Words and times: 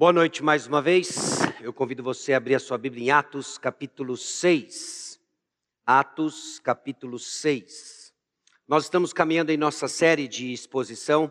Boa 0.00 0.14
noite 0.14 0.42
mais 0.42 0.66
uma 0.66 0.80
vez. 0.80 1.40
Eu 1.60 1.74
convido 1.74 2.02
você 2.02 2.32
a 2.32 2.38
abrir 2.38 2.54
a 2.54 2.58
sua 2.58 2.78
Bíblia 2.78 3.04
em 3.04 3.10
Atos, 3.10 3.58
capítulo 3.58 4.16
6. 4.16 5.20
Atos, 5.84 6.58
capítulo 6.58 7.18
6. 7.18 8.10
Nós 8.66 8.84
estamos 8.84 9.12
caminhando 9.12 9.50
em 9.52 9.58
nossa 9.58 9.88
série 9.88 10.26
de 10.26 10.54
exposição 10.54 11.30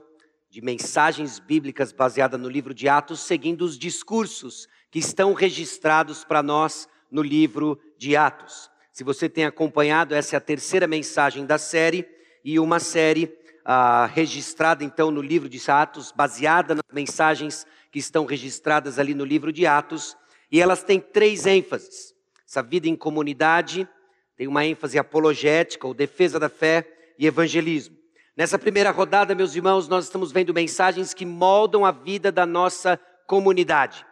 de 0.52 0.62
mensagens 0.62 1.40
bíblicas 1.40 1.92
baseada 1.92 2.38
no 2.38 2.48
livro 2.48 2.72
de 2.72 2.88
Atos, 2.88 3.22
seguindo 3.22 3.64
os 3.64 3.76
discursos 3.76 4.68
que 4.92 5.00
estão 5.00 5.34
registrados 5.34 6.24
para 6.24 6.44
nós 6.44 6.88
no 7.10 7.24
livro 7.24 7.82
de 7.98 8.16
Atos. 8.16 8.70
Se 8.94 9.04
você 9.04 9.28
tem 9.28 9.46
acompanhado, 9.46 10.14
essa 10.14 10.36
é 10.36 10.38
a 10.38 10.42
terceira 10.42 10.86
mensagem 10.86 11.44
da 11.44 11.58
série 11.58 12.08
e 12.46 12.60
uma 12.60 12.80
série 12.80 13.36
ah, 13.66 14.06
registrada 14.06 14.84
então 14.84 15.10
no 15.10 15.24
livro 15.24 15.50
de 15.50 15.60
Atos, 15.72 16.12
baseada 16.12 16.76
nas 16.76 16.84
mensagens 16.94 17.66
que 17.92 18.00
estão 18.00 18.26
registradas 18.26 19.00
ali 19.00 19.14
no 19.14 19.26
livro 19.26 19.52
de 19.52 19.66
Atos, 19.66 20.16
e 20.52 20.62
elas 20.62 20.84
têm 20.84 21.00
três 21.00 21.46
ênfases. 21.46 22.14
Essa 22.48 22.62
vida 22.62 22.88
em 22.88 22.96
comunidade 22.96 23.88
tem 24.36 24.48
uma 24.48 24.66
ênfase 24.66 24.98
apologética, 24.98 25.86
ou 25.86 25.94
defesa 25.94 26.40
da 26.40 26.50
fé 26.50 26.88
e 27.18 27.28
evangelismo. 27.28 27.98
Nessa 28.36 28.58
primeira 28.58 28.90
rodada, 28.90 29.36
meus 29.36 29.56
irmãos, 29.56 29.88
nós 29.88 30.06
estamos 30.06 30.32
vendo 30.32 30.54
mensagens 30.54 31.14
que 31.14 31.26
moldam 31.26 31.86
a 31.86 31.92
vida 31.92 32.32
da 32.32 32.46
nossa 32.46 33.00
comunidade. 33.28 34.06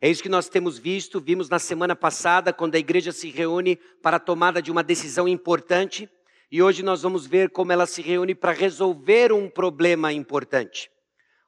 É 0.00 0.08
isso 0.08 0.22
que 0.22 0.28
nós 0.28 0.48
temos 0.48 0.78
visto, 0.78 1.20
vimos 1.20 1.48
na 1.48 1.58
semana 1.58 1.96
passada, 1.96 2.52
quando 2.52 2.76
a 2.76 2.78
igreja 2.78 3.10
se 3.10 3.30
reúne 3.30 3.76
para 4.02 4.18
a 4.18 4.20
tomada 4.20 4.62
de 4.62 4.70
uma 4.70 4.82
decisão 4.82 5.26
importante, 5.26 6.08
e 6.52 6.62
hoje 6.62 6.82
nós 6.82 7.02
vamos 7.02 7.26
ver 7.26 7.50
como 7.50 7.72
ela 7.72 7.86
se 7.86 8.00
reúne 8.00 8.34
para 8.34 8.52
resolver 8.52 9.32
um 9.32 9.48
problema 9.48 10.12
importante 10.12 10.93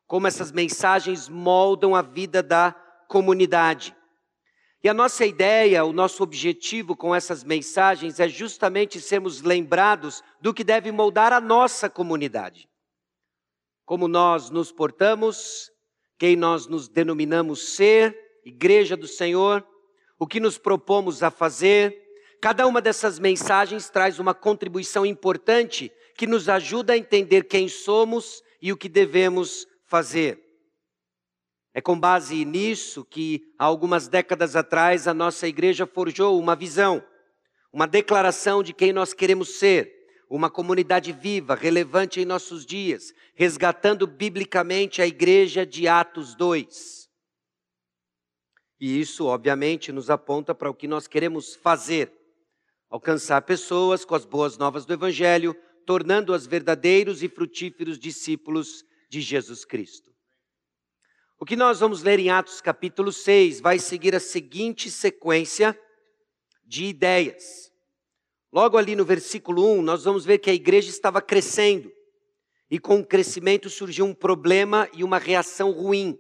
como 0.07 0.27
essas 0.27 0.53
mensagens 0.53 1.29
moldam 1.29 1.95
a 1.95 2.03
vida 2.03 2.43
da 2.43 2.73
comunidade. 3.09 3.95
E 4.83 4.89
a 4.89 4.95
nossa 4.95 5.27
ideia, 5.27 5.85
o 5.85 5.93
nosso 5.93 6.23
objetivo 6.23 6.95
com 6.95 7.15
essas 7.15 7.43
mensagens 7.43 8.21
é 8.21 8.29
justamente 8.29 9.01
sermos 9.01 9.43
lembrados 9.43 10.23
do 10.41 10.55
que 10.55 10.63
deve 10.63 10.93
moldar 10.93 11.33
a 11.33 11.41
nossa 11.41 11.91
comunidade. 11.91 12.69
Como 13.85 14.07
nós 14.07 14.51
nos 14.51 14.71
portamos, 14.71 15.71
quem 16.19 16.37
nós 16.37 16.67
nos 16.67 16.89
denominamos 16.89 17.75
ser, 17.75 18.17
Igreja 18.45 18.97
do 18.97 19.09
Senhor, 19.09 19.67
o 20.19 20.27
que 20.27 20.39
nos 20.39 20.57
propomos 20.57 21.23
a 21.23 21.33
fazer. 21.33 22.01
Cada 22.41 22.65
uma 22.67 22.81
dessas 22.81 23.19
mensagens 23.19 23.91
traz 23.91 24.21
uma 24.21 24.35
contribuição 24.35 25.05
importante 25.05 25.91
que 26.17 26.29
nos 26.29 26.49
ajuda 26.49 26.93
a 26.93 26.97
entender 26.97 27.45
quem 27.45 27.69
somos 27.69 28.43
e 28.63 28.73
o 28.73 28.77
que 28.77 28.89
devemos 28.89 29.67
fazer. 29.97 30.39
É 31.73 31.81
com 31.81 31.99
base 31.99 32.45
nisso 32.45 33.03
que, 33.03 33.41
há 33.59 33.65
algumas 33.65 34.09
décadas 34.09 34.55
atrás, 34.55 35.09
a 35.09 35.15
nossa 35.15 35.49
igreja 35.49 35.87
forjou 35.87 36.39
uma 36.39 36.55
visão, 36.55 37.03
uma 37.73 37.87
declaração 37.87 38.63
de 38.63 38.75
quem 38.75 38.93
nós 38.93 39.15
queremos 39.15 39.59
ser, 39.59 39.91
uma 40.29 40.51
comunidade 40.51 41.13
viva, 41.13 41.55
relevante 41.55 42.21
em 42.21 42.27
nossos 42.27 42.67
dias, 42.67 43.15
resgatando 43.35 44.07
biblicamente 44.07 45.01
a 45.01 45.07
igreja 45.07 45.65
de 45.65 45.89
Atos 45.89 46.35
2. 46.35 47.09
E 48.79 49.01
isso, 49.01 49.25
obviamente, 49.25 49.93
nos 49.93 50.11
aponta 50.11 50.55
para 50.55 50.69
o 50.69 50.75
que 50.75 50.87
nós 50.87 51.07
queremos 51.07 51.55
fazer: 51.55 52.13
alcançar 52.91 53.41
pessoas 53.43 54.05
com 54.05 54.15
as 54.15 54.27
boas 54.27 54.59
novas 54.59 54.85
do 54.85 54.93
Evangelho, 54.93 55.57
tornando-as 55.87 56.47
verdadeiros 56.47 57.23
e 57.23 57.31
frutíferos 57.31 57.99
discípulos 57.99 58.85
de 59.09 59.21
Jesus 59.21 59.65
Cristo. 59.65 60.15
O 61.39 61.45
que 61.45 61.57
nós 61.57 61.81
vamos 61.81 62.03
ler 62.03 62.19
em 62.19 62.31
Atos 62.31 62.61
capítulo 62.61 63.13
6 63.13 63.61
vai 63.61 63.79
seguir 63.79 64.15
a 64.15 64.21
seguinte 64.21 64.91
sequência 64.91 65.79
de 66.65 66.87
ideias. 66.87 67.71
Logo 68.53 68.79
ali 68.79 68.97
no 68.97 69.05
versículo 69.05 69.71
1, 69.79 69.83
nós 69.83 70.05
vamos 70.05 70.25
ver 70.25 70.39
que 70.39 70.49
a 70.49 70.55
igreja 70.55 70.89
estava 70.89 71.21
crescendo. 71.21 71.93
E 72.71 72.79
com 72.79 73.01
o 73.01 73.07
crescimento 73.07 73.69
surgiu 73.69 74.07
um 74.07 74.15
problema 74.15 74.89
e 74.95 75.05
uma 75.05 75.19
reação 75.19 75.71
ruim. 75.71 76.19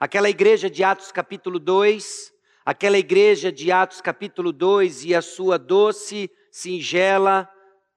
Aquela 0.00 0.30
igreja 0.30 0.70
de 0.70 0.82
Atos 0.82 1.12
capítulo 1.12 1.58
2, 1.58 2.32
aquela 2.64 2.98
igreja 2.98 3.52
de 3.52 3.70
Atos 3.70 4.00
capítulo 4.00 4.52
2 4.52 5.04
e 5.04 5.14
a 5.14 5.22
sua 5.22 5.58
doce, 5.58 6.30
singela, 6.50 7.48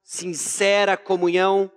sincera 0.02 0.96
comunhão, 0.96 1.70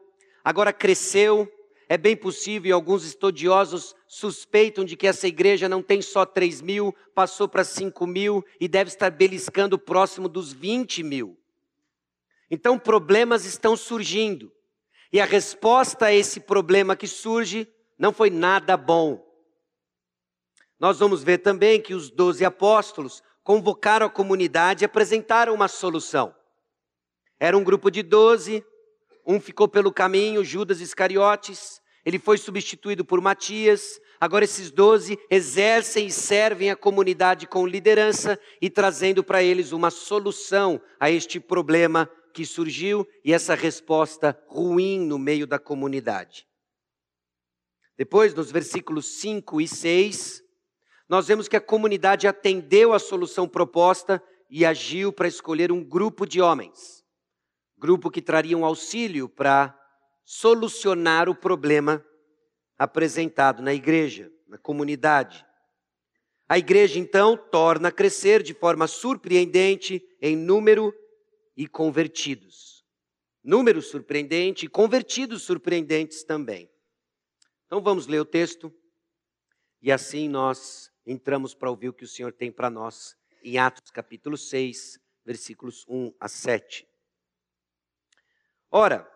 agora 0.43 0.71
cresceu, 0.71 1.49
é 1.91 1.97
bem 1.97 2.15
possível, 2.15 2.69
e 2.69 2.71
alguns 2.71 3.03
estudiosos 3.03 3.93
suspeitam 4.07 4.85
de 4.85 4.95
que 4.95 5.05
essa 5.05 5.27
igreja 5.27 5.67
não 5.67 5.83
tem 5.83 6.01
só 6.01 6.25
3 6.25 6.61
mil, 6.61 6.95
passou 7.13 7.49
para 7.49 7.65
5 7.65 8.07
mil 8.07 8.45
e 8.61 8.69
deve 8.69 8.87
estar 8.87 9.09
beliscando 9.09 9.77
próximo 9.77 10.29
dos 10.29 10.53
20 10.53 11.03
mil. 11.03 11.37
Então, 12.49 12.79
problemas 12.79 13.43
estão 13.43 13.75
surgindo. 13.75 14.53
E 15.11 15.19
a 15.19 15.25
resposta 15.25 16.05
a 16.05 16.13
esse 16.13 16.39
problema 16.39 16.95
que 16.95 17.07
surge 17.07 17.67
não 17.99 18.13
foi 18.13 18.29
nada 18.29 18.77
bom. 18.77 19.21
Nós 20.79 20.99
vamos 20.99 21.25
ver 21.25 21.39
também 21.39 21.81
que 21.81 21.93
os 21.93 22.09
doze 22.09 22.45
apóstolos 22.45 23.21
convocaram 23.43 24.05
a 24.05 24.09
comunidade 24.09 24.81
e 24.81 24.85
apresentaram 24.85 25.53
uma 25.53 25.67
solução. 25.67 26.33
Era 27.37 27.57
um 27.57 27.65
grupo 27.65 27.91
de 27.91 28.01
doze, 28.01 28.65
um 29.25 29.41
ficou 29.41 29.67
pelo 29.67 29.91
caminho, 29.91 30.41
Judas 30.41 30.79
Iscariotes, 30.79 31.80
ele 32.05 32.19
foi 32.19 32.37
substituído 32.37 33.05
por 33.05 33.21
Matias. 33.21 33.99
Agora, 34.19 34.45
esses 34.45 34.71
doze 34.71 35.19
exercem 35.29 36.07
e 36.07 36.11
servem 36.11 36.69
a 36.71 36.75
comunidade 36.75 37.47
com 37.47 37.65
liderança 37.65 38.39
e 38.61 38.69
trazendo 38.69 39.23
para 39.23 39.43
eles 39.43 39.71
uma 39.71 39.89
solução 39.91 40.81
a 40.99 41.09
este 41.09 41.39
problema 41.39 42.09
que 42.33 42.45
surgiu 42.45 43.07
e 43.23 43.33
essa 43.33 43.55
resposta 43.55 44.39
ruim 44.47 44.99
no 44.99 45.19
meio 45.19 45.45
da 45.45 45.59
comunidade. 45.59 46.47
Depois, 47.97 48.33
nos 48.33 48.51
versículos 48.51 49.19
5 49.19 49.61
e 49.61 49.67
6, 49.67 50.41
nós 51.07 51.27
vemos 51.27 51.47
que 51.47 51.57
a 51.57 51.61
comunidade 51.61 52.27
atendeu 52.27 52.93
a 52.93 52.99
solução 52.99 53.47
proposta 53.47 54.23
e 54.49 54.65
agiu 54.65 55.13
para 55.13 55.27
escolher 55.27 55.71
um 55.71 55.83
grupo 55.83 56.25
de 56.25 56.41
homens. 56.41 57.03
Grupo 57.77 58.09
que 58.09 58.21
traria 58.21 58.57
um 58.57 58.65
auxílio 58.65 59.27
para 59.27 59.77
solucionar 60.23 61.29
o 61.29 61.35
problema 61.35 62.05
apresentado 62.77 63.61
na 63.61 63.73
igreja, 63.73 64.31
na 64.47 64.57
comunidade. 64.57 65.45
A 66.47 66.57
igreja, 66.57 66.99
então, 66.99 67.37
torna 67.37 67.89
a 67.89 67.91
crescer 67.91 68.43
de 68.43 68.53
forma 68.53 68.87
surpreendente 68.87 70.03
em 70.21 70.35
número 70.35 70.93
e 71.55 71.67
convertidos. 71.67 72.83
Número 73.43 73.81
surpreendente 73.81 74.65
e 74.65 74.69
convertidos 74.69 75.43
surpreendentes 75.43 76.23
também. 76.23 76.69
Então 77.65 77.81
vamos 77.81 78.05
ler 78.05 78.19
o 78.19 78.25
texto 78.25 78.73
e 79.81 79.91
assim 79.91 80.27
nós 80.27 80.91
entramos 81.05 81.53
para 81.53 81.69
ouvir 81.69 81.89
o 81.89 81.93
que 81.93 82.03
o 82.03 82.07
Senhor 82.07 82.33
tem 82.33 82.51
para 82.51 82.69
nós 82.69 83.15
em 83.43 83.57
Atos 83.57 83.89
capítulo 83.91 84.37
6, 84.37 84.99
versículos 85.25 85.85
1 85.87 86.13
a 86.19 86.27
7. 86.27 86.87
Ora, 88.69 89.09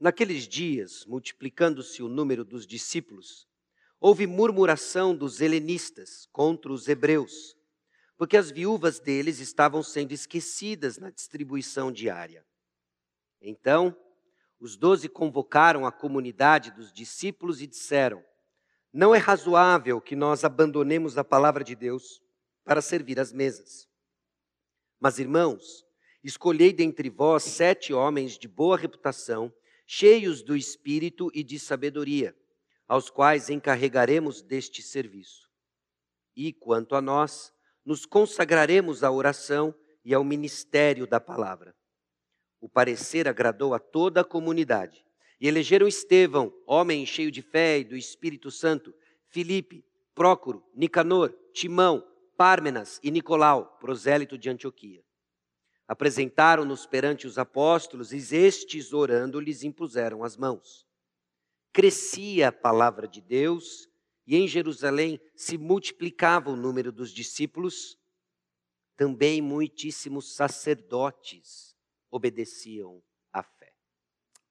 Naqueles 0.00 0.48
dias, 0.48 1.04
multiplicando-se 1.04 2.02
o 2.02 2.08
número 2.08 2.42
dos 2.42 2.66
discípulos, 2.66 3.46
houve 4.00 4.26
murmuração 4.26 5.14
dos 5.14 5.42
helenistas 5.42 6.26
contra 6.32 6.72
os 6.72 6.88
hebreus, 6.88 7.54
porque 8.16 8.38
as 8.38 8.50
viúvas 8.50 8.98
deles 8.98 9.40
estavam 9.40 9.82
sendo 9.82 10.12
esquecidas 10.12 10.96
na 10.96 11.10
distribuição 11.10 11.92
diária. 11.92 12.46
Então, 13.42 13.94
os 14.58 14.74
doze 14.74 15.06
convocaram 15.06 15.84
a 15.84 15.92
comunidade 15.92 16.70
dos 16.70 16.90
discípulos 16.90 17.60
e 17.60 17.66
disseram: 17.66 18.24
Não 18.90 19.14
é 19.14 19.18
razoável 19.18 20.00
que 20.00 20.16
nós 20.16 20.44
abandonemos 20.44 21.18
a 21.18 21.24
palavra 21.24 21.62
de 21.62 21.74
Deus 21.74 22.22
para 22.64 22.80
servir 22.80 23.20
às 23.20 23.34
mesas. 23.34 23.86
Mas, 24.98 25.18
irmãos, 25.18 25.84
escolhei 26.24 26.72
dentre 26.72 27.10
vós 27.10 27.42
sete 27.42 27.92
homens 27.92 28.38
de 28.38 28.48
boa 28.48 28.78
reputação 28.78 29.52
cheios 29.92 30.40
do 30.40 30.56
espírito 30.56 31.32
e 31.34 31.42
de 31.42 31.58
sabedoria, 31.58 32.32
aos 32.86 33.10
quais 33.10 33.50
encarregaremos 33.50 34.40
deste 34.40 34.82
serviço. 34.82 35.50
E, 36.36 36.52
quanto 36.52 36.94
a 36.94 37.02
nós, 37.02 37.52
nos 37.84 38.06
consagraremos 38.06 39.02
à 39.02 39.10
oração 39.10 39.74
e 40.04 40.14
ao 40.14 40.22
ministério 40.22 41.08
da 41.08 41.18
palavra. 41.18 41.74
O 42.60 42.68
parecer 42.68 43.26
agradou 43.26 43.74
a 43.74 43.80
toda 43.80 44.20
a 44.20 44.24
comunidade. 44.24 45.04
E 45.40 45.48
elegeram 45.48 45.88
Estevão, 45.88 46.54
homem 46.68 47.04
cheio 47.04 47.32
de 47.32 47.42
fé 47.42 47.80
e 47.80 47.84
do 47.84 47.96
Espírito 47.96 48.48
Santo, 48.48 48.94
Filipe, 49.26 49.84
Prócoro, 50.14 50.64
Nicanor, 50.72 51.34
Timão, 51.52 52.06
Pármenas 52.36 53.00
e 53.02 53.10
Nicolau, 53.10 53.76
prosélito 53.80 54.38
de 54.38 54.50
Antioquia. 54.50 55.02
Apresentaram-nos 55.90 56.86
perante 56.86 57.26
os 57.26 57.36
apóstolos 57.36 58.12
e 58.12 58.36
estes, 58.36 58.92
orando, 58.92 59.40
lhes 59.40 59.64
impuseram 59.64 60.22
as 60.22 60.36
mãos. 60.36 60.86
Crescia 61.72 62.46
a 62.46 62.52
palavra 62.52 63.08
de 63.08 63.20
Deus 63.20 63.88
e 64.24 64.36
em 64.36 64.46
Jerusalém 64.46 65.20
se 65.34 65.58
multiplicava 65.58 66.48
o 66.48 66.54
número 66.54 66.92
dos 66.92 67.10
discípulos, 67.10 67.98
também 68.96 69.42
muitíssimos 69.42 70.32
sacerdotes 70.32 71.76
obedeciam 72.08 73.02
à 73.32 73.42
fé. 73.42 73.74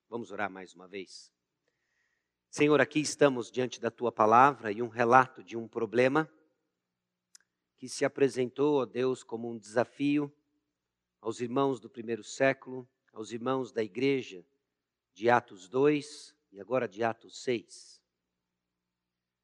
Vamos 0.09 0.31
orar 0.31 0.51
mais 0.51 0.73
uma 0.73 0.89
vez? 0.89 1.31
Senhor, 2.49 2.81
aqui 2.81 2.99
estamos 2.99 3.49
diante 3.49 3.79
da 3.79 3.89
tua 3.89 4.11
palavra 4.11 4.73
e 4.73 4.81
um 4.81 4.89
relato 4.89 5.41
de 5.41 5.55
um 5.55 5.69
problema 5.69 6.29
que 7.77 7.87
se 7.87 8.03
apresentou, 8.03 8.81
ó 8.81 8.85
Deus, 8.85 9.23
como 9.23 9.49
um 9.49 9.57
desafio 9.57 10.29
aos 11.21 11.41
irmãos 11.41 11.79
do 11.79 11.89
primeiro 11.89 12.23
século, 12.23 12.87
aos 13.13 13.31
irmãos 13.31 13.71
da 13.71 13.83
igreja 13.83 14.45
de 15.13 15.29
Atos 15.29 15.67
2 15.67 16.35
e 16.51 16.59
agora 16.59 16.87
de 16.87 17.03
Atos 17.03 17.43
6. 17.43 18.01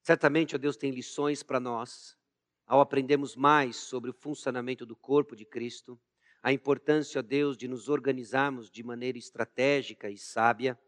Certamente, 0.01 0.55
ó 0.55 0.57
Deus, 0.57 0.77
tem 0.77 0.91
lições 0.91 1.43
para 1.43 1.59
nós 1.59 2.17
ao 2.65 2.79
aprendermos 2.79 3.35
mais 3.35 3.75
sobre 3.75 4.09
o 4.09 4.13
funcionamento 4.13 4.85
do 4.85 4.95
corpo 4.95 5.35
de 5.35 5.45
Cristo, 5.45 5.99
a 6.41 6.51
importância, 6.51 7.19
ó 7.19 7.21
Deus, 7.21 7.57
de 7.57 7.67
nos 7.67 7.89
organizarmos 7.89 8.69
de 8.69 8.83
maneira 8.83 9.17
estratégica 9.17 10.09
e 10.09 10.17
sábia 10.17 10.79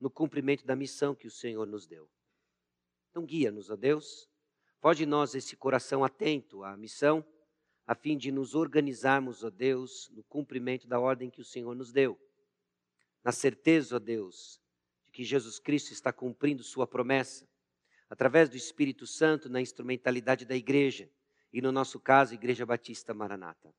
no 0.00 0.10
cumprimento 0.10 0.64
da 0.64 0.76
missão 0.76 1.14
que 1.14 1.26
o 1.26 1.30
Senhor 1.30 1.66
nos 1.66 1.86
deu. 1.86 2.10
Então, 3.10 3.24
guia-nos, 3.24 3.70
ó 3.70 3.76
Deus, 3.76 4.28
Pode 4.80 5.04
nós 5.04 5.34
esse 5.34 5.56
coração 5.56 6.04
atento 6.04 6.62
à 6.62 6.76
missão, 6.76 7.24
a 7.88 7.94
fim 7.94 8.18
de 8.18 8.30
nos 8.30 8.54
organizarmos, 8.54 9.42
ó 9.42 9.48
Deus, 9.48 10.10
no 10.12 10.22
cumprimento 10.24 10.86
da 10.86 11.00
ordem 11.00 11.30
que 11.30 11.40
o 11.40 11.44
Senhor 11.44 11.74
nos 11.74 11.90
deu. 11.90 12.20
Na 13.24 13.32
certeza, 13.32 13.96
ó 13.96 13.98
Deus, 13.98 14.60
de 15.06 15.10
que 15.10 15.24
Jesus 15.24 15.58
Cristo 15.58 15.90
está 15.90 16.12
cumprindo 16.12 16.62
sua 16.62 16.86
promessa, 16.86 17.48
através 18.10 18.50
do 18.50 18.58
Espírito 18.58 19.06
Santo 19.06 19.48
na 19.48 19.58
instrumentalidade 19.58 20.44
da 20.44 20.54
igreja, 20.54 21.10
e 21.50 21.62
no 21.62 21.72
nosso 21.72 21.98
caso, 21.98 22.34
Igreja 22.34 22.66
Batista 22.66 23.14
Maranata. 23.14 23.74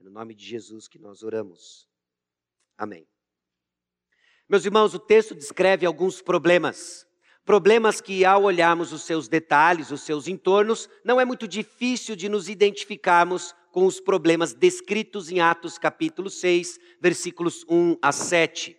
É 0.00 0.02
no 0.02 0.10
nome 0.10 0.34
de 0.34 0.44
Jesus 0.44 0.88
que 0.88 0.98
nós 0.98 1.22
oramos. 1.22 1.88
Amém. 2.76 3.06
Meus 4.48 4.64
irmãos, 4.64 4.94
o 4.94 4.98
texto 4.98 5.32
descreve 5.32 5.86
alguns 5.86 6.20
problemas 6.20 7.06
Problemas 7.44 8.00
que, 8.00 8.24
ao 8.24 8.44
olharmos 8.44 8.92
os 8.92 9.02
seus 9.02 9.26
detalhes, 9.26 9.90
os 9.90 10.02
seus 10.02 10.28
entornos, 10.28 10.88
não 11.04 11.20
é 11.20 11.24
muito 11.24 11.48
difícil 11.48 12.14
de 12.14 12.28
nos 12.28 12.48
identificarmos 12.48 13.52
com 13.72 13.84
os 13.84 13.98
problemas 13.98 14.54
descritos 14.54 15.28
em 15.28 15.40
Atos 15.40 15.76
capítulo 15.76 16.30
6, 16.30 16.78
versículos 17.00 17.64
1 17.68 17.96
a 18.00 18.12
7. 18.12 18.76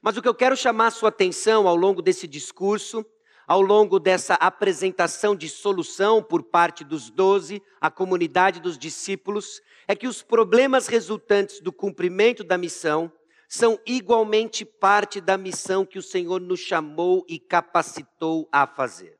Mas 0.00 0.16
o 0.16 0.22
que 0.22 0.28
eu 0.28 0.34
quero 0.34 0.56
chamar 0.56 0.86
a 0.86 0.90
sua 0.90 1.10
atenção 1.10 1.68
ao 1.68 1.76
longo 1.76 2.00
desse 2.00 2.26
discurso, 2.26 3.04
ao 3.46 3.60
longo 3.60 3.98
dessa 3.98 4.32
apresentação 4.34 5.36
de 5.36 5.48
solução 5.48 6.22
por 6.22 6.42
parte 6.42 6.82
dos 6.82 7.10
doze, 7.10 7.60
a 7.78 7.90
comunidade 7.90 8.60
dos 8.60 8.78
discípulos, 8.78 9.60
é 9.86 9.94
que 9.94 10.08
os 10.08 10.22
problemas 10.22 10.86
resultantes 10.86 11.60
do 11.60 11.70
cumprimento 11.70 12.42
da 12.42 12.56
missão 12.56 13.12
são 13.50 13.80
igualmente 13.84 14.64
parte 14.64 15.20
da 15.20 15.36
missão 15.36 15.84
que 15.84 15.98
o 15.98 16.02
Senhor 16.02 16.40
nos 16.40 16.60
chamou 16.60 17.26
e 17.28 17.36
capacitou 17.36 18.48
a 18.52 18.64
fazer. 18.64 19.18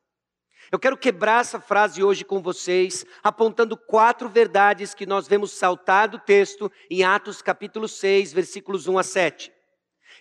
Eu 0.71 0.79
quero 0.79 0.97
quebrar 0.97 1.41
essa 1.41 1.59
frase 1.59 2.01
hoje 2.01 2.23
com 2.23 2.41
vocês, 2.41 3.05
apontando 3.21 3.75
quatro 3.75 4.29
verdades 4.29 4.93
que 4.93 5.05
nós 5.05 5.27
vemos 5.27 5.51
saltar 5.51 6.07
do 6.07 6.17
texto 6.17 6.71
em 6.89 7.03
Atos 7.03 7.41
capítulo 7.41 7.89
6, 7.89 8.31
versículos 8.31 8.87
1 8.87 8.97
a 8.97 9.03
7. 9.03 9.51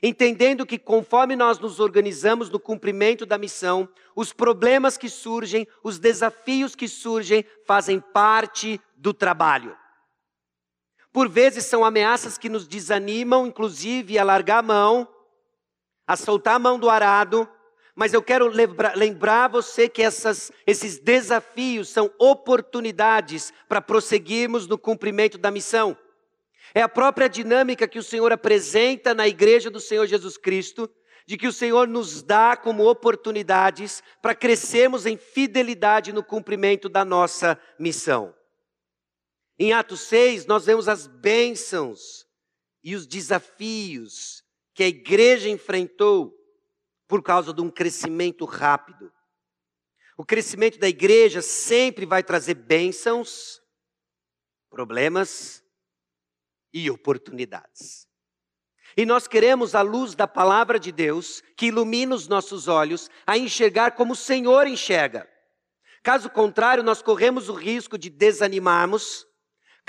Entendendo 0.03 0.67
que 0.67 0.77
conforme 0.77 1.37
nós 1.37 1.61
nos 1.61 1.79
organizamos 1.79 2.51
no 2.51 2.59
cumprimento 2.59 3.25
da 3.25 3.39
missão, 3.39 3.89
os 4.17 4.33
problemas 4.33 4.97
que 4.97 5.09
surgem, 5.09 5.69
os 5.85 6.01
desafios 6.01 6.75
que 6.75 6.89
surgem, 6.89 7.45
fazem 7.65 8.01
parte 8.01 8.81
do 8.97 9.15
trabalho. 9.15 9.77
Por 11.13 11.29
vezes 11.29 11.65
são 11.65 11.85
ameaças 11.85 12.39
que 12.39 12.49
nos 12.49 12.67
desanimam, 12.69 13.47
inclusive 13.47 14.19
a 14.19 14.25
largar 14.25 14.59
a 14.59 14.63
mão, 14.63 15.09
a 16.07 16.17
soltar 16.17 16.55
a 16.55 16.59
mão 16.59 16.79
do 16.79 16.89
arado. 16.89 17.49
Mas 17.95 18.15
eu 18.15 18.23
quero 18.23 18.49
lembrar, 18.49 19.49
você 19.49 19.89
que 19.89 20.03
essas, 20.03 20.53
esses 20.67 20.99
desafios 20.99 21.89
são 21.89 22.11
oportunidades 22.19 23.53
para 23.69 23.81
prosseguirmos 23.81 24.67
no 24.67 24.79
cumprimento 24.79 25.37
da 25.37 25.51
missão. 25.51 25.97
É 26.73 26.81
a 26.81 26.89
própria 26.89 27.29
dinâmica 27.29 27.89
que 27.89 27.99
o 27.99 28.03
Senhor 28.03 28.33
apresenta 28.33 29.13
na 29.13 29.27
igreja 29.27 29.69
do 29.69 29.81
Senhor 29.81 30.07
Jesus 30.07 30.37
Cristo, 30.37 30.89
de 31.27 31.37
que 31.37 31.49
o 31.49 31.53
Senhor 31.53 31.89
nos 31.89 32.23
dá 32.23 32.57
como 32.57 32.89
oportunidades 32.89 34.03
para 34.23 34.35
crescermos 34.35 35.07
em 35.07 35.17
fidelidade 35.17 36.13
no 36.13 36.23
cumprimento 36.23 36.89
da 36.89 37.05
nossa 37.05 37.59
missão. 37.79 38.35
Em 39.63 39.75
Atos 39.75 40.01
6, 40.01 40.47
nós 40.47 40.65
vemos 40.65 40.89
as 40.89 41.07
bênçãos 41.07 42.27
e 42.83 42.95
os 42.95 43.07
desafios 43.07 44.43
que 44.73 44.83
a 44.83 44.89
igreja 44.89 45.51
enfrentou 45.51 46.35
por 47.07 47.23
causa 47.23 47.53
de 47.53 47.61
um 47.61 47.69
crescimento 47.69 48.47
rápido. 48.47 49.13
O 50.17 50.25
crescimento 50.25 50.79
da 50.79 50.89
igreja 50.89 51.43
sempre 51.43 52.07
vai 52.07 52.23
trazer 52.23 52.55
bênçãos, 52.55 53.61
problemas 54.71 55.63
e 56.73 56.91
oportunidades. 56.91 58.09
E 58.97 59.05
nós 59.05 59.29
queremos 59.29 59.75
a 59.75 59.83
luz 59.83 60.15
da 60.15 60.27
palavra 60.27 60.81
de 60.81 60.91
Deus, 60.91 61.43
que 61.55 61.67
ilumina 61.67 62.15
os 62.15 62.27
nossos 62.27 62.67
olhos, 62.67 63.11
a 63.27 63.37
enxergar 63.37 63.91
como 63.91 64.15
o 64.15 64.17
Senhor 64.17 64.67
enxerga. 64.67 65.29
Caso 66.03 66.31
contrário, 66.31 66.83
nós 66.83 67.03
corremos 67.03 67.51
o 67.51 67.53
risco 67.53 67.99
de 67.99 68.09
desanimarmos, 68.09 69.27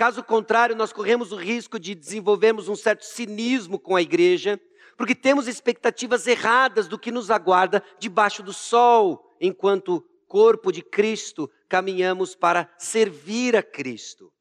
Caso 0.02 0.24
contrário, 0.24 0.76
nós 0.76 0.92
corremos 0.92 1.32
o 1.32 1.36
risco 1.36 1.80
de 1.80 1.94
desenvolvermos 1.94 2.68
um 2.68 2.76
certo 2.76 3.06
cinismo 3.06 3.78
com 3.78 3.96
a 3.96 4.02
igreja, 4.02 4.60
porque 4.98 5.14
temos 5.14 5.48
expectativas 5.48 6.26
erradas 6.26 6.88
do 6.88 6.98
que 6.98 7.12
nos 7.12 7.30
aguarda 7.30 7.84
debaixo 8.00 8.42
do 8.42 8.52
sol, 8.52 9.32
enquanto 9.40 10.02
corpo 10.28 10.72
de 10.72 10.82
Cristo 10.82 11.48
caminhamos 11.70 12.34
para 12.34 12.68
servir 12.80 13.56
a 13.56 13.62
Cristo. 13.62 14.34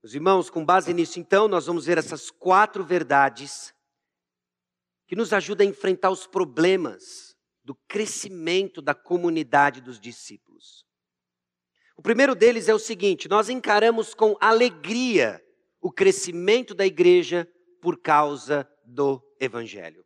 Meus 0.00 0.14
irmãos, 0.14 0.48
com 0.48 0.64
base 0.64 0.94
nisso, 0.94 1.18
então, 1.18 1.48
nós 1.48 1.66
vamos 1.66 1.86
ver 1.86 1.98
essas 1.98 2.30
quatro 2.30 2.84
verdades 2.84 3.74
que 5.08 5.16
nos 5.16 5.32
ajudam 5.32 5.66
a 5.66 5.70
enfrentar 5.70 6.10
os 6.10 6.24
problemas 6.24 7.36
do 7.64 7.74
crescimento 7.88 8.80
da 8.80 8.94
comunidade 8.94 9.80
dos 9.80 9.98
discípulos. 9.98 10.88
O 12.00 12.02
primeiro 12.02 12.34
deles 12.34 12.66
é 12.66 12.74
o 12.74 12.78
seguinte: 12.78 13.28
nós 13.28 13.50
encaramos 13.50 14.14
com 14.14 14.34
alegria 14.40 15.38
o 15.82 15.92
crescimento 15.92 16.74
da 16.74 16.86
igreja 16.86 17.46
por 17.78 18.00
causa 18.00 18.66
do 18.86 19.22
Evangelho. 19.38 20.02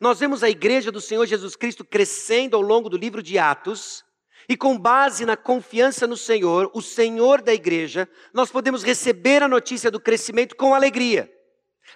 Nós 0.00 0.18
vemos 0.18 0.42
a 0.42 0.50
igreja 0.50 0.90
do 0.90 1.00
Senhor 1.00 1.24
Jesus 1.26 1.54
Cristo 1.54 1.84
crescendo 1.84 2.56
ao 2.56 2.60
longo 2.60 2.88
do 2.88 2.96
livro 2.96 3.22
de 3.22 3.38
Atos, 3.38 4.04
e 4.48 4.56
com 4.56 4.76
base 4.76 5.24
na 5.24 5.36
confiança 5.36 6.08
no 6.08 6.16
Senhor, 6.16 6.68
o 6.74 6.82
Senhor 6.82 7.40
da 7.40 7.54
igreja, 7.54 8.08
nós 8.34 8.50
podemos 8.50 8.82
receber 8.82 9.44
a 9.44 9.48
notícia 9.48 9.92
do 9.92 10.00
crescimento 10.00 10.56
com 10.56 10.74
alegria, 10.74 11.32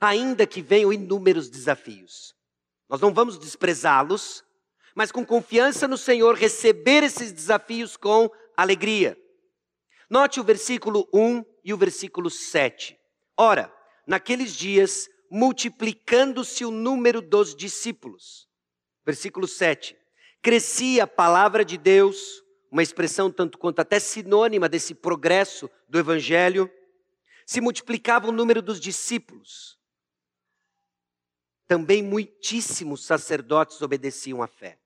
ainda 0.00 0.46
que 0.46 0.62
venham 0.62 0.92
inúmeros 0.92 1.50
desafios. 1.50 2.32
Nós 2.88 3.00
não 3.00 3.12
vamos 3.12 3.40
desprezá-los, 3.40 4.44
mas 4.94 5.10
com 5.10 5.26
confiança 5.26 5.88
no 5.88 5.98
Senhor, 5.98 6.36
receber 6.36 7.02
esses 7.02 7.32
desafios 7.32 7.96
com 7.96 8.30
alegria. 8.56 9.16
Note 10.08 10.40
o 10.40 10.44
versículo 10.44 11.08
1 11.12 11.44
e 11.64 11.72
o 11.72 11.76
versículo 11.76 12.30
7. 12.30 12.98
Ora, 13.36 13.72
naqueles 14.06 14.54
dias, 14.54 15.08
multiplicando-se 15.30 16.64
o 16.64 16.70
número 16.70 17.20
dos 17.20 17.54
discípulos. 17.54 18.48
Versículo 19.04 19.48
7. 19.48 19.96
Crescia 20.42 21.04
a 21.04 21.06
palavra 21.06 21.64
de 21.64 21.78
Deus, 21.78 22.42
uma 22.70 22.82
expressão 22.82 23.30
tanto 23.30 23.58
quanto 23.58 23.80
até 23.80 23.98
sinônima 23.98 24.68
desse 24.68 24.94
progresso 24.94 25.70
do 25.88 25.98
evangelho. 25.98 26.70
Se 27.46 27.60
multiplicava 27.60 28.28
o 28.28 28.32
número 28.32 28.62
dos 28.62 28.78
discípulos. 28.78 29.78
Também 31.66 32.02
muitíssimos 32.02 33.04
sacerdotes 33.04 33.80
obedeciam 33.80 34.42
à 34.42 34.46
fé. 34.46 34.78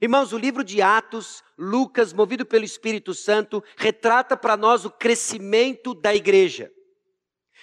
Irmãos, 0.00 0.32
o 0.32 0.38
livro 0.38 0.64
de 0.64 0.80
Atos, 0.80 1.44
Lucas, 1.58 2.14
movido 2.14 2.46
pelo 2.46 2.64
Espírito 2.64 3.12
Santo, 3.12 3.62
retrata 3.76 4.34
para 4.34 4.56
nós 4.56 4.86
o 4.86 4.90
crescimento 4.90 5.94
da 5.94 6.14
igreja. 6.14 6.72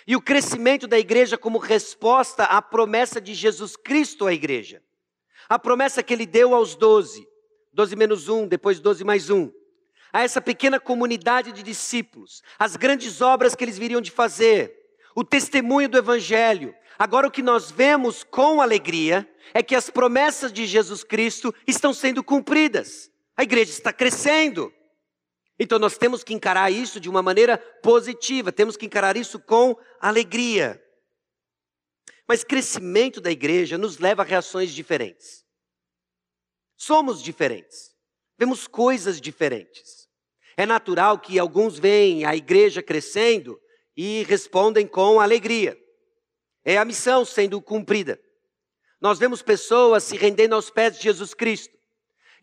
E 0.05 0.15
o 0.15 0.21
crescimento 0.21 0.87
da 0.87 0.99
igreja 0.99 1.35
como 1.35 1.57
resposta 1.57 2.43
à 2.43 2.61
promessa 2.61 3.19
de 3.19 3.33
Jesus 3.33 3.75
Cristo 3.75 4.27
à 4.27 4.33
igreja. 4.33 4.83
A 5.49 5.57
promessa 5.57 6.03
que 6.03 6.13
ele 6.13 6.27
deu 6.27 6.53
aos 6.53 6.75
doze, 6.75 7.27
doze 7.73 7.95
menos 7.95 8.29
um, 8.29 8.47
depois 8.47 8.79
doze 8.79 9.03
mais 9.03 9.31
um. 9.31 9.51
A 10.13 10.21
essa 10.21 10.39
pequena 10.39 10.79
comunidade 10.79 11.51
de 11.51 11.63
discípulos, 11.63 12.43
as 12.59 12.75
grandes 12.75 13.19
obras 13.19 13.55
que 13.55 13.63
eles 13.63 13.79
viriam 13.79 13.99
de 13.99 14.11
fazer, 14.11 14.77
o 15.15 15.23
testemunho 15.23 15.89
do 15.89 15.97
Evangelho, 15.97 16.75
Agora, 16.97 17.27
o 17.27 17.31
que 17.31 17.43
nós 17.43 17.69
vemos 17.69 18.23
com 18.23 18.61
alegria 18.61 19.29
é 19.53 19.61
que 19.61 19.75
as 19.75 19.89
promessas 19.89 20.51
de 20.51 20.65
Jesus 20.65 21.03
Cristo 21.03 21.53
estão 21.67 21.93
sendo 21.93 22.23
cumpridas. 22.23 23.11
A 23.35 23.43
igreja 23.43 23.71
está 23.71 23.93
crescendo. 23.93 24.73
Então, 25.59 25.77
nós 25.77 25.97
temos 25.97 26.23
que 26.23 26.33
encarar 26.33 26.71
isso 26.71 26.99
de 26.99 27.09
uma 27.09 27.21
maneira 27.21 27.57
positiva, 27.81 28.51
temos 28.51 28.75
que 28.75 28.85
encarar 28.85 29.17
isso 29.17 29.39
com 29.39 29.75
alegria. 29.99 30.83
Mas 32.27 32.43
crescimento 32.43 33.21
da 33.21 33.31
igreja 33.31 33.77
nos 33.77 33.99
leva 33.99 34.21
a 34.21 34.25
reações 34.25 34.71
diferentes. 34.71 35.45
Somos 36.75 37.23
diferentes, 37.23 37.95
vemos 38.37 38.67
coisas 38.67 39.19
diferentes. 39.21 40.07
É 40.55 40.65
natural 40.65 41.19
que 41.19 41.39
alguns 41.39 41.77
veem 41.77 42.25
a 42.25 42.35
igreja 42.35 42.83
crescendo 42.83 43.59
e 43.95 44.23
respondem 44.23 44.85
com 44.87 45.19
alegria. 45.19 45.77
É 46.69 46.77
a 46.77 46.83
missão 46.83 47.23
sendo 47.23 47.61
cumprida. 47.61 48.19
Nós 48.99 49.17
vemos 49.17 49.41
pessoas 49.41 50.03
se 50.03 50.17
rendendo 50.17 50.53
aos 50.53 50.69
pés 50.69 50.97
de 50.97 51.03
Jesus 51.03 51.33
Cristo. 51.33 51.73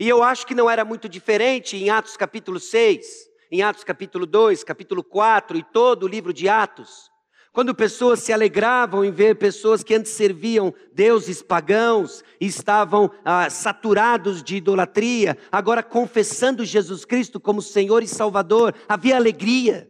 E 0.00 0.08
eu 0.08 0.22
acho 0.22 0.46
que 0.46 0.54
não 0.54 0.70
era 0.70 0.82
muito 0.82 1.10
diferente 1.10 1.76
em 1.76 1.90
Atos 1.90 2.16
capítulo 2.16 2.58
6, 2.58 3.04
em 3.52 3.60
Atos 3.60 3.84
capítulo 3.84 4.24
2, 4.24 4.64
capítulo 4.64 5.04
4 5.04 5.58
e 5.58 5.62
todo 5.62 6.04
o 6.04 6.08
livro 6.08 6.32
de 6.32 6.48
Atos. 6.48 7.10
Quando 7.52 7.74
pessoas 7.74 8.20
se 8.20 8.32
alegravam 8.32 9.04
em 9.04 9.10
ver 9.10 9.36
pessoas 9.36 9.84
que 9.84 9.94
antes 9.94 10.12
serviam 10.12 10.72
deuses 10.94 11.42
pagãos 11.42 12.24
e 12.40 12.46
estavam 12.46 13.10
ah, 13.26 13.50
saturados 13.50 14.42
de 14.42 14.56
idolatria, 14.56 15.36
agora 15.52 15.82
confessando 15.82 16.64
Jesus 16.64 17.04
Cristo 17.04 17.38
como 17.38 17.60
Senhor 17.60 18.02
e 18.02 18.08
Salvador, 18.08 18.74
havia 18.88 19.16
alegria. 19.16 19.86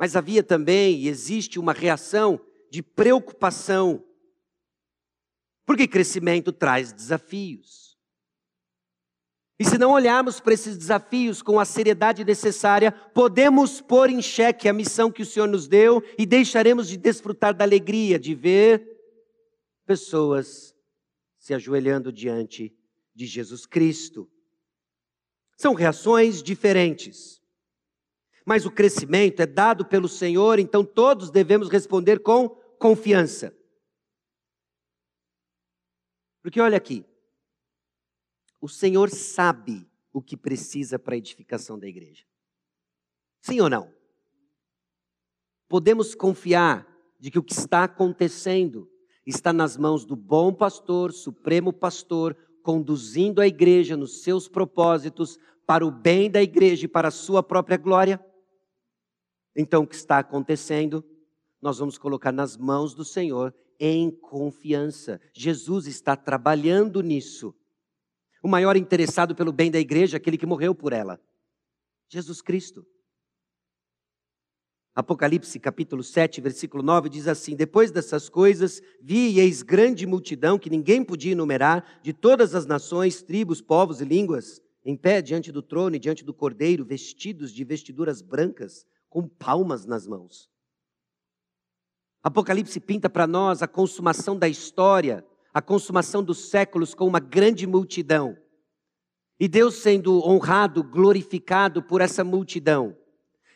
Mas 0.00 0.16
havia 0.16 0.42
também 0.42 1.00
e 1.00 1.08
existe 1.08 1.58
uma 1.58 1.74
reação 1.74 2.40
de 2.70 2.82
preocupação, 2.82 4.02
porque 5.66 5.86
crescimento 5.86 6.52
traz 6.52 6.90
desafios. 6.90 7.98
E 9.58 9.64
se 9.66 9.76
não 9.76 9.90
olharmos 9.90 10.40
para 10.40 10.54
esses 10.54 10.78
desafios 10.78 11.42
com 11.42 11.60
a 11.60 11.66
seriedade 11.66 12.24
necessária, 12.24 12.90
podemos 12.90 13.82
pôr 13.82 14.08
em 14.08 14.22
xeque 14.22 14.70
a 14.70 14.72
missão 14.72 15.12
que 15.12 15.20
o 15.20 15.26
Senhor 15.26 15.46
nos 15.46 15.68
deu 15.68 16.02
e 16.16 16.24
deixaremos 16.24 16.88
de 16.88 16.96
desfrutar 16.96 17.52
da 17.54 17.62
alegria 17.62 18.18
de 18.18 18.34
ver 18.34 18.82
pessoas 19.84 20.74
se 21.38 21.52
ajoelhando 21.52 22.10
diante 22.10 22.74
de 23.14 23.26
Jesus 23.26 23.66
Cristo. 23.66 24.30
São 25.58 25.74
reações 25.74 26.42
diferentes. 26.42 27.39
Mas 28.50 28.66
o 28.66 28.70
crescimento 28.72 29.38
é 29.38 29.46
dado 29.46 29.84
pelo 29.84 30.08
Senhor, 30.08 30.58
então 30.58 30.84
todos 30.84 31.30
devemos 31.30 31.68
responder 31.68 32.18
com 32.18 32.48
confiança. 32.80 33.56
Porque 36.42 36.60
olha 36.60 36.76
aqui, 36.76 37.06
o 38.60 38.68
Senhor 38.68 39.08
sabe 39.08 39.88
o 40.12 40.20
que 40.20 40.36
precisa 40.36 40.98
para 40.98 41.14
a 41.14 41.18
edificação 41.18 41.78
da 41.78 41.86
igreja. 41.86 42.24
Sim 43.40 43.60
ou 43.60 43.70
não? 43.70 43.94
Podemos 45.68 46.16
confiar 46.16 46.88
de 47.20 47.30
que 47.30 47.38
o 47.38 47.44
que 47.44 47.52
está 47.52 47.84
acontecendo 47.84 48.90
está 49.24 49.52
nas 49.52 49.76
mãos 49.76 50.04
do 50.04 50.16
bom 50.16 50.52
pastor, 50.52 51.12
supremo 51.12 51.72
pastor, 51.72 52.36
conduzindo 52.64 53.40
a 53.40 53.46
igreja 53.46 53.96
nos 53.96 54.24
seus 54.24 54.48
propósitos 54.48 55.38
para 55.64 55.86
o 55.86 55.90
bem 55.92 56.28
da 56.28 56.42
igreja 56.42 56.86
e 56.86 56.88
para 56.88 57.06
a 57.06 57.12
sua 57.12 57.44
própria 57.44 57.76
glória? 57.76 58.20
Então, 59.54 59.82
o 59.82 59.86
que 59.86 59.94
está 59.94 60.18
acontecendo, 60.18 61.04
nós 61.60 61.78
vamos 61.78 61.98
colocar 61.98 62.32
nas 62.32 62.56
mãos 62.56 62.94
do 62.94 63.04
Senhor 63.04 63.54
em 63.78 64.10
confiança. 64.10 65.20
Jesus 65.32 65.86
está 65.86 66.14
trabalhando 66.14 67.02
nisso. 67.02 67.54
O 68.42 68.48
maior 68.48 68.76
interessado 68.76 69.34
pelo 69.34 69.52
bem 69.52 69.70
da 69.70 69.78
igreja, 69.78 70.16
aquele 70.16 70.38
que 70.38 70.46
morreu 70.46 70.74
por 70.74 70.92
ela. 70.92 71.20
Jesus 72.08 72.40
Cristo. 72.40 72.86
Apocalipse 74.94 75.58
capítulo 75.58 76.02
7, 76.02 76.40
versículo 76.40 76.82
9 76.82 77.08
diz 77.08 77.28
assim: 77.28 77.54
Depois 77.54 77.90
dessas 77.90 78.28
coisas, 78.28 78.82
vi 79.00 79.30
e 79.30 79.40
eis 79.40 79.62
grande 79.62 80.06
multidão 80.06 80.58
que 80.58 80.68
ninguém 80.68 81.04
podia 81.04 81.32
enumerar, 81.32 82.00
de 82.02 82.12
todas 82.12 82.54
as 82.54 82.66
nações, 82.66 83.22
tribos, 83.22 83.62
povos 83.62 84.00
e 84.00 84.04
línguas, 84.04 84.60
em 84.84 84.96
pé 84.96 85.22
diante 85.22 85.52
do 85.52 85.62
trono 85.62 85.94
e 85.96 85.98
diante 85.98 86.24
do 86.24 86.34
cordeiro, 86.34 86.84
vestidos 86.84 87.52
de 87.52 87.64
vestiduras 87.64 88.20
brancas, 88.20 88.84
com 89.10 89.28
palmas 89.28 89.84
nas 89.84 90.06
mãos. 90.06 90.48
Apocalipse 92.22 92.80
pinta 92.80 93.10
para 93.10 93.26
nós 93.26 93.62
a 93.62 93.68
consumação 93.68 94.38
da 94.38 94.48
história 94.48 95.26
a 95.52 95.60
consumação 95.60 96.22
dos 96.22 96.48
séculos 96.48 96.94
com 96.94 97.06
uma 97.06 97.20
grande 97.20 97.66
multidão. 97.66 98.36
E 99.38 99.48
Deus 99.48 99.76
sendo 99.76 100.24
honrado, 100.26 100.82
glorificado 100.82 101.82
por 101.82 102.00
essa 102.00 102.22
multidão. 102.22 102.96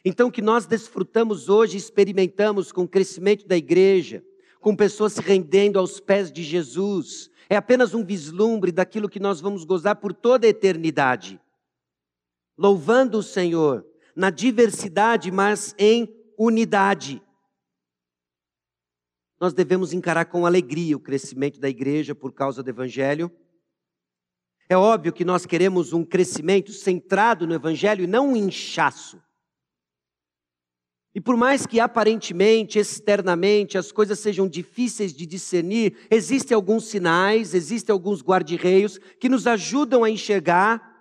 Então, 0.04 0.30
que 0.30 0.42
nós 0.42 0.66
desfrutamos 0.66 1.48
hoje, 1.48 1.76
experimentamos 1.76 2.72
com 2.72 2.82
o 2.82 2.88
crescimento 2.88 3.46
da 3.46 3.56
igreja, 3.56 4.24
com 4.60 4.74
pessoas 4.74 5.14
se 5.14 5.20
rendendo 5.20 5.78
aos 5.78 6.00
pés 6.00 6.32
de 6.32 6.42
Jesus, 6.42 7.30
é 7.48 7.56
apenas 7.56 7.94
um 7.94 8.04
vislumbre 8.04 8.72
daquilo 8.72 9.08
que 9.08 9.20
nós 9.20 9.40
vamos 9.40 9.64
gozar 9.64 9.96
por 9.96 10.12
toda 10.12 10.46
a 10.46 10.50
eternidade. 10.50 11.40
Louvando 12.56 13.18
o 13.18 13.22
Senhor 13.22 13.86
na 14.14 14.30
diversidade, 14.30 15.30
mas 15.30 15.74
em 15.78 16.08
unidade 16.38 17.22
nós 19.44 19.52
devemos 19.52 19.92
encarar 19.92 20.24
com 20.24 20.46
alegria 20.46 20.96
o 20.96 21.00
crescimento 21.00 21.60
da 21.60 21.68
igreja 21.68 22.14
por 22.14 22.32
causa 22.32 22.62
do 22.62 22.70
Evangelho. 22.70 23.30
É 24.70 24.76
óbvio 24.76 25.12
que 25.12 25.22
nós 25.22 25.44
queremos 25.44 25.92
um 25.92 26.02
crescimento 26.02 26.72
centrado 26.72 27.46
no 27.46 27.52
Evangelho 27.52 28.04
e 28.04 28.06
não 28.06 28.30
um 28.30 28.36
inchaço. 28.36 29.22
E 31.14 31.20
por 31.20 31.36
mais 31.36 31.66
que 31.66 31.78
aparentemente, 31.78 32.78
externamente, 32.78 33.76
as 33.76 33.92
coisas 33.92 34.18
sejam 34.18 34.48
difíceis 34.48 35.12
de 35.12 35.26
discernir, 35.26 35.94
existem 36.10 36.54
alguns 36.54 36.86
sinais, 36.86 37.52
existem 37.52 37.92
alguns 37.92 38.22
guarda-reios 38.22 38.98
que 39.20 39.28
nos 39.28 39.46
ajudam 39.46 40.02
a 40.02 40.10
enxergar 40.10 40.93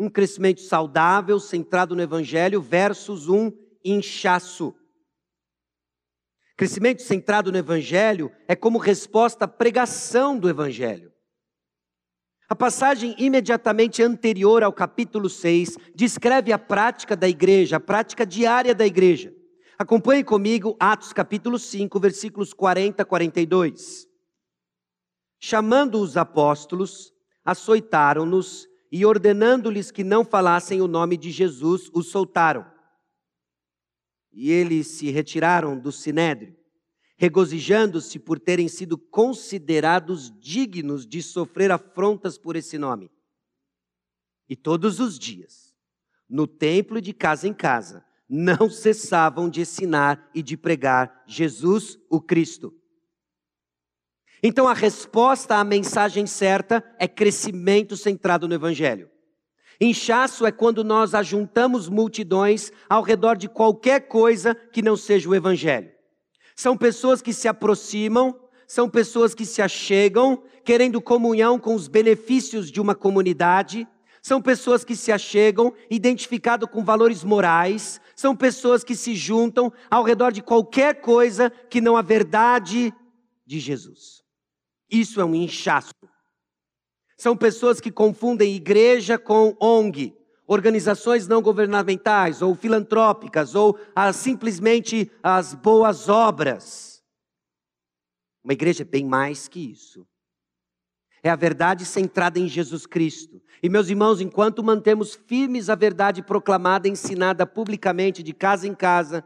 um 0.00 0.08
crescimento 0.08 0.62
saudável, 0.62 1.38
centrado 1.38 1.94
no 1.94 2.00
Evangelho, 2.00 2.62
versus 2.62 3.28
um 3.28 3.52
inchaço. 3.84 4.74
Crescimento 6.56 7.02
centrado 7.02 7.52
no 7.52 7.58
Evangelho 7.58 8.32
é 8.48 8.56
como 8.56 8.78
resposta 8.78 9.44
à 9.44 9.48
pregação 9.48 10.38
do 10.38 10.48
Evangelho. 10.48 11.12
A 12.48 12.56
passagem 12.56 13.14
imediatamente 13.18 14.02
anterior 14.02 14.62
ao 14.62 14.72
capítulo 14.72 15.28
6 15.28 15.76
descreve 15.94 16.50
a 16.50 16.58
prática 16.58 17.14
da 17.14 17.28
igreja, 17.28 17.76
a 17.76 17.80
prática 17.80 18.24
diária 18.24 18.74
da 18.74 18.86
igreja. 18.86 19.34
Acompanhe 19.78 20.24
comigo 20.24 20.76
Atos 20.80 21.12
capítulo 21.12 21.58
5, 21.58 22.00
versículos 22.00 22.54
40 22.54 23.02
a 23.02 23.06
42. 23.06 24.06
Chamando 25.38 26.00
os 26.00 26.16
apóstolos, 26.16 27.12
açoitaram-nos 27.44 28.69
e 28.90 29.04
ordenando-lhes 29.04 29.90
que 29.90 30.02
não 30.02 30.24
falassem 30.24 30.80
o 30.80 30.88
nome 30.88 31.16
de 31.16 31.30
Jesus, 31.30 31.90
os 31.94 32.08
soltaram 32.08 32.64
e 34.32 34.50
eles 34.50 34.86
se 34.86 35.10
retiraram 35.10 35.78
do 35.78 35.90
sinédrio, 35.90 36.56
regozijando-se 37.16 38.18
por 38.18 38.38
terem 38.38 38.68
sido 38.68 38.96
considerados 38.96 40.32
dignos 40.40 41.06
de 41.06 41.22
sofrer 41.22 41.70
afrontas 41.70 42.38
por 42.38 42.56
esse 42.56 42.78
nome. 42.78 43.10
E 44.48 44.56
todos 44.56 45.00
os 45.00 45.18
dias, 45.18 45.74
no 46.28 46.46
templo 46.46 47.00
de 47.00 47.12
casa 47.12 47.46
em 47.46 47.54
casa, 47.54 48.04
não 48.28 48.70
cessavam 48.70 49.50
de 49.50 49.60
ensinar 49.62 50.30
e 50.34 50.42
de 50.42 50.56
pregar 50.56 51.22
Jesus, 51.26 51.98
o 52.08 52.20
Cristo. 52.20 52.72
Então 54.42 54.66
a 54.66 54.72
resposta 54.72 55.56
à 55.56 55.64
mensagem 55.64 56.26
certa 56.26 56.82
é 56.98 57.06
crescimento 57.06 57.96
centrado 57.96 58.48
no 58.48 58.54
Evangelho. 58.54 59.10
Inchaço 59.80 60.44
é 60.46 60.52
quando 60.52 60.84
nós 60.84 61.14
ajuntamos 61.14 61.88
multidões 61.88 62.70
ao 62.88 63.02
redor 63.02 63.36
de 63.36 63.48
qualquer 63.48 64.08
coisa 64.08 64.54
que 64.54 64.82
não 64.82 64.96
seja 64.96 65.28
o 65.28 65.34
Evangelho. 65.34 65.90
São 66.54 66.76
pessoas 66.76 67.22
que 67.22 67.32
se 67.32 67.48
aproximam, 67.48 68.38
são 68.66 68.88
pessoas 68.88 69.34
que 69.34 69.46
se 69.46 69.62
achegam, 69.62 70.42
querendo 70.64 71.00
comunhão 71.00 71.58
com 71.58 71.74
os 71.74 71.88
benefícios 71.88 72.70
de 72.70 72.80
uma 72.80 72.94
comunidade, 72.94 73.88
são 74.22 74.42
pessoas 74.42 74.84
que 74.84 74.94
se 74.94 75.10
achegam, 75.10 75.72
identificado 75.90 76.68
com 76.68 76.84
valores 76.84 77.24
morais, 77.24 78.00
são 78.14 78.36
pessoas 78.36 78.84
que 78.84 78.94
se 78.94 79.14
juntam 79.14 79.72
ao 79.90 80.04
redor 80.04 80.30
de 80.30 80.42
qualquer 80.42 81.00
coisa 81.00 81.50
que 81.70 81.80
não 81.80 81.96
a 81.96 82.02
verdade 82.02 82.92
de 83.46 83.58
Jesus. 83.58 84.19
Isso 84.90 85.20
é 85.20 85.24
um 85.24 85.34
inchaço. 85.34 85.94
São 87.16 87.36
pessoas 87.36 87.80
que 87.80 87.90
confundem 87.90 88.54
igreja 88.54 89.18
com 89.18 89.56
ONG, 89.60 90.16
organizações 90.46 91.28
não 91.28 91.40
governamentais 91.40 92.42
ou 92.42 92.54
filantrópicas 92.54 93.54
ou 93.54 93.78
as, 93.94 94.16
simplesmente 94.16 95.10
as 95.22 95.54
boas 95.54 96.08
obras. 96.08 97.02
Uma 98.42 98.54
igreja 98.54 98.82
é 98.82 98.86
bem 98.86 99.04
mais 99.04 99.46
que 99.46 99.60
isso. 99.70 100.06
É 101.22 101.28
a 101.28 101.36
verdade 101.36 101.84
centrada 101.84 102.38
em 102.38 102.48
Jesus 102.48 102.86
Cristo. 102.86 103.40
E 103.62 103.68
meus 103.68 103.90
irmãos, 103.90 104.20
enquanto 104.20 104.64
mantemos 104.64 105.14
firmes 105.14 105.68
a 105.68 105.74
verdade 105.74 106.22
proclamada, 106.22 106.88
ensinada 106.88 107.46
publicamente, 107.46 108.22
de 108.22 108.32
casa 108.32 108.66
em 108.66 108.74
casa, 108.74 109.22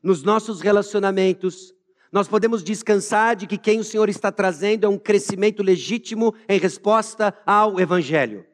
nos 0.00 0.22
nossos 0.22 0.60
relacionamentos, 0.60 1.73
nós 2.14 2.28
podemos 2.28 2.62
descansar 2.62 3.34
de 3.34 3.44
que 3.44 3.58
quem 3.58 3.80
o 3.80 3.84
Senhor 3.84 4.08
está 4.08 4.30
trazendo 4.30 4.86
é 4.86 4.88
um 4.88 4.96
crescimento 4.96 5.64
legítimo 5.64 6.32
em 6.48 6.60
resposta 6.60 7.36
ao 7.44 7.80
Evangelho, 7.80 8.46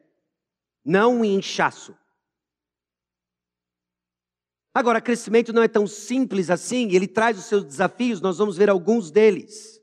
não 0.83 1.19
um 1.19 1.23
inchaço. 1.23 1.95
Agora, 4.73 4.99
crescimento 4.99 5.53
não 5.53 5.61
é 5.61 5.67
tão 5.67 5.85
simples 5.85 6.49
assim, 6.49 6.89
ele 6.91 7.07
traz 7.07 7.37
os 7.37 7.45
seus 7.45 7.63
desafios, 7.63 8.19
nós 8.19 8.39
vamos 8.39 8.57
ver 8.57 8.67
alguns 8.67 9.11
deles. 9.11 9.79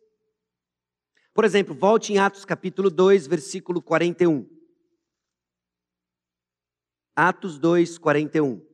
Por 1.32 1.44
exemplo, 1.44 1.73
volte 1.73 2.12
em 2.12 2.18
Atos 2.18 2.44
capítulo 2.44 2.90
2, 2.90 3.28
versículo 3.28 3.80
41. 3.80 4.44
Atos 7.14 7.61
2, 7.61 7.97
41. 7.97 8.67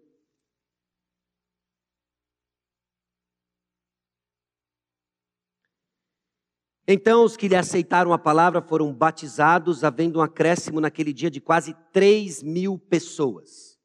Então 6.86 7.24
os 7.24 7.36
que 7.36 7.48
lhe 7.48 7.56
aceitaram 7.56 8.12
a 8.12 8.18
palavra 8.18 8.60
foram 8.60 8.92
batizados, 8.92 9.82
havendo 9.82 10.18
um 10.18 10.22
acréscimo 10.22 10.80
naquele 10.80 11.12
dia 11.12 11.30
de 11.30 11.40
quase 11.40 11.74
3 11.92 12.42
mil 12.42 12.78
pessoas. 12.78 13.78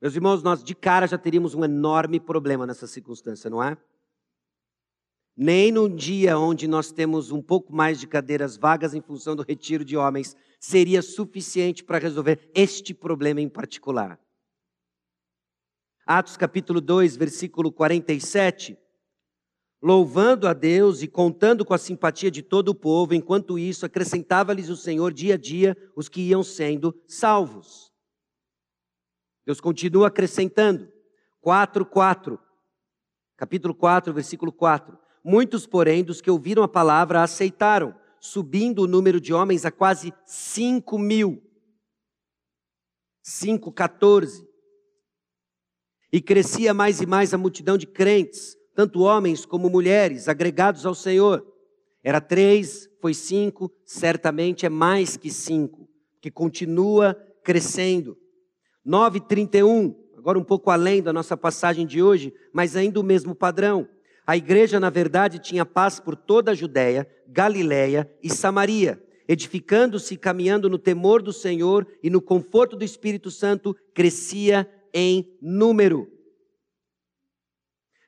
Meus 0.00 0.14
irmãos, 0.14 0.42
nós 0.42 0.62
de 0.62 0.74
cara 0.74 1.06
já 1.06 1.18
teríamos 1.18 1.54
um 1.54 1.64
enorme 1.64 2.20
problema 2.20 2.66
nessa 2.66 2.86
circunstância, 2.86 3.50
não 3.50 3.62
é? 3.62 3.76
Nem 5.36 5.72
num 5.72 5.88
dia 5.88 6.38
onde 6.38 6.68
nós 6.68 6.92
temos 6.92 7.32
um 7.32 7.42
pouco 7.42 7.74
mais 7.74 7.98
de 7.98 8.06
cadeiras 8.06 8.56
vagas 8.56 8.94
em 8.94 9.00
função 9.00 9.34
do 9.34 9.42
retiro 9.42 9.84
de 9.84 9.96
homens, 9.96 10.36
seria 10.60 11.02
suficiente 11.02 11.82
para 11.82 11.98
resolver 11.98 12.50
este 12.54 12.94
problema 12.94 13.40
em 13.40 13.48
particular. 13.48 14.20
Atos 16.06 16.36
capítulo 16.36 16.80
2, 16.80 17.16
versículo 17.16 17.72
47 17.72 18.76
louvando 19.82 20.46
a 20.46 20.52
Deus 20.52 21.02
e 21.02 21.08
contando 21.08 21.64
com 21.64 21.74
a 21.74 21.78
simpatia 21.78 22.30
de 22.30 22.40
todo 22.40 22.68
o 22.68 22.74
povo, 22.74 23.14
enquanto 23.14 23.58
isso 23.58 23.84
acrescentava-lhes 23.84 24.68
o 24.68 24.76
Senhor 24.76 25.12
dia 25.12 25.34
a 25.34 25.36
dia 25.36 25.76
os 25.96 26.08
que 26.08 26.20
iam 26.20 26.44
sendo 26.44 26.94
salvos. 27.08 27.92
Deus 29.44 29.60
continua 29.60 30.06
acrescentando. 30.06 30.88
4, 31.40 31.84
4. 31.84 32.38
Capítulo 33.36 33.74
4, 33.74 34.14
versículo 34.14 34.52
4. 34.52 34.96
Muitos, 35.24 35.66
porém, 35.66 36.04
dos 36.04 36.20
que 36.20 36.30
ouviram 36.30 36.62
a 36.62 36.68
palavra 36.68 37.20
aceitaram, 37.20 37.92
subindo 38.20 38.82
o 38.82 38.86
número 38.86 39.20
de 39.20 39.34
homens 39.34 39.64
a 39.64 39.72
quase 39.72 40.14
5 40.24 40.96
mil. 40.96 41.42
5, 43.20 43.72
14. 43.72 44.48
E 46.12 46.20
crescia 46.20 46.72
mais 46.72 47.00
e 47.00 47.06
mais 47.06 47.34
a 47.34 47.38
multidão 47.38 47.76
de 47.76 47.86
crentes 47.86 48.61
tanto 48.74 49.00
homens 49.02 49.44
como 49.44 49.68
mulheres, 49.68 50.28
agregados 50.28 50.86
ao 50.86 50.94
Senhor. 50.94 51.46
Era 52.02 52.20
três, 52.20 52.88
foi 53.00 53.14
cinco, 53.14 53.70
certamente 53.84 54.66
é 54.66 54.68
mais 54.68 55.16
que 55.16 55.30
cinco, 55.30 55.88
que 56.20 56.30
continua 56.30 57.14
crescendo. 57.44 58.16
9,31, 58.86 59.94
agora 60.16 60.38
um 60.38 60.44
pouco 60.44 60.70
além 60.70 61.02
da 61.02 61.12
nossa 61.12 61.36
passagem 61.36 61.86
de 61.86 62.02
hoje, 62.02 62.32
mas 62.52 62.76
ainda 62.76 62.98
o 62.98 63.04
mesmo 63.04 63.34
padrão. 63.34 63.88
A 64.26 64.36
igreja, 64.36 64.78
na 64.78 64.90
verdade, 64.90 65.38
tinha 65.38 65.66
paz 65.66 65.98
por 65.98 66.16
toda 66.16 66.52
a 66.52 66.54
Judéia, 66.54 67.08
Galiléia 67.26 68.10
e 68.22 68.30
Samaria, 68.30 69.02
edificando-se 69.26 70.14
e 70.14 70.18
caminhando 70.18 70.68
no 70.68 70.78
temor 70.78 71.22
do 71.22 71.32
Senhor 71.32 71.86
e 72.02 72.10
no 72.10 72.20
conforto 72.20 72.76
do 72.76 72.84
Espírito 72.84 73.30
Santo, 73.30 73.76
crescia 73.94 74.68
em 74.92 75.36
número. 75.40 76.11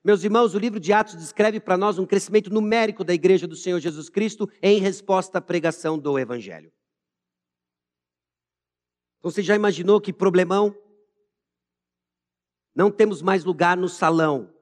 Meus 0.05 0.23
irmãos, 0.23 0.55
o 0.55 0.59
livro 0.59 0.79
de 0.79 0.93
Atos 0.93 1.17
descreve 1.17 1.59
para 1.59 1.79
nós 1.79 1.99
um 1.99 2.05
crescimento 2.05 2.51
numérico 2.51 3.03
da 3.03 3.15
igreja 3.15 3.49
do 3.49 3.57
Senhor 3.57 3.81
Jesus 3.81 4.11
Cristo 4.11 4.47
em 4.63 4.79
resposta 4.79 5.39
à 5.39 5.41
pregação 5.41 5.99
do 5.99 6.19
Evangelho. 6.19 6.71
Então, 9.19 9.31
você 9.31 9.43
já 9.43 9.55
imaginou 9.55 9.99
que 9.99 10.13
problemão? 10.13 10.79
Não 12.75 12.91
temos 12.91 13.23
mais 13.23 13.45
lugar 13.45 13.79
no 13.79 13.89
salão. 13.89 14.55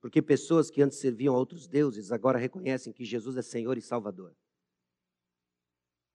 Porque 0.00 0.20
pessoas 0.20 0.68
que 0.68 0.82
antes 0.82 0.98
serviam 0.98 1.36
a 1.36 1.38
outros 1.38 1.68
deuses 1.68 2.10
agora 2.10 2.40
reconhecem 2.40 2.92
que 2.92 3.04
Jesus 3.04 3.36
é 3.36 3.42
Senhor 3.42 3.78
e 3.78 3.82
Salvador. 3.82 4.34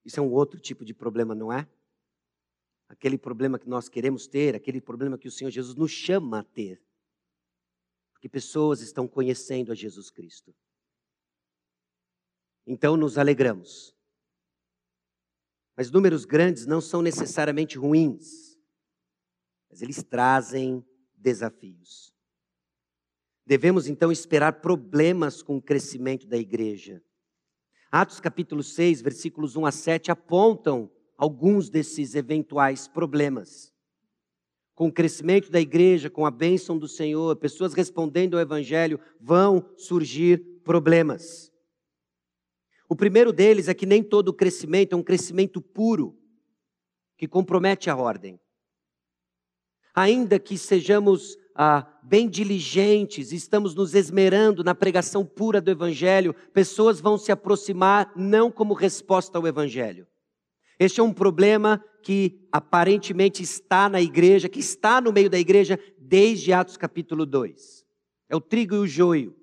Isso 0.03 0.19
é 0.19 0.23
um 0.23 0.33
outro 0.33 0.59
tipo 0.59 0.83
de 0.83 0.93
problema, 0.93 1.33
não 1.33 1.53
é? 1.53 1.65
Aquele 2.89 3.17
problema 3.17 3.57
que 3.57 3.69
nós 3.69 3.87
queremos 3.87 4.27
ter, 4.27 4.55
aquele 4.55 4.81
problema 4.81 5.17
que 5.17 5.27
o 5.29 5.31
Senhor 5.31 5.51
Jesus 5.51 5.75
nos 5.77 5.91
chama 5.91 6.39
a 6.39 6.43
ter 6.43 6.81
porque 8.19 8.27
pessoas 8.27 8.81
estão 8.81 9.07
conhecendo 9.07 9.71
a 9.71 9.75
Jesus 9.75 10.11
Cristo. 10.11 10.53
Então 12.67 12.97
nos 12.97 13.17
alegramos. 13.17 13.95
Mas 15.73 15.89
números 15.89 16.25
grandes 16.25 16.65
não 16.65 16.81
são 16.81 17.01
necessariamente 17.01 17.77
ruins, 17.77 18.59
mas 19.69 19.81
eles 19.81 20.03
trazem 20.03 20.85
desafios. 21.15 22.13
Devemos 23.45 23.87
então 23.87 24.11
esperar 24.11 24.59
problemas 24.59 25.41
com 25.41 25.55
o 25.55 25.61
crescimento 25.61 26.27
da 26.27 26.37
igreja. 26.37 27.01
Atos 27.89 28.19
capítulo 28.19 28.61
6, 28.61 29.01
versículos 29.01 29.55
1 29.55 29.65
a 29.65 29.71
7 29.71 30.11
apontam 30.11 30.91
alguns 31.17 31.69
desses 31.69 32.15
eventuais 32.15 32.85
problemas 32.85 33.68
com 34.79 34.87
o 34.87 34.93
crescimento 34.93 35.51
da 35.51 35.59
igreja, 35.59 36.09
com 36.09 36.25
a 36.25 36.31
bênção 36.31 36.77
do 36.77 36.87
Senhor, 36.87 37.35
pessoas 37.35 37.73
respondendo 37.73 38.35
ao 38.35 38.39
Evangelho, 38.39 38.97
vão 39.19 39.69
surgir 39.75 40.37
problemas. 40.63 41.51
O 42.87 42.95
primeiro 42.95 43.33
deles 43.33 43.67
é 43.67 43.73
que 43.73 43.85
nem 43.85 44.01
todo 44.01 44.33
crescimento 44.33 44.93
é 44.93 44.95
um 44.95 45.03
crescimento 45.03 45.61
puro, 45.61 46.17
que 47.17 47.27
compromete 47.27 47.89
a 47.89 47.97
ordem. 47.97 48.39
Ainda 49.93 50.39
que 50.39 50.57
sejamos 50.57 51.35
ah, 51.53 51.85
bem 52.01 52.29
diligentes, 52.29 53.33
estamos 53.33 53.75
nos 53.75 53.93
esmerando 53.93 54.63
na 54.63 54.73
pregação 54.73 55.25
pura 55.25 55.59
do 55.59 55.69
Evangelho, 55.69 56.33
pessoas 56.53 57.01
vão 57.01 57.17
se 57.17 57.33
aproximar 57.33 58.13
não 58.15 58.49
como 58.49 58.73
resposta 58.73 59.37
ao 59.37 59.45
Evangelho. 59.45 60.07
Este 60.79 61.01
é 61.01 61.03
um 61.03 61.11
problema 61.11 61.83
que 62.01 62.47
aparentemente 62.51 63.43
está 63.43 63.89
na 63.89 64.01
igreja, 64.01 64.49
que 64.49 64.59
está 64.59 65.01
no 65.01 65.11
meio 65.11 65.29
da 65.29 65.37
igreja 65.37 65.79
desde 65.97 66.53
Atos 66.53 66.77
capítulo 66.77 67.25
2. 67.25 67.85
É 68.29 68.35
o 68.35 68.41
trigo 68.41 68.75
e 68.75 68.79
o 68.79 68.87
joio. 68.87 69.35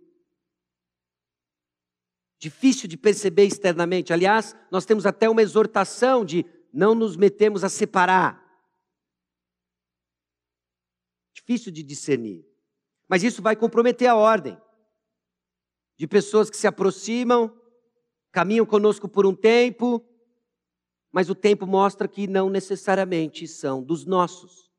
Difícil 2.38 2.88
de 2.88 2.96
perceber 2.96 3.44
externamente. 3.44 4.12
Aliás, 4.12 4.54
nós 4.70 4.84
temos 4.84 5.06
até 5.06 5.28
uma 5.28 5.42
exortação 5.42 6.24
de 6.24 6.44
não 6.72 6.94
nos 6.94 7.16
metemos 7.16 7.64
a 7.64 7.68
separar. 7.68 8.44
Difícil 11.34 11.72
de 11.72 11.82
discernir. 11.82 12.46
Mas 13.08 13.22
isso 13.22 13.40
vai 13.40 13.56
comprometer 13.56 14.08
a 14.08 14.16
ordem 14.16 14.58
de 15.96 16.06
pessoas 16.06 16.50
que 16.50 16.56
se 16.56 16.66
aproximam, 16.66 17.56
caminham 18.30 18.66
conosco 18.66 19.08
por 19.08 19.24
um 19.24 19.34
tempo, 19.34 20.04
mas 21.12 21.30
o 21.30 21.34
tempo 21.34 21.66
mostra 21.66 22.06
que 22.06 22.26
não 22.26 22.50
necessariamente 22.50 23.46
são 23.46 23.82
dos 23.82 24.04
nossos. 24.04 24.70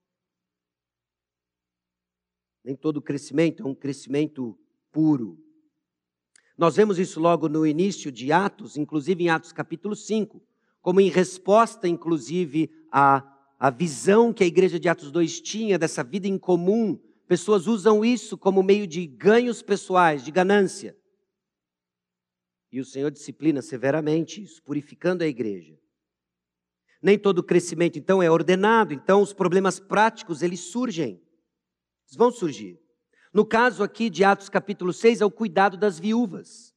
Nem 2.64 2.76
todo 2.76 3.02
crescimento 3.02 3.64
é 3.64 3.66
um 3.66 3.74
crescimento 3.74 4.58
puro. 4.92 5.42
Nós 6.58 6.76
vemos 6.76 6.98
isso 6.98 7.20
logo 7.20 7.48
no 7.48 7.66
início 7.66 8.12
de 8.12 8.32
Atos, 8.32 8.78
inclusive 8.78 9.24
em 9.24 9.30
Atos 9.30 9.54
capítulo 9.54 9.96
5, 9.96 10.42
como 10.82 11.00
em 11.00 11.10
resposta, 11.10 11.88
inclusive, 11.88 12.70
à, 12.92 13.24
à 13.60 13.70
visão 13.70 14.34
que 14.34 14.44
a 14.44 14.48
igreja 14.48 14.80
de 14.80 14.90
Atos 14.90 15.12
2 15.12 15.40
tinha 15.40 15.78
dessa 15.78 16.04
vida 16.04 16.28
em 16.28 16.38
comum. 16.38 17.00
Pessoas 17.28 17.68
usam 17.68 18.04
isso 18.04 18.38
como 18.38 18.64
meio 18.64 18.88
de 18.88 19.06
ganhos 19.06 19.62
pessoais, 19.62 20.24
de 20.24 20.32
ganância. 20.32 20.98
E 22.72 22.80
o 22.80 22.86
Senhor 22.86 23.12
disciplina 23.12 23.62
severamente 23.62 24.42
isso, 24.42 24.62
purificando 24.64 25.24
a 25.24 25.28
igreja. 25.28 25.78
Nem 27.02 27.18
todo 27.18 27.44
crescimento, 27.44 28.00
então, 28.00 28.22
é 28.22 28.30
ordenado. 28.30 28.94
Então, 28.94 29.22
os 29.22 29.34
problemas 29.34 29.80
práticos, 29.80 30.42
eles 30.42 30.60
surgem. 30.60 31.22
Eles 32.08 32.18
vão 32.18 32.32
surgir. 32.32 32.80
No 33.34 33.46
caso 33.46 33.84
aqui 33.84 34.10
de 34.10 34.24
Atos 34.24 34.50
capítulo 34.50 34.92
6, 34.92 35.22
é 35.22 35.26
o 35.26 35.32
cuidado 35.32 35.78
das 35.78 36.00
viúvas. 36.00 36.74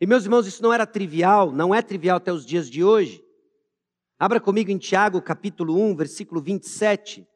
E, 0.00 0.06
meus 0.06 0.24
irmãos, 0.24 0.46
isso 0.46 0.62
não 0.62 0.72
era 0.72 0.86
trivial, 0.86 1.52
não 1.52 1.74
é 1.74 1.82
trivial 1.82 2.16
até 2.16 2.32
os 2.32 2.46
dias 2.46 2.70
de 2.70 2.82
hoje. 2.82 3.24
Abra 4.18 4.40
comigo 4.40 4.70
em 4.70 4.78
Tiago, 4.78 5.22
capítulo 5.22 5.80
1, 5.80 5.96
versículo 5.96 6.40
27. 6.40 7.26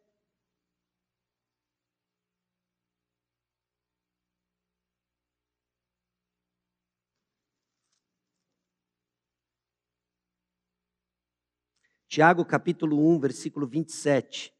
Tiago 12.12 12.44
capítulo 12.44 13.10
1, 13.14 13.20
versículo 13.20 13.66
27. 13.66 14.52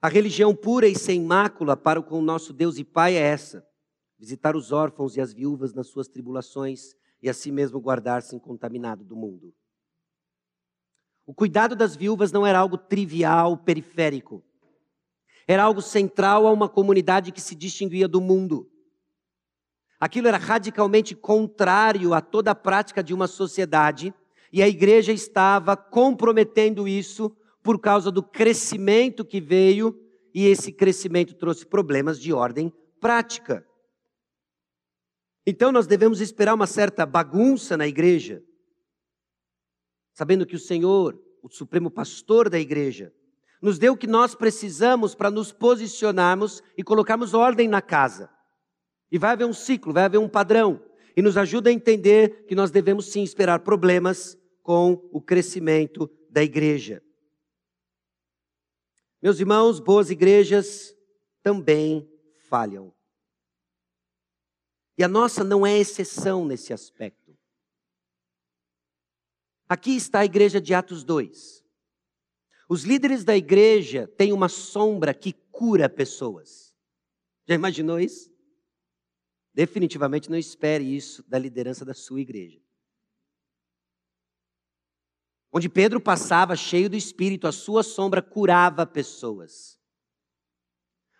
A 0.00 0.08
religião 0.08 0.54
pura 0.54 0.86
e 0.86 0.96
sem 0.96 1.20
mácula 1.20 1.76
para 1.76 2.00
com 2.00 2.16
o 2.16 2.22
nosso 2.22 2.52
Deus 2.52 2.78
e 2.78 2.84
Pai 2.84 3.16
é 3.16 3.20
essa: 3.20 3.66
visitar 4.16 4.54
os 4.54 4.70
órfãos 4.70 5.16
e 5.16 5.20
as 5.20 5.32
viúvas 5.32 5.74
nas 5.74 5.88
suas 5.88 6.06
tribulações 6.06 6.94
e 7.20 7.28
assim 7.28 7.50
mesmo 7.50 7.80
guardar-se 7.80 8.36
incontaminado 8.36 9.02
do 9.02 9.16
mundo. 9.16 9.52
O 11.26 11.34
cuidado 11.34 11.74
das 11.74 11.96
viúvas 11.96 12.30
não 12.30 12.46
era 12.46 12.60
algo 12.60 12.78
trivial, 12.78 13.58
periférico. 13.58 14.44
Era 15.44 15.64
algo 15.64 15.82
central 15.82 16.46
a 16.46 16.52
uma 16.52 16.68
comunidade 16.68 17.32
que 17.32 17.40
se 17.40 17.56
distinguia 17.56 18.06
do 18.06 18.20
mundo. 18.20 18.70
Aquilo 19.98 20.28
era 20.28 20.38
radicalmente 20.38 21.16
contrário 21.16 22.14
a 22.14 22.20
toda 22.20 22.52
a 22.52 22.54
prática 22.54 23.02
de 23.02 23.12
uma 23.12 23.26
sociedade 23.26 24.14
e 24.52 24.62
a 24.62 24.68
igreja 24.68 25.12
estava 25.12 25.76
comprometendo 25.76 26.88
isso 26.88 27.34
por 27.62 27.80
causa 27.80 28.10
do 28.10 28.22
crescimento 28.22 29.24
que 29.24 29.40
veio, 29.40 29.94
e 30.34 30.46
esse 30.46 30.72
crescimento 30.72 31.34
trouxe 31.34 31.66
problemas 31.66 32.20
de 32.20 32.32
ordem 32.32 32.72
prática. 33.00 33.66
Então 35.46 35.72
nós 35.72 35.86
devemos 35.86 36.20
esperar 36.20 36.54
uma 36.54 36.66
certa 36.66 37.04
bagunça 37.04 37.76
na 37.76 37.86
igreja, 37.86 38.42
sabendo 40.14 40.46
que 40.46 40.56
o 40.56 40.60
Senhor, 40.60 41.20
o 41.42 41.48
supremo 41.48 41.90
pastor 41.90 42.48
da 42.48 42.58
igreja, 42.58 43.12
nos 43.60 43.78
deu 43.78 43.92
o 43.92 43.96
que 43.96 44.06
nós 44.06 44.34
precisamos 44.34 45.14
para 45.14 45.30
nos 45.30 45.52
posicionarmos 45.52 46.62
e 46.76 46.82
colocarmos 46.82 47.34
ordem 47.34 47.68
na 47.68 47.82
casa. 47.82 48.30
E 49.10 49.18
vai 49.18 49.32
haver 49.32 49.44
um 49.44 49.52
ciclo, 49.52 49.92
vai 49.92 50.04
haver 50.04 50.18
um 50.18 50.28
padrão. 50.28 50.82
E 51.16 51.20
nos 51.20 51.36
ajuda 51.36 51.68
a 51.68 51.72
entender 51.72 52.46
que 52.46 52.54
nós 52.54 52.70
devemos 52.70 53.10
sim 53.10 53.22
esperar 53.22 53.60
problemas 53.60 54.38
com 54.70 54.92
o 55.10 55.20
crescimento 55.20 56.08
da 56.30 56.44
igreja. 56.44 57.02
Meus 59.20 59.40
irmãos, 59.40 59.80
boas 59.80 60.10
igrejas 60.10 60.94
também 61.42 62.08
falham. 62.48 62.94
E 64.96 65.02
a 65.02 65.08
nossa 65.08 65.42
não 65.42 65.66
é 65.66 65.76
exceção 65.76 66.44
nesse 66.44 66.72
aspecto. 66.72 67.36
Aqui 69.68 69.96
está 69.96 70.20
a 70.20 70.24
igreja 70.24 70.60
de 70.60 70.72
Atos 70.72 71.02
2. 71.02 71.64
Os 72.68 72.84
líderes 72.84 73.24
da 73.24 73.36
igreja 73.36 74.06
têm 74.06 74.32
uma 74.32 74.48
sombra 74.48 75.12
que 75.12 75.32
cura 75.50 75.88
pessoas. 75.88 76.72
Já 77.44 77.56
imaginou 77.56 77.98
isso? 77.98 78.32
Definitivamente 79.52 80.30
não 80.30 80.38
espere 80.38 80.84
isso 80.84 81.28
da 81.28 81.40
liderança 81.40 81.84
da 81.84 81.92
sua 81.92 82.20
igreja. 82.20 82.62
Onde 85.52 85.68
Pedro 85.68 86.00
passava 86.00 86.54
cheio 86.54 86.88
do 86.88 86.96
Espírito, 86.96 87.46
a 87.46 87.52
sua 87.52 87.82
sombra 87.82 88.22
curava 88.22 88.86
pessoas. 88.86 89.78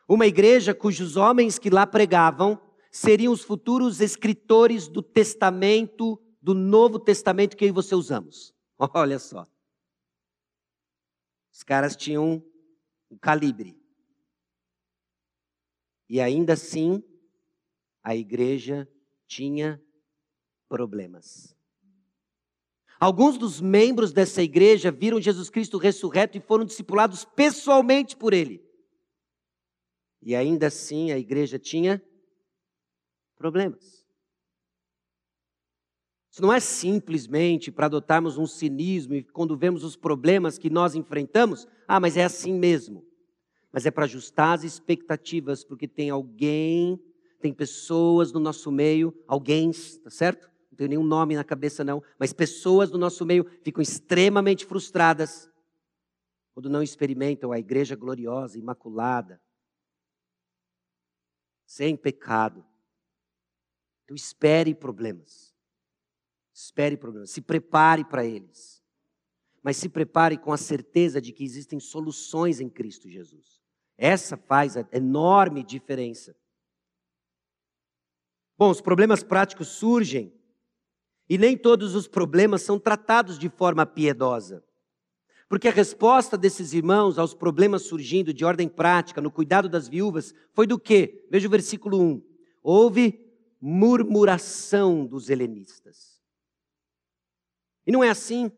Uma 0.09 0.27
igreja 0.27 0.75
cujos 0.75 1.17
homens 1.17 1.59
que 1.59 1.71
lá 1.71 1.87
pregavam 1.87 2.61
seriam 2.91 3.33
os 3.33 3.43
futuros 3.43 4.01
escritores 4.01 4.89
do 4.89 5.03
Testamento, 5.03 6.21
do 6.41 6.55
Novo 6.55 6.99
Testamento 6.99 7.57
que 7.57 7.65
eu 7.65 7.69
e 7.69 7.73
você 7.73 7.95
usamos. 7.95 8.55
Olha 8.95 9.19
só. 9.19 9.47
Os 11.53 11.63
caras 11.63 11.97
tinham 11.97 12.45
um 13.11 13.19
calibre. 13.19 13.79
E 16.09 16.21
ainda 16.21 16.55
assim, 16.55 17.03
a 18.03 18.17
igreja 18.17 18.89
tinha 19.27 19.81
problemas. 20.69 21.57
Alguns 23.01 23.39
dos 23.39 23.63
membros 23.63 24.13
dessa 24.13 24.43
igreja 24.43 24.91
viram 24.91 25.19
Jesus 25.19 25.49
Cristo 25.49 25.79
ressurreto 25.79 26.37
e 26.37 26.41
foram 26.41 26.67
discipulados 26.67 27.25
pessoalmente 27.25 28.15
por 28.15 28.35
ele. 28.35 28.63
E 30.21 30.37
ainda 30.37 30.67
assim 30.67 31.11
a 31.11 31.19
igreja 31.19 31.59
tinha 31.59 32.03
problemas. 33.37 34.05
Isso 36.31 36.43
não 36.43 36.53
é 36.53 36.61
simplesmente 36.61 37.73
para 37.73 37.87
adotarmos 37.87 38.37
um 38.37 38.47
cinismo 38.47 39.15
e 39.15 39.25
quando 39.25 39.57
vemos 39.57 39.83
os 39.83 39.97
problemas 39.97 40.59
que 40.59 40.69
nós 40.69 40.95
enfrentamos, 40.95 41.67
ah, 41.89 41.99
mas 41.99 42.19
é 42.19 42.25
assim 42.25 42.53
mesmo. 42.53 43.03
Mas 43.73 43.87
é 43.87 43.91
para 43.91 44.05
ajustar 44.05 44.59
as 44.59 44.63
expectativas, 44.63 45.65
porque 45.65 45.89
tem 45.89 46.11
alguém, 46.11 47.03
tem 47.41 47.53
pessoas 47.55 48.31
no 48.31 48.39
nosso 48.39 48.71
meio, 48.71 49.15
alguém, 49.27 49.71
tá 50.05 50.11
certo? 50.11 50.51
Tenho 50.81 50.89
nenhum 50.89 51.05
nome 51.05 51.37
na 51.37 51.45
cabeça 51.45 51.85
não, 51.85 52.03
mas 52.19 52.33
pessoas 52.33 52.91
do 52.91 52.97
nosso 52.97 53.27
meio 53.27 53.45
ficam 53.63 53.83
extremamente 53.83 54.65
frustradas 54.65 55.47
quando 56.55 56.71
não 56.71 56.83
experimentam 56.83 57.53
a 57.53 57.59
igreja 57.59 57.95
gloriosa, 57.95 58.59
imaculada, 58.59 59.39
sem 61.67 61.95
pecado. 61.95 62.67
Então 64.05 64.15
espere 64.15 64.75
problemas. 64.75 65.55
Espere 66.51 66.97
problemas, 66.97 67.31
se 67.31 67.43
prepare 67.43 68.03
para 68.03 68.25
eles. 68.25 68.83
Mas 69.63 69.77
se 69.77 69.89
prepare 69.89 70.39
com 70.39 70.51
a 70.51 70.57
certeza 70.57 71.21
de 71.21 71.31
que 71.31 71.45
existem 71.45 71.79
soluções 71.79 72.59
em 72.59 72.71
Cristo 72.71 73.07
Jesus. 73.07 73.61
Essa 73.99 74.39
faz 74.39 74.79
a 74.79 74.89
enorme 74.93 75.63
diferença. 75.63 76.35
Bom, 78.57 78.71
os 78.71 78.81
problemas 78.81 79.23
práticos 79.23 79.69
surgem 79.69 80.40
e 81.31 81.39
nem 81.39 81.57
todos 81.57 81.95
os 81.95 82.09
problemas 82.09 82.63
são 82.63 82.77
tratados 82.77 83.39
de 83.39 83.49
forma 83.49 83.87
piedosa. 83.87 84.65
Porque 85.49 85.69
a 85.69 85.73
resposta 85.73 86.37
desses 86.37 86.73
irmãos 86.73 87.21
aos 87.21 87.33
problemas 87.33 87.83
surgindo 87.83 88.35
de 88.35 88.45
ordem 88.45 88.69
prática 88.69 89.21
no 89.21 89.31
cuidado 89.31 89.69
das 89.69 89.87
viúvas 89.87 90.35
foi 90.53 90.67
do 90.67 90.77
quê? 90.77 91.25
Veja 91.31 91.47
o 91.47 91.51
versículo 91.51 92.01
1. 92.03 92.23
Houve 92.61 93.25
murmuração 93.61 95.07
dos 95.07 95.31
helenistas. 95.31 96.21
E 97.87 97.93
não 97.93 98.03
é 98.03 98.09
assim. 98.09 98.51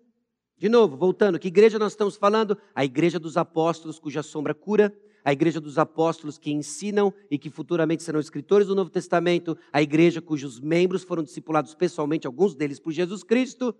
De 0.56 0.70
novo, 0.70 0.96
voltando, 0.96 1.38
que 1.38 1.48
igreja 1.48 1.78
nós 1.78 1.92
estamos 1.92 2.16
falando? 2.16 2.56
A 2.74 2.86
igreja 2.86 3.18
dos 3.18 3.36
apóstolos, 3.36 3.98
cuja 3.98 4.22
sombra 4.22 4.54
cura, 4.54 4.96
a 5.24 5.32
igreja 5.32 5.60
dos 5.60 5.78
apóstolos 5.78 6.38
que 6.38 6.50
ensinam 6.50 7.12
e 7.30 7.38
que 7.38 7.50
futuramente 7.50 8.02
serão 8.02 8.20
escritores 8.20 8.66
do 8.66 8.74
Novo 8.74 8.90
Testamento, 8.90 9.56
a 9.72 9.80
igreja 9.80 10.20
cujos 10.20 10.58
membros 10.60 11.04
foram 11.04 11.22
discipulados 11.22 11.74
pessoalmente, 11.74 12.26
alguns 12.26 12.54
deles 12.54 12.80
por 12.80 12.92
Jesus 12.92 13.22
Cristo, 13.22 13.74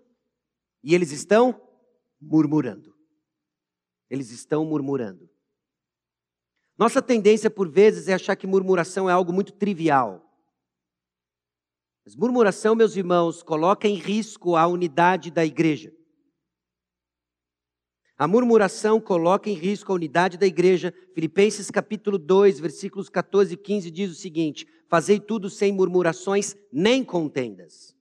e 0.83 0.95
eles 0.95 1.11
estão 1.11 1.59
murmurando. 2.21 2.93
Eles 4.09 4.31
estão 4.31 4.65
murmurando. 4.65 5.29
Nossa 6.77 7.01
tendência, 7.01 7.49
por 7.49 7.69
vezes, 7.69 8.07
é 8.07 8.13
achar 8.13 8.35
que 8.35 8.47
murmuração 8.47 9.09
é 9.09 9.13
algo 9.13 9.31
muito 9.31 9.53
trivial. 9.53 10.21
Mas 12.05 12.15
murmuração, 12.15 12.75
meus 12.75 12.95
irmãos, 12.95 13.41
coloca 13.41 13.87
em 13.87 13.95
risco 13.95 14.55
a 14.55 14.67
unidade 14.67 15.31
da 15.31 15.45
igreja. 15.45 15.93
A 18.23 18.27
murmuração 18.27 19.01
coloca 19.01 19.49
em 19.49 19.53
risco 19.53 19.91
a 19.91 19.95
unidade 19.95 20.37
da 20.37 20.47
igreja. 20.47 20.93
Filipenses 21.13 21.69
capítulo 21.69 22.17
2, 22.17 22.57
versículos 22.57 23.09
14 23.09 23.55
e 23.55 23.57
15 23.57 23.91
diz 23.91 24.09
o 24.11 24.15
seguinte: 24.15 24.65
Fazei 24.87 25.19
tudo 25.19 25.49
sem 25.49 25.73
murmurações 25.73 26.55
nem 26.71 27.03
contendas, 27.03 27.93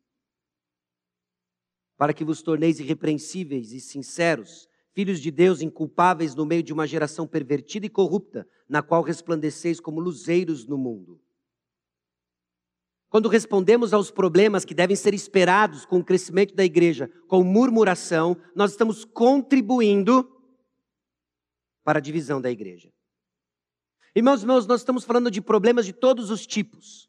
para 1.98 2.12
que 2.12 2.24
vos 2.24 2.40
torneis 2.40 2.78
irrepreensíveis 2.78 3.72
e 3.72 3.80
sinceros, 3.80 4.68
filhos 4.92 5.18
de 5.18 5.32
Deus 5.32 5.61
inculpáveis 5.61 6.37
no 6.37 6.46
meio 6.46 6.62
de 6.62 6.72
uma 6.72 6.87
geração 6.87 7.26
pervertida 7.26 7.87
e 7.87 7.90
corrupta, 7.90 8.46
na 8.68 8.80
qual 8.80 9.02
resplandeceis 9.02 9.80
como 9.80 9.98
luzeiros 9.98 10.68
no 10.68 10.78
mundo. 10.78 11.20
Quando 13.12 13.29
respondemos 13.29 13.92
aos 13.92 14.11
problemas 14.11 14.64
que 14.64 14.72
devem 14.72 14.96
ser 14.96 15.12
esperados 15.12 15.85
com 15.85 15.98
o 15.98 16.05
crescimento 16.05 16.55
da 16.55 16.64
igreja, 16.64 17.12
com 17.29 17.44
murmuração, 17.44 18.35
nós 18.57 18.70
estamos 18.70 19.05
contribuindo 19.05 20.27
para 21.85 21.98
a 21.98 22.01
divisão 22.01 22.40
da 22.40 22.51
igreja. 22.51 22.90
Irmãos, 24.16 24.40
irmãos, 24.40 24.66
nós 24.66 24.81
estamos 24.81 25.05
falando 25.05 25.31
de 25.31 25.42
problemas 25.42 25.85
de 25.85 25.92
todos 25.92 26.31
os 26.31 26.46
tipos. 26.46 27.07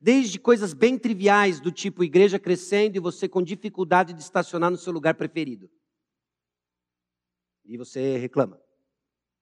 Desde 0.00 0.38
coisas 0.38 0.72
bem 0.72 0.96
triviais, 0.96 1.58
do 1.58 1.72
tipo 1.72 2.04
igreja 2.04 2.38
crescendo 2.38 2.96
e 2.96 3.00
você 3.00 3.28
com 3.28 3.42
dificuldade 3.42 4.12
de 4.12 4.20
estacionar 4.20 4.70
no 4.70 4.76
seu 4.76 4.92
lugar 4.92 5.16
preferido. 5.16 5.68
E 7.64 7.76
você 7.76 8.18
reclama. 8.18 8.62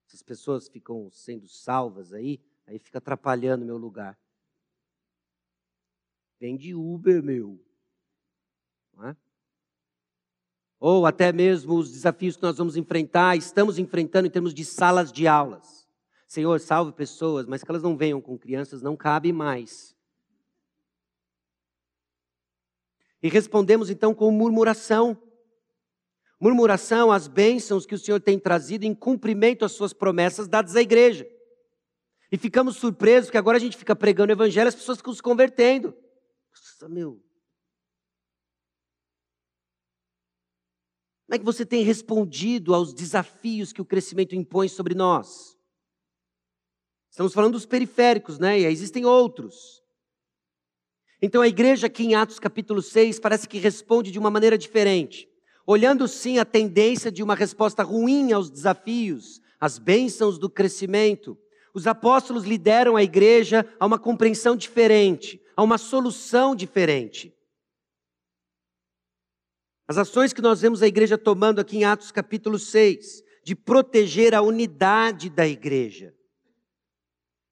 Essas 0.07 0.23
pessoas 0.23 0.67
ficam 0.67 1.11
sendo 1.11 1.47
salvas 1.47 2.13
aí, 2.13 2.41
aí 2.65 2.79
fica 2.79 2.97
atrapalhando 2.97 3.63
meu 3.63 3.77
lugar. 3.77 4.17
Vem 6.43 6.57
de 6.57 6.75
Uber, 6.75 7.23
meu. 7.23 7.57
É? 9.01 9.15
ou 10.77 11.05
até 11.05 11.31
mesmo 11.31 11.75
os 11.75 11.89
desafios 11.89 12.35
que 12.35 12.43
nós 12.43 12.57
vamos 12.57 12.75
enfrentar, 12.75 13.37
estamos 13.37 13.79
enfrentando 13.79 14.27
em 14.27 14.29
termos 14.29 14.53
de 14.53 14.65
salas 14.65 15.09
de 15.09 15.25
aulas. 15.25 15.87
Senhor, 16.27 16.59
salve 16.59 16.91
pessoas, 16.91 17.47
mas 17.47 17.63
que 17.63 17.71
elas 17.71 17.81
não 17.81 17.95
venham 17.95 18.19
com 18.19 18.37
crianças, 18.37 18.81
não 18.81 18.97
cabe 18.97 19.31
mais. 19.31 19.95
E 23.21 23.29
respondemos 23.29 23.89
então 23.89 24.13
com 24.13 24.29
murmuração. 24.29 25.17
Murmuração 26.37 27.09
às 27.09 27.25
bênçãos 27.29 27.85
que 27.85 27.95
o 27.95 27.99
Senhor 27.99 28.19
tem 28.19 28.37
trazido 28.37 28.83
em 28.83 28.93
cumprimento 28.93 29.63
às 29.63 29.71
suas 29.71 29.93
promessas 29.93 30.49
dadas 30.49 30.75
à 30.75 30.81
igreja. 30.81 31.25
E 32.29 32.37
ficamos 32.37 32.75
surpresos 32.75 33.29
que 33.31 33.37
agora 33.37 33.55
a 33.55 33.61
gente 33.61 33.77
fica 33.77 33.95
pregando 33.95 34.33
o 34.33 34.35
evangelho, 34.35 34.67
as 34.67 34.75
pessoas 34.75 34.97
ficam 34.97 35.13
se 35.13 35.23
convertendo. 35.23 36.02
Nossa, 36.83 36.89
meu. 36.89 37.23
Como 41.25 41.35
é 41.35 41.39
que 41.39 41.45
você 41.45 41.65
tem 41.65 41.83
respondido 41.83 42.73
aos 42.73 42.93
desafios 42.93 43.71
que 43.71 43.81
o 43.81 43.85
crescimento 43.85 44.35
impõe 44.35 44.67
sobre 44.67 44.93
nós? 44.93 45.57
Estamos 47.09 47.33
falando 47.33 47.53
dos 47.53 47.65
periféricos, 47.65 48.37
né? 48.37 48.59
E 48.59 48.65
existem 48.65 49.05
outros. 49.05 49.81
Então 51.21 51.41
a 51.41 51.47
igreja 51.47 51.87
aqui 51.87 52.03
em 52.03 52.15
Atos 52.15 52.37
capítulo 52.37 52.81
6 52.81 53.19
parece 53.19 53.47
que 53.47 53.59
responde 53.59 54.11
de 54.11 54.19
uma 54.19 54.29
maneira 54.29 54.57
diferente. 54.57 55.29
Olhando 55.65 56.07
sim 56.07 56.37
a 56.37 56.45
tendência 56.45 57.09
de 57.09 57.23
uma 57.23 57.35
resposta 57.35 57.81
ruim 57.83 58.33
aos 58.33 58.49
desafios, 58.49 59.39
às 59.57 59.79
bênçãos 59.79 60.37
do 60.37 60.49
crescimento, 60.49 61.37
os 61.73 61.87
apóstolos 61.87 62.43
lideram 62.43 62.97
a 62.97 63.03
igreja 63.03 63.65
a 63.79 63.85
uma 63.85 63.97
compreensão 63.97 64.55
diferente, 64.55 65.41
a 65.55 65.63
uma 65.63 65.77
solução 65.77 66.55
diferente. 66.55 67.35
As 69.87 69.97
ações 69.97 70.33
que 70.33 70.41
nós 70.41 70.61
vemos 70.61 70.81
a 70.81 70.87
igreja 70.87 71.17
tomando 71.17 71.59
aqui 71.59 71.77
em 71.77 71.83
Atos 71.83 72.11
capítulo 72.11 72.57
6, 72.57 73.23
de 73.43 73.55
proteger 73.55 74.33
a 74.33 74.41
unidade 74.41 75.29
da 75.29 75.45
igreja. 75.45 76.15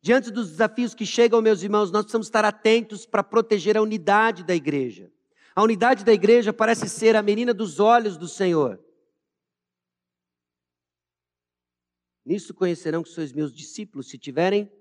Diante 0.01 0.31
dos 0.31 0.49
desafios 0.49 0.95
que 0.95 1.05
chegam, 1.05 1.41
meus 1.41 1.61
irmãos, 1.61 1.91
nós 1.91 2.03
precisamos 2.03 2.27
estar 2.27 2.43
atentos 2.43 3.05
para 3.05 3.23
proteger 3.23 3.77
a 3.77 3.81
unidade 3.81 4.43
da 4.43 4.55
igreja. 4.55 5.11
A 5.53 5.61
unidade 5.61 6.03
da 6.03 6.13
igreja 6.13 6.53
parece 6.53 6.89
ser 6.89 7.15
a 7.15 7.21
menina 7.21 7.53
dos 7.53 7.79
olhos 7.79 8.17
do 8.17 8.27
Senhor. 8.27 8.83
Nisso 12.25 12.53
conhecerão 12.53 13.03
que 13.03 13.09
sois 13.09 13.33
meus 13.33 13.53
discípulos, 13.53 14.09
se 14.09 14.17
tiverem 14.17 14.71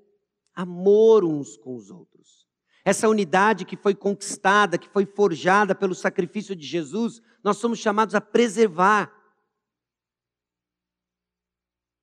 amor 0.54 1.24
uns 1.24 1.56
com 1.56 1.74
os 1.74 1.90
outros. 1.90 2.48
Essa 2.84 3.08
unidade 3.08 3.64
que 3.64 3.76
foi 3.76 3.94
conquistada, 3.94 4.78
que 4.78 4.88
foi 4.88 5.04
forjada 5.04 5.74
pelo 5.74 5.94
sacrifício 5.94 6.56
de 6.56 6.66
Jesus, 6.66 7.20
nós 7.42 7.58
somos 7.58 7.78
chamados 7.78 8.14
a 8.14 8.20
preservar. 8.20 9.14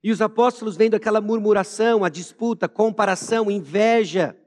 E 0.04 0.12
os 0.12 0.22
apóstolos 0.22 0.78
vendo 0.78 0.96
aquela 0.96 1.20
murmuração, 1.20 2.04
a 2.04 2.10
disputa, 2.10 2.70
comparação, 2.70 3.50
inveja 3.50 4.38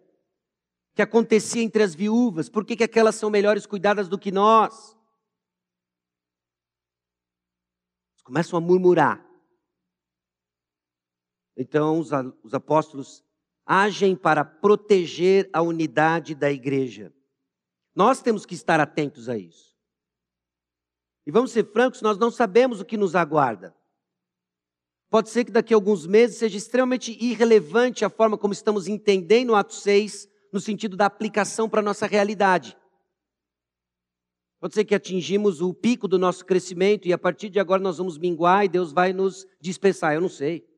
que 0.95 1.03
acontecia 1.03 1.63
entre 1.63 1.83
as 1.83 1.95
viúvas, 1.95 2.49
por 2.49 2.65
que, 2.65 2.77
que 2.77 2.85
aquelas 2.85 3.15
são 3.15 3.31
melhores 3.31 3.67
cuidadas 3.67 4.09
do 4.09 4.19
que 4.19 4.31
nós? 4.31 4.97
Eles 8.13 8.23
começam 8.23 8.57
a 8.57 8.61
murmurar. 8.61 9.25
Então 11.57 11.99
os 11.99 12.55
apóstolos 12.55 13.25
agem 13.73 14.17
para 14.17 14.45
proteger 14.45 15.49
a 15.53 15.63
unidade 15.63 16.35
da 16.35 16.51
igreja. 16.51 17.13
Nós 17.95 18.21
temos 18.21 18.45
que 18.45 18.53
estar 18.53 18.81
atentos 18.81 19.29
a 19.29 19.39
isso. 19.39 19.77
E 21.25 21.31
vamos 21.31 21.53
ser 21.53 21.71
francos, 21.71 22.03
nós 22.03 22.19
não 22.19 22.33
sabemos 22.33 22.81
o 22.81 22.85
que 22.85 22.97
nos 22.97 23.15
aguarda. 23.15 23.73
Pode 25.09 25.31
ser 25.31 25.45
que 25.45 25.53
daqui 25.53 25.73
a 25.73 25.77
alguns 25.77 26.05
meses 26.05 26.39
seja 26.39 26.59
extremamente 26.59 27.17
irrelevante 27.25 28.05
a 28.05 28.11
forma 28.11 28.37
como 28.37 28.53
estamos 28.53 28.89
entendendo 28.89 29.51
o 29.51 29.55
ato 29.55 29.73
6, 29.73 30.29
no 30.53 30.59
sentido 30.59 30.97
da 30.97 31.07
aplicação 31.07 31.69
para 31.69 31.79
a 31.79 31.85
nossa 31.85 32.09
realidade. 32.09 32.77
Pode 34.59 34.75
ser 34.75 34.85
que 34.85 34.97
atingimos 34.97 35.61
o 35.61 35.73
pico 35.73 36.09
do 36.09 36.19
nosso 36.19 36.45
crescimento 36.45 37.07
e 37.07 37.13
a 37.13 37.19
partir 37.19 37.49
de 37.49 37.61
agora 37.61 37.81
nós 37.81 37.99
vamos 37.99 38.19
minguar 38.19 38.65
e 38.65 38.69
Deus 38.69 38.91
vai 38.91 39.13
nos 39.13 39.47
dispensar. 39.61 40.15
Eu 40.15 40.21
não 40.21 40.29
sei. 40.29 40.69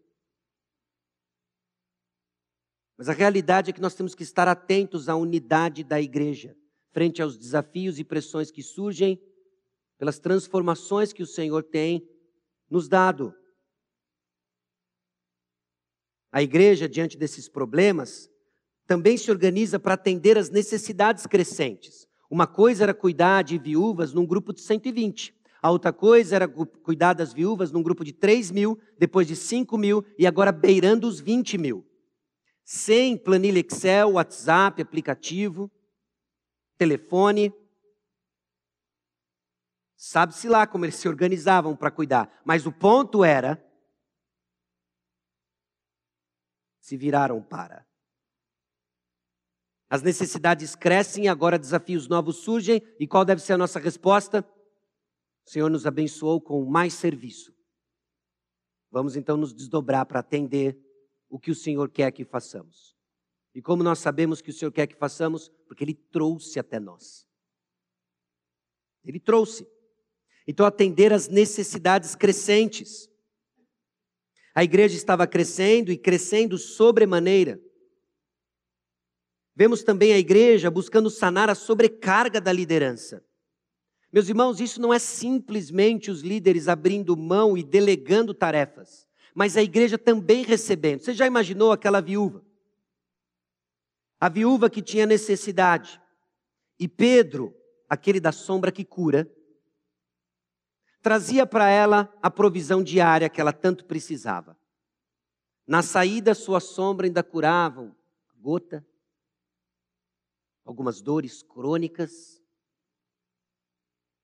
Mas 2.97 3.09
a 3.09 3.13
realidade 3.13 3.71
é 3.71 3.73
que 3.73 3.81
nós 3.81 3.95
temos 3.95 4.15
que 4.15 4.23
estar 4.23 4.49
atentos 4.49 5.09
à 5.09 5.17
unidade 5.17 5.83
da 5.83 6.01
igreja, 6.01 6.57
frente 6.93 7.23
aos 7.23 7.37
desafios 7.37 7.99
e 7.99 8.05
pressões 8.05 8.51
que 8.51 8.63
surgem 8.63 9.21
pelas 9.99 10.19
transformações 10.19 11.13
que 11.13 11.23
o 11.23 11.27
Senhor 11.27 11.63
tem 11.63 12.07
nos 12.69 12.89
dado. 12.89 13.35
A 16.31 16.43
igreja, 16.43 16.89
diante 16.89 17.17
desses 17.17 17.49
problemas, 17.49 18.29
também 18.87 19.17
se 19.17 19.31
organiza 19.31 19.79
para 19.79 19.95
atender 19.95 20.37
às 20.37 20.51
necessidades 20.51 21.27
crescentes. 21.27 22.07
Uma 22.31 22.47
coisa 22.47 22.85
era 22.85 22.95
cuidar 22.95 23.43
de 23.43 23.59
viúvas 23.59 24.13
num 24.13 24.27
grupo 24.27 24.53
de 24.53 24.61
120. 24.61 25.35
A 25.61 25.71
outra 25.71 25.93
coisa 25.93 26.35
era 26.35 26.49
cuidar 26.49 27.13
das 27.13 27.33
viúvas 27.33 27.71
num 27.71 27.83
grupo 27.83 28.05
de 28.05 28.13
3 28.13 28.51
mil, 28.51 28.79
depois 28.99 29.27
de 29.27 29.37
5 29.37 29.79
mil 29.79 30.05
e 30.19 30.27
agora 30.27 30.51
beirando 30.51 31.07
os 31.07 31.21
20 31.21 31.59
mil 31.59 31.87
sem 32.65 33.17
planilha 33.17 33.61
Excel, 33.61 34.13
WhatsApp, 34.13 34.81
aplicativo, 34.81 35.71
telefone. 36.77 37.53
Sabe-se 39.97 40.49
lá 40.49 40.67
como 40.67 40.85
eles 40.85 40.97
se 40.97 41.09
organizavam 41.09 41.77
para 41.77 41.91
cuidar, 41.91 42.43
mas 42.45 42.67
o 42.67 42.73
ponto 42.73 43.25
era: 43.25 43.63
se 46.81 46.97
viraram 46.97 47.43
para. 47.43 47.87
As 49.89 50.03
necessidades 50.03 50.75
crescem, 50.75 51.29
agora 51.29 51.59
desafios 51.59 52.09
novos 52.09 52.39
surgem, 52.39 52.83
e 52.99 53.07
qual 53.07 53.25
deve 53.25 53.43
ser 53.43 53.53
a 53.53 53.59
nossa 53.59 53.79
resposta? 53.79 54.43
O 55.47 55.51
Senhor 55.51 55.69
nos 55.69 55.87
abençoou 55.87 56.41
com 56.41 56.65
mais 56.65 56.95
serviço. 56.95 57.55
Vamos 58.91 59.17
então 59.17 59.37
nos 59.37 59.53
desdobrar 59.53 60.07
para 60.07 60.21
atender 60.21 60.79
o 61.33 61.39
que 61.39 61.51
o 61.51 61.55
Senhor 61.55 61.89
quer 61.89 62.13
que 62.13 62.27
façamos. 62.27 62.95
E 63.55 63.63
como 63.63 63.83
nós 63.83 63.99
sabemos 63.99 64.43
que 64.43 64.51
o 64.51 64.53
Senhor 64.53 64.71
quer 64.71 64.87
que 64.87 64.95
façamos? 64.95 65.49
Porque 65.67 65.83
Ele 65.83 65.95
trouxe 65.95 66.59
até 66.59 66.79
nós. 66.79 67.27
Ele 69.03 69.19
trouxe. 69.19 69.67
Então, 70.47 70.67
atender 70.67 71.11
às 71.11 71.29
necessidades 71.29 72.15
crescentes. 72.15 73.09
A 74.55 74.63
igreja 74.63 74.95
estava 74.95 75.27
crescendo 75.27 75.91
e 75.91 75.97
crescendo 75.97 76.59
sobremaneira. 76.59 77.59
Vemos 79.57 79.83
também 79.83 80.13
a 80.13 80.19
igreja 80.19 80.71
buscando 80.71 81.09
sanar 81.09 81.49
a 81.49 81.55
sobrecarga 81.55 82.43
da 82.43 82.53
liderança. 82.53 83.25
Meus 84.13 84.29
irmãos, 84.29 84.61
isso 84.61 84.79
não 84.83 84.93
é 84.93 84.99
simplesmente 84.99 86.11
os 86.11 86.21
líderes 86.21 86.69
abrindo 86.69 87.17
mão 87.17 87.57
e 87.57 87.63
delegando 87.63 88.35
tarefas 88.35 89.11
mas 89.35 89.57
a 89.57 89.63
igreja 89.63 89.99
também 89.99 90.45
recebendo. 90.45 91.01
Você 91.01 91.15
já 91.15 91.27
imaginou 91.27 91.73
aquela 91.73 92.01
viúva? 92.01 92.45
A 94.21 94.29
viúva 94.29 94.71
que 94.71 94.83
tinha 94.83 95.07
necessidade. 95.07 96.01
E 96.79 96.87
Pedro, 96.87 97.55
aquele 97.89 98.21
da 98.21 98.33
sombra 98.33 98.71
que 98.71 98.85
cura, 98.85 99.31
trazia 101.01 101.47
para 101.47 101.69
ela 101.69 102.13
a 102.23 102.31
provisão 102.31 102.83
diária 102.83 103.29
que 103.29 103.41
ela 103.41 103.53
tanto 103.53 103.85
precisava. 103.85 104.57
Na 105.67 105.83
saída, 105.83 106.35
sua 106.35 106.61
sombra 106.61 107.07
ainda 107.07 107.23
curava 107.23 107.95
gota, 108.43 108.85
algumas 110.65 111.01
dores 111.01 111.45
crônicas. 111.45 112.43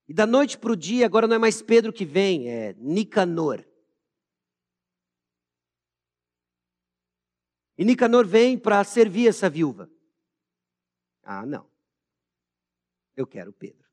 E 0.08 0.12
da 0.12 0.26
noite 0.26 0.58
para 0.58 0.72
o 0.72 0.76
dia, 0.76 1.06
agora 1.06 1.28
não 1.28 1.36
é 1.36 1.38
mais 1.38 1.62
Pedro 1.62 1.92
que 1.92 2.04
vem, 2.04 2.50
é 2.50 2.74
Nicanor. 2.78 3.64
E 7.78 7.84
Nicanor 7.84 8.26
vem 8.26 8.58
para 8.58 8.82
servir 8.82 9.28
essa 9.28 9.48
viúva. 9.48 9.88
Ah, 11.22 11.46
não. 11.46 11.70
Eu 13.14 13.24
quero 13.24 13.52
Pedro. 13.52 13.88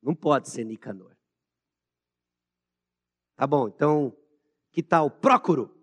Não 0.00 0.14
pode 0.14 0.48
ser 0.48 0.64
Nicanor. 0.64 1.16
Tá 3.34 3.46
bom, 3.46 3.66
então, 3.66 4.16
que 4.70 4.82
tal 4.82 5.10
Prócoro? 5.10 5.76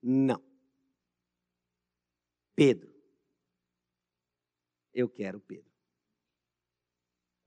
Não. 0.00 0.40
Pedro. 2.54 2.94
Eu 4.94 5.08
quero 5.08 5.40
Pedro. 5.40 5.69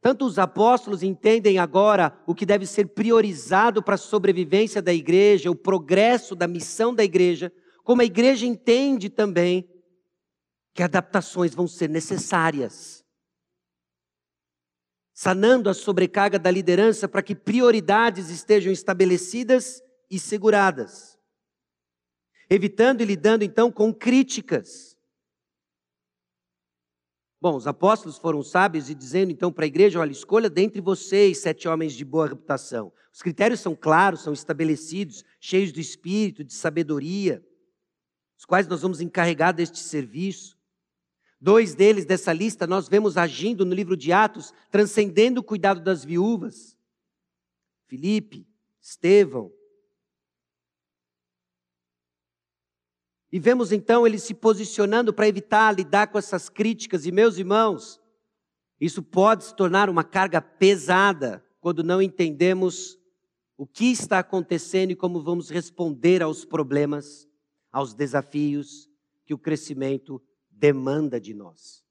Tanto 0.03 0.25
os 0.25 0.37
apóstolos 0.37 1.01
entendem 1.01 1.57
agora 1.57 2.21
o 2.27 2.35
que 2.35 2.45
deve 2.45 2.65
ser 2.65 2.89
priorizado 2.89 3.81
para 3.81 3.95
a 3.95 3.97
sobrevivência 3.97 4.81
da 4.81 4.93
igreja, 4.93 5.49
o 5.49 5.55
progresso 5.55 6.35
da 6.35 6.45
missão 6.45 6.93
da 6.93 7.05
igreja, 7.05 7.49
como 7.85 8.01
a 8.01 8.05
igreja 8.05 8.45
entende 8.45 9.09
também 9.09 9.65
que 10.73 10.83
adaptações 10.83 11.55
vão 11.55 11.69
ser 11.69 11.89
necessárias. 11.89 13.01
sanando 15.13 15.69
a 15.69 15.73
sobrecarga 15.73 16.39
da 16.39 16.49
liderança 16.51 17.07
para 17.07 17.21
que 17.21 17.35
prioridades 17.35 18.29
estejam 18.29 18.73
estabelecidas 18.73 19.81
e 20.09 20.19
seguradas, 20.19 21.17
evitando 22.49 23.01
e 23.01 23.05
lidando 23.05 23.43
então 23.43 23.71
com 23.71 23.93
críticas. 23.93 24.92
Bom, 27.43 27.57
os 27.57 27.67
apóstolos 27.67 28.17
foram 28.17 28.41
sábios 28.41 28.89
e 28.89 28.95
dizendo 28.95 29.29
então 29.29 29.51
para 29.51 29.65
a 29.65 29.67
igreja: 29.67 29.99
olha, 29.99 30.13
escolha 30.13 30.49
dentre 30.49 30.79
vocês 30.79 31.39
sete 31.39 31.67
homens 31.67 31.91
de 31.91 32.05
boa 32.05 32.25
reputação. 32.25 32.89
Os 33.11 33.21
critérios 33.21 33.59
são 33.59 33.75
claros, 33.75 34.21
são 34.21 34.31
estabelecidos, 34.31 35.25
cheios 35.41 35.73
do 35.73 35.79
espírito, 35.81 36.41
de 36.41 36.53
sabedoria, 36.53 37.45
os 38.37 38.45
quais 38.45 38.65
nós 38.65 38.81
vamos 38.81 39.01
encarregar 39.01 39.53
deste 39.53 39.79
serviço. 39.79 40.57
Dois 41.37 41.75
deles 41.75 42.05
dessa 42.05 42.31
lista 42.31 42.65
nós 42.65 42.87
vemos 42.87 43.17
agindo 43.17 43.65
no 43.65 43.75
livro 43.75 43.97
de 43.97 44.13
Atos, 44.13 44.53
transcendendo 44.71 45.41
o 45.41 45.43
cuidado 45.43 45.81
das 45.81 46.05
viúvas. 46.05 46.77
Filipe, 47.87 48.47
Estevão. 48.81 49.51
E 53.33 53.39
vemos 53.39 53.71
então 53.71 54.05
ele 54.05 54.19
se 54.19 54.31
posicionando 54.31 55.11
para 55.11 55.27
evitar 55.27 55.75
lidar 55.75 56.05
com 56.05 56.19
essas 56.19 56.49
críticas. 56.49 57.07
E 57.07 57.11
meus 57.11 57.39
irmãos, 57.39 57.99
isso 58.79 59.01
pode 59.01 59.45
se 59.45 59.55
tornar 59.55 59.89
uma 59.89 60.03
carga 60.03 60.39
pesada 60.39 61.43
quando 61.59 61.83
não 61.83 61.99
entendemos 61.99 62.95
o 63.57 63.65
que 63.65 63.85
está 63.85 64.19
acontecendo 64.19 64.91
e 64.91 64.95
como 64.95 65.19
vamos 65.19 65.49
responder 65.49 66.21
aos 66.21 66.45
problemas, 66.45 67.27
aos 67.71 67.95
desafios 67.95 68.87
que 69.25 69.33
o 69.33 69.39
crescimento 69.39 70.21
demanda 70.51 71.19
de 71.19 71.33
nós. 71.33 71.83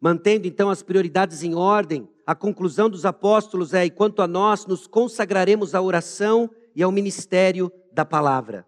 Mantendo 0.00 0.46
então 0.46 0.70
as 0.70 0.80
prioridades 0.80 1.42
em 1.42 1.56
ordem, 1.56 2.08
a 2.24 2.36
conclusão 2.36 2.88
dos 2.88 3.04
apóstolos 3.04 3.74
é: 3.74 3.84
e 3.84 3.90
quanto 3.90 4.22
a 4.22 4.28
nós, 4.28 4.64
nos 4.64 4.86
consagraremos 4.86 5.74
à 5.74 5.82
oração 5.82 6.48
e 6.78 6.82
ao 6.82 6.92
ministério 6.92 7.70
da 7.92 8.04
palavra. 8.04 8.64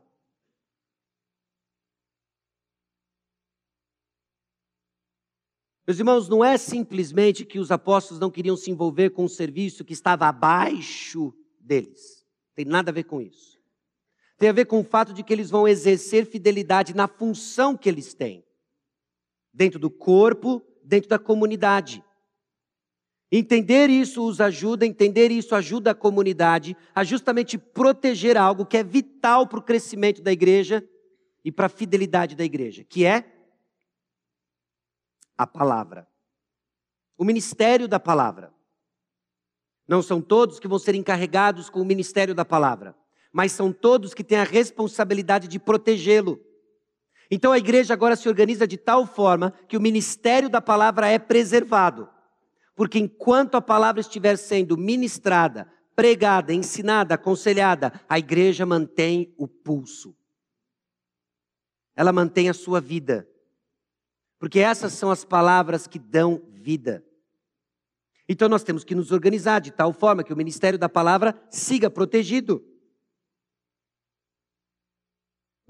Meus 5.86 5.98
irmãos, 5.98 6.28
não 6.28 6.44
é 6.44 6.58
simplesmente 6.58 7.44
que 7.44 7.60
os 7.60 7.70
apóstolos 7.70 8.20
não 8.20 8.30
queriam 8.30 8.56
se 8.56 8.70
envolver 8.70 9.10
com 9.10 9.24
um 9.24 9.28
serviço 9.28 9.84
que 9.84 9.92
estava 9.92 10.26
abaixo 10.26 11.32
deles. 11.60 12.26
Tem 12.54 12.64
nada 12.64 12.90
a 12.90 12.94
ver 12.94 13.04
com 13.04 13.20
isso 13.20 13.60
tem 14.40 14.48
a 14.48 14.52
ver 14.52 14.64
com 14.64 14.80
o 14.80 14.84
fato 14.84 15.12
de 15.12 15.22
que 15.22 15.34
eles 15.34 15.50
vão 15.50 15.68
exercer 15.68 16.24
fidelidade 16.24 16.96
na 16.96 17.06
função 17.06 17.76
que 17.76 17.86
eles 17.86 18.14
têm, 18.14 18.42
dentro 19.52 19.78
do 19.78 19.90
corpo, 19.90 20.62
dentro 20.82 21.10
da 21.10 21.18
comunidade. 21.18 22.02
Entender 23.32 23.88
isso 23.88 24.26
os 24.26 24.40
ajuda, 24.40 24.84
entender 24.84 25.30
isso 25.30 25.54
ajuda 25.54 25.92
a 25.92 25.94
comunidade 25.94 26.76
a 26.94 27.04
justamente 27.04 27.56
proteger 27.56 28.36
algo 28.36 28.66
que 28.66 28.76
é 28.76 28.82
vital 28.82 29.46
para 29.46 29.58
o 29.58 29.62
crescimento 29.62 30.20
da 30.20 30.32
igreja 30.32 30.86
e 31.44 31.52
para 31.52 31.66
a 31.66 31.68
fidelidade 31.68 32.34
da 32.34 32.44
igreja, 32.44 32.84
que 32.84 33.04
é 33.04 33.24
a 35.38 35.46
palavra. 35.46 36.08
O 37.16 37.24
ministério 37.24 37.86
da 37.86 38.00
palavra. 38.00 38.52
Não 39.86 40.02
são 40.02 40.20
todos 40.20 40.58
que 40.58 40.68
vão 40.68 40.78
ser 40.78 40.94
encarregados 40.94 41.70
com 41.70 41.80
o 41.80 41.84
ministério 41.84 42.34
da 42.34 42.44
palavra 42.44 42.96
mas 43.32 43.52
são 43.52 43.72
todos 43.72 44.14
que 44.14 44.24
têm 44.24 44.38
a 44.38 44.44
responsabilidade 44.44 45.46
de 45.46 45.58
protegê-lo. 45.58 46.40
Então 47.30 47.52
a 47.52 47.58
igreja 47.58 47.94
agora 47.94 48.16
se 48.16 48.28
organiza 48.28 48.66
de 48.66 48.76
tal 48.76 49.06
forma 49.06 49.52
que 49.68 49.76
o 49.76 49.80
ministério 49.80 50.48
da 50.48 50.60
palavra 50.60 51.08
é 51.08 51.18
preservado. 51.18 52.08
Porque 52.74 52.98
enquanto 52.98 53.56
a 53.56 53.60
palavra 53.60 54.00
estiver 54.00 54.36
sendo 54.36 54.76
ministrada, 54.76 55.70
pregada, 55.94 56.52
ensinada, 56.52 57.14
aconselhada, 57.14 57.92
a 58.08 58.18
igreja 58.18 58.64
mantém 58.64 59.34
o 59.36 59.46
pulso. 59.46 60.16
Ela 61.94 62.12
mantém 62.12 62.48
a 62.48 62.54
sua 62.54 62.80
vida. 62.80 63.28
Porque 64.38 64.60
essas 64.60 64.92
são 64.92 65.10
as 65.10 65.24
palavras 65.24 65.86
que 65.86 65.98
dão 65.98 66.42
vida. 66.52 67.04
Então 68.28 68.48
nós 68.48 68.62
temos 68.62 68.84
que 68.84 68.94
nos 68.94 69.12
organizar 69.12 69.60
de 69.60 69.70
tal 69.70 69.92
forma 69.92 70.24
que 70.24 70.32
o 70.32 70.36
ministério 70.36 70.78
da 70.78 70.88
palavra 70.88 71.38
siga 71.50 71.90
protegido 71.90 72.64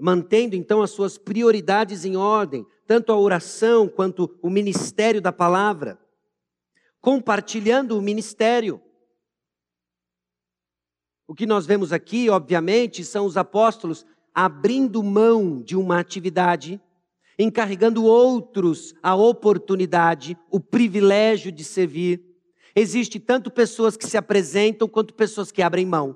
mantendo 0.01 0.55
então 0.55 0.81
as 0.81 0.89
suas 0.89 1.17
prioridades 1.17 2.03
em 2.03 2.17
ordem, 2.17 2.65
tanto 2.87 3.11
a 3.11 3.17
oração 3.17 3.87
quanto 3.87 4.35
o 4.41 4.49
ministério 4.49 5.21
da 5.21 5.31
palavra, 5.31 5.99
compartilhando 7.01 7.97
o 7.97 8.01
ministério. 8.01 8.81
O 11.27 11.33
que 11.33 11.45
nós 11.45 11.65
vemos 11.65 11.91
aqui, 11.91 12.29
obviamente, 12.29 13.03
são 13.03 13.25
os 13.25 13.35
apóstolos 13.35 14.05
abrindo 14.33 15.01
mão 15.01 15.61
de 15.61 15.75
uma 15.75 15.99
atividade, 15.99 16.79
encarregando 17.37 18.05
outros 18.05 18.93
a 19.01 19.15
oportunidade, 19.15 20.37
o 20.49 20.59
privilégio 20.59 21.51
de 21.51 21.63
servir. 21.63 22.23
Existe 22.75 23.19
tanto 23.19 23.49
pessoas 23.49 23.97
que 23.97 24.05
se 24.05 24.15
apresentam 24.15 24.87
quanto 24.87 25.13
pessoas 25.13 25.51
que 25.51 25.61
abrem 25.61 25.85
mão. 25.85 26.15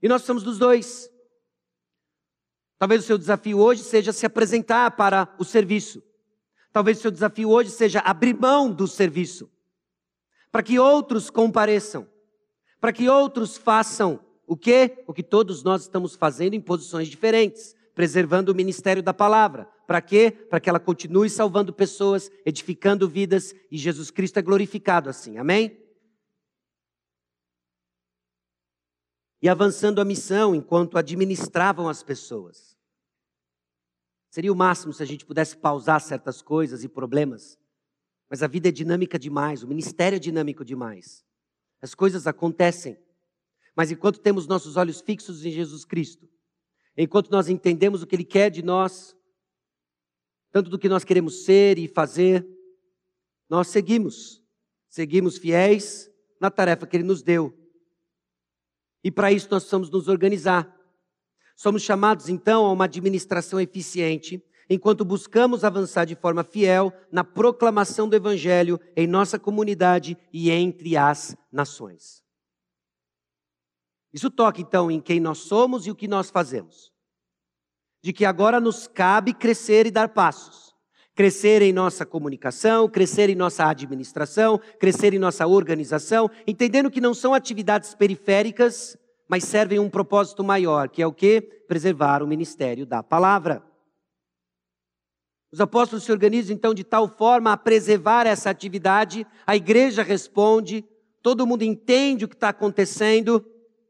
E 0.00 0.08
nós 0.08 0.22
somos 0.22 0.42
dos 0.42 0.58
dois. 0.58 1.10
Talvez 2.78 3.02
o 3.02 3.06
seu 3.06 3.18
desafio 3.18 3.58
hoje 3.58 3.82
seja 3.82 4.12
se 4.12 4.26
apresentar 4.26 4.90
para 4.92 5.34
o 5.38 5.44
serviço. 5.44 6.02
Talvez 6.74 6.98
o 6.98 7.02
seu 7.02 7.10
desafio 7.12 7.50
hoje 7.50 7.70
seja 7.70 8.00
abrir 8.00 8.34
mão 8.34 8.68
do 8.68 8.88
serviço. 8.88 9.48
Para 10.50 10.60
que 10.60 10.76
outros 10.76 11.30
compareçam. 11.30 12.04
Para 12.80 12.92
que 12.92 13.08
outros 13.08 13.56
façam 13.56 14.18
o 14.44 14.56
que? 14.56 15.04
O 15.06 15.14
que 15.14 15.22
todos 15.22 15.62
nós 15.62 15.82
estamos 15.82 16.16
fazendo 16.16 16.54
em 16.54 16.60
posições 16.60 17.06
diferentes, 17.06 17.76
preservando 17.94 18.50
o 18.50 18.54
ministério 18.56 19.04
da 19.04 19.14
palavra. 19.14 19.66
Para 19.86 20.02
quê? 20.02 20.32
Para 20.32 20.58
que 20.58 20.68
ela 20.68 20.80
continue 20.80 21.30
salvando 21.30 21.72
pessoas, 21.72 22.28
edificando 22.44 23.08
vidas 23.08 23.54
e 23.70 23.78
Jesus 23.78 24.10
Cristo 24.10 24.40
é 24.40 24.42
glorificado 24.42 25.08
assim. 25.08 25.38
Amém? 25.38 25.80
E 29.40 29.48
avançando 29.48 30.00
a 30.00 30.04
missão 30.04 30.56
enquanto 30.56 30.98
administravam 30.98 31.88
as 31.88 32.02
pessoas. 32.02 32.73
Seria 34.34 34.52
o 34.52 34.56
máximo 34.56 34.92
se 34.92 35.00
a 35.00 35.06
gente 35.06 35.24
pudesse 35.24 35.56
pausar 35.56 36.00
certas 36.00 36.42
coisas 36.42 36.82
e 36.82 36.88
problemas. 36.88 37.56
Mas 38.28 38.42
a 38.42 38.48
vida 38.48 38.68
é 38.68 38.72
dinâmica 38.72 39.16
demais, 39.16 39.62
o 39.62 39.68
ministério 39.68 40.16
é 40.16 40.18
dinâmico 40.18 40.64
demais. 40.64 41.24
As 41.80 41.94
coisas 41.94 42.26
acontecem. 42.26 42.98
Mas 43.76 43.92
enquanto 43.92 44.18
temos 44.18 44.48
nossos 44.48 44.76
olhos 44.76 45.00
fixos 45.00 45.46
em 45.46 45.52
Jesus 45.52 45.84
Cristo, 45.84 46.28
enquanto 46.96 47.30
nós 47.30 47.48
entendemos 47.48 48.02
o 48.02 48.08
que 48.08 48.16
Ele 48.16 48.24
quer 48.24 48.50
de 48.50 48.60
nós, 48.60 49.16
tanto 50.50 50.68
do 50.68 50.80
que 50.80 50.88
nós 50.88 51.04
queremos 51.04 51.44
ser 51.44 51.78
e 51.78 51.86
fazer, 51.86 52.44
nós 53.48 53.68
seguimos. 53.68 54.42
Seguimos 54.88 55.38
fiéis 55.38 56.10
na 56.40 56.50
tarefa 56.50 56.88
que 56.88 56.96
Ele 56.96 57.04
nos 57.04 57.22
deu. 57.22 57.56
E 59.04 59.12
para 59.12 59.30
isso 59.30 59.46
nós 59.48 59.62
precisamos 59.62 59.90
nos 59.90 60.08
organizar. 60.08 60.73
Somos 61.54 61.82
chamados 61.82 62.28
então 62.28 62.66
a 62.66 62.72
uma 62.72 62.84
administração 62.84 63.60
eficiente, 63.60 64.42
enquanto 64.68 65.04
buscamos 65.04 65.64
avançar 65.64 66.04
de 66.04 66.14
forma 66.14 66.42
fiel 66.42 66.92
na 67.12 67.22
proclamação 67.22 68.08
do 68.08 68.16
Evangelho 68.16 68.80
em 68.96 69.06
nossa 69.06 69.38
comunidade 69.38 70.16
e 70.32 70.50
entre 70.50 70.96
as 70.96 71.36
nações. 71.52 72.22
Isso 74.12 74.30
toca 74.30 74.60
então 74.60 74.90
em 74.90 75.00
quem 75.00 75.18
nós 75.20 75.38
somos 75.38 75.86
e 75.86 75.90
o 75.90 75.94
que 75.94 76.08
nós 76.08 76.30
fazemos. 76.30 76.92
De 78.02 78.12
que 78.12 78.24
agora 78.24 78.60
nos 78.60 78.86
cabe 78.86 79.32
crescer 79.34 79.86
e 79.86 79.90
dar 79.90 80.10
passos. 80.10 80.74
Crescer 81.14 81.62
em 81.62 81.72
nossa 81.72 82.04
comunicação, 82.04 82.88
crescer 82.88 83.30
em 83.30 83.34
nossa 83.34 83.68
administração, 83.68 84.60
crescer 84.80 85.14
em 85.14 85.18
nossa 85.18 85.46
organização, 85.46 86.28
entendendo 86.46 86.90
que 86.90 87.00
não 87.00 87.14
são 87.14 87.32
atividades 87.32 87.94
periféricas, 87.94 88.96
mas 89.34 89.42
servem 89.42 89.80
um 89.80 89.90
propósito 89.90 90.44
maior, 90.44 90.88
que 90.88 91.02
é 91.02 91.06
o 91.08 91.12
que? 91.12 91.40
Preservar 91.40 92.22
o 92.22 92.26
ministério 92.26 92.86
da 92.86 93.02
palavra. 93.02 93.64
Os 95.50 95.60
apóstolos 95.60 96.04
se 96.04 96.12
organizam 96.12 96.54
então 96.54 96.72
de 96.72 96.84
tal 96.84 97.08
forma 97.08 97.52
a 97.52 97.56
preservar 97.56 98.28
essa 98.28 98.48
atividade, 98.48 99.26
a 99.44 99.56
igreja 99.56 100.04
responde, 100.04 100.84
todo 101.20 101.48
mundo 101.48 101.62
entende 101.62 102.24
o 102.24 102.28
que 102.28 102.36
está 102.36 102.50
acontecendo, 102.50 103.44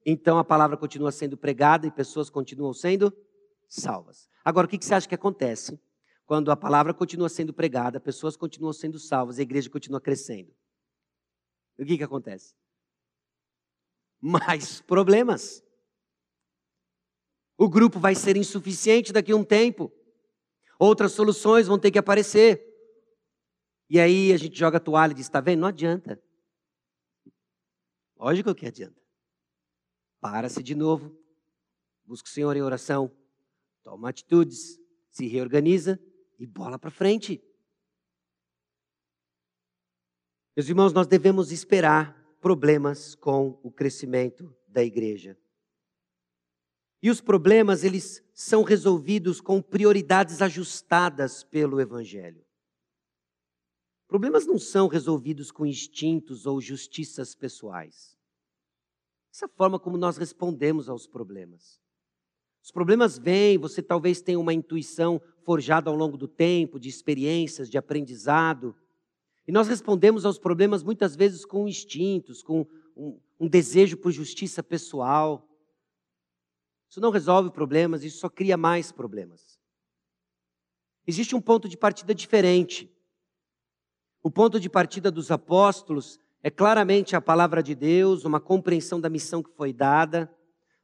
então 0.06 0.38
a 0.38 0.44
palavra 0.44 0.78
continua 0.78 1.12
sendo 1.12 1.36
pregada 1.36 1.86
e 1.86 1.90
pessoas 1.90 2.30
continuam 2.30 2.72
sendo 2.72 3.12
salvas. 3.68 4.30
Agora, 4.42 4.66
o 4.66 4.70
que 4.70 4.82
você 4.82 4.94
acha 4.94 5.06
que 5.06 5.14
acontece 5.14 5.78
quando 6.24 6.50
a 6.50 6.56
palavra 6.56 6.94
continua 6.94 7.28
sendo 7.28 7.52
pregada, 7.52 8.00
pessoas 8.00 8.34
continuam 8.34 8.72
sendo 8.72 8.98
salvas, 8.98 9.38
a 9.38 9.42
igreja 9.42 9.68
continua 9.68 10.00
crescendo? 10.00 10.50
O 11.78 11.84
que, 11.84 11.98
que 11.98 12.04
acontece? 12.04 12.54
Mais 14.24 14.80
problemas. 14.80 15.62
O 17.58 17.68
grupo 17.68 18.00
vai 18.00 18.14
ser 18.14 18.38
insuficiente 18.38 19.12
daqui 19.12 19.32
a 19.32 19.36
um 19.36 19.44
tempo. 19.44 19.92
Outras 20.78 21.12
soluções 21.12 21.66
vão 21.66 21.78
ter 21.78 21.90
que 21.90 21.98
aparecer. 21.98 22.64
E 23.90 24.00
aí 24.00 24.32
a 24.32 24.36
gente 24.38 24.58
joga 24.58 24.78
a 24.78 24.80
toalha 24.80 25.12
e 25.12 25.14
diz: 25.14 25.26
está 25.26 25.42
vendo? 25.42 25.60
Não 25.60 25.68
adianta. 25.68 26.18
Lógico 28.16 28.54
que 28.54 28.64
adianta. 28.64 28.98
Para-se 30.20 30.62
de 30.62 30.74
novo, 30.74 31.14
busca 32.02 32.26
o 32.26 32.32
Senhor 32.32 32.56
em 32.56 32.62
oração, 32.62 33.14
toma 33.82 34.08
atitudes, 34.08 34.80
se 35.10 35.26
reorganiza 35.26 36.00
e 36.38 36.46
bola 36.46 36.78
para 36.78 36.90
frente. 36.90 37.44
Meus 40.56 40.66
irmãos, 40.66 40.94
nós 40.94 41.06
devemos 41.06 41.52
esperar 41.52 42.23
problemas 42.44 43.14
com 43.14 43.58
o 43.62 43.70
crescimento 43.70 44.54
da 44.68 44.84
igreja. 44.84 45.34
E 47.02 47.08
os 47.08 47.18
problemas, 47.18 47.82
eles 47.82 48.22
são 48.34 48.62
resolvidos 48.62 49.40
com 49.40 49.62
prioridades 49.62 50.42
ajustadas 50.42 51.42
pelo 51.42 51.80
evangelho. 51.80 52.44
Problemas 54.06 54.44
não 54.44 54.58
são 54.58 54.88
resolvidos 54.88 55.50
com 55.50 55.64
instintos 55.64 56.44
ou 56.44 56.60
justiças 56.60 57.34
pessoais. 57.34 58.14
Essa 59.32 59.48
forma 59.48 59.80
como 59.80 59.96
nós 59.96 60.18
respondemos 60.18 60.90
aos 60.90 61.06
problemas. 61.06 61.80
Os 62.62 62.70
problemas 62.70 63.16
vêm, 63.16 63.56
você 63.56 63.82
talvez 63.82 64.20
tenha 64.20 64.38
uma 64.38 64.52
intuição 64.52 65.18
forjada 65.44 65.88
ao 65.88 65.96
longo 65.96 66.18
do 66.18 66.28
tempo, 66.28 66.78
de 66.78 66.90
experiências, 66.90 67.70
de 67.70 67.78
aprendizado. 67.78 68.76
E 69.46 69.52
nós 69.52 69.68
respondemos 69.68 70.24
aos 70.24 70.38
problemas 70.38 70.82
muitas 70.82 71.14
vezes 71.14 71.44
com 71.44 71.68
instintos, 71.68 72.42
com 72.42 72.66
um, 72.96 73.18
um 73.38 73.48
desejo 73.48 73.96
por 73.96 74.10
justiça 74.10 74.62
pessoal. 74.62 75.46
Isso 76.88 77.00
não 77.00 77.10
resolve 77.10 77.50
problemas, 77.50 78.04
isso 78.04 78.18
só 78.18 78.28
cria 78.28 78.56
mais 78.56 78.90
problemas. 78.90 79.58
Existe 81.06 81.34
um 81.36 81.40
ponto 81.40 81.68
de 81.68 81.76
partida 81.76 82.14
diferente. 82.14 82.90
O 84.22 84.30
ponto 84.30 84.58
de 84.58 84.70
partida 84.70 85.10
dos 85.10 85.30
apóstolos 85.30 86.18
é 86.42 86.50
claramente 86.50 87.14
a 87.14 87.20
palavra 87.20 87.62
de 87.62 87.74
Deus, 87.74 88.24
uma 88.24 88.40
compreensão 88.40 88.98
da 89.00 89.10
missão 89.10 89.42
que 89.42 89.50
foi 89.50 89.72
dada, 89.72 90.34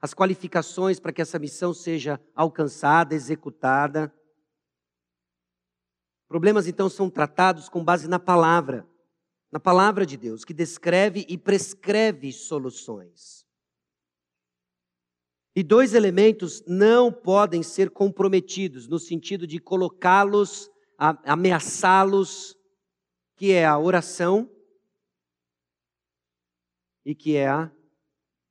as 0.00 0.12
qualificações 0.12 1.00
para 1.00 1.12
que 1.12 1.22
essa 1.22 1.38
missão 1.38 1.72
seja 1.72 2.20
alcançada, 2.34 3.14
executada. 3.14 4.12
Problemas 6.30 6.68
então 6.68 6.88
são 6.88 7.10
tratados 7.10 7.68
com 7.68 7.82
base 7.82 8.06
na 8.06 8.20
palavra, 8.20 8.88
na 9.50 9.58
palavra 9.58 10.06
de 10.06 10.16
Deus, 10.16 10.44
que 10.44 10.54
descreve 10.54 11.26
e 11.28 11.36
prescreve 11.36 12.32
soluções. 12.32 13.44
E 15.56 15.64
dois 15.64 15.92
elementos 15.92 16.62
não 16.68 17.12
podem 17.12 17.64
ser 17.64 17.90
comprometidos 17.90 18.86
no 18.86 18.96
sentido 18.96 19.44
de 19.44 19.58
colocá-los, 19.58 20.70
ameaçá-los 20.96 22.56
que 23.34 23.50
é 23.50 23.66
a 23.66 23.76
oração 23.76 24.48
e 27.04 27.12
que 27.12 27.34
é 27.34 27.48
a 27.48 27.72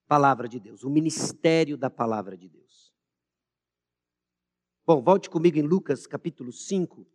palavra 0.06 0.50
de 0.50 0.60
Deus, 0.60 0.84
o 0.84 0.90
ministério 0.90 1.78
da 1.78 1.90
palavra 1.90 2.36
de 2.36 2.50
Deus. 2.50 2.94
Bom, 4.86 5.02
volte 5.02 5.30
comigo 5.30 5.58
em 5.58 5.62
Lucas 5.62 6.06
capítulo 6.06 6.52
5, 6.52 7.08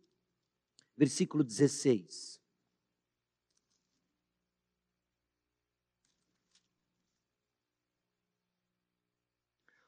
versículo 0.97 1.43
16. 1.43 2.41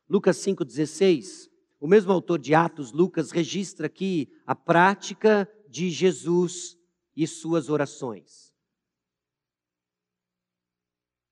Lucas 0.09 0.37
5,16, 0.37 1.51
o 1.79 1.87
mesmo 1.87 2.13
autor 2.13 2.39
de 2.39 2.55
Atos, 2.55 2.91
Lucas, 2.91 3.31
registra 3.31 3.87
aqui 3.87 4.31
a 4.45 4.55
prática 4.55 5.51
de 5.67 5.89
Jesus 5.89 6.77
e 7.15 7.27
suas 7.27 7.69
orações. 7.69 8.53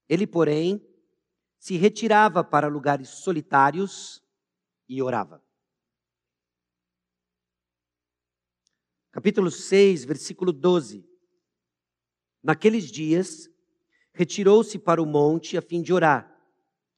Ele, 0.09 0.27
porém, 0.27 0.85
se 1.57 1.77
retirava 1.77 2.43
para 2.43 2.67
lugares 2.67 3.09
solitários 3.09 4.21
e 4.89 5.01
orava. 5.01 5.44
Capítulo 9.15 9.49
6, 9.49 10.03
versículo 10.03 10.51
12. 10.51 11.07
Naqueles 12.43 12.91
dias, 12.91 13.49
retirou-se 14.11 14.77
para 14.77 15.01
o 15.01 15.05
monte 15.05 15.57
a 15.57 15.61
fim 15.61 15.81
de 15.81 15.93
orar 15.93 16.37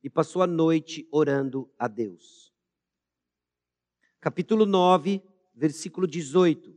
e 0.02 0.10
passou 0.10 0.42
a 0.42 0.48
noite 0.48 1.08
orando 1.12 1.72
a 1.78 1.88
Deus. 1.88 2.52
Capítulo 4.20 4.66
9, 4.66 5.22
versículo 5.54 6.08
18. 6.08 6.76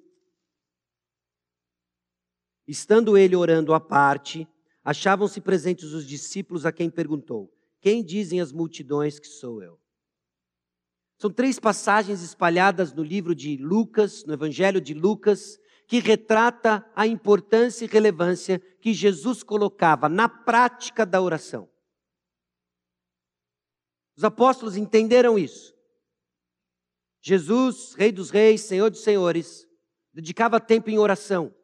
Estando 2.69 3.17
ele 3.17 3.35
orando 3.35 3.73
à 3.73 3.81
parte, 3.81 4.47
achavam-se 4.85 5.41
presentes 5.41 5.95
os 5.95 6.07
discípulos 6.07 6.67
a 6.67 6.71
quem 6.71 6.91
perguntou: 6.91 7.51
Quem 7.81 8.05
dizem 8.05 8.43
as 8.43 8.53
multidões 8.53 9.19
que 9.19 9.27
sou 9.27 9.63
eu? 9.63 9.81
São 11.21 11.31
três 11.31 11.61
passagens 11.61 12.23
espalhadas 12.23 12.95
no 12.95 13.03
livro 13.03 13.35
de 13.35 13.59
Lucas, 13.59 14.25
no 14.25 14.33
Evangelho 14.33 14.81
de 14.81 14.95
Lucas, 14.95 15.61
que 15.87 15.99
retrata 15.99 16.91
a 16.97 17.07
importância 17.07 17.85
e 17.85 17.89
relevância 17.89 18.59
que 18.81 18.95
Jesus 18.95 19.43
colocava 19.43 20.09
na 20.09 20.31
prática 20.31 21.05
da 21.05 21.21
oração. 21.21 21.69
Os 24.17 24.25
apóstolos 24.25 24.79
entenderam 24.79 25.39
isso. 25.39 25.75
Jesus, 27.21 27.93
Rei 27.93 28.13
dos 28.13 28.31
Reis, 28.31 28.63
Senhor 28.63 28.89
dos 28.89 29.03
Senhores, 29.03 29.69
dedicava 30.15 30.59
tempo 30.59 30.89
em 30.89 30.99
oração. 30.99 31.55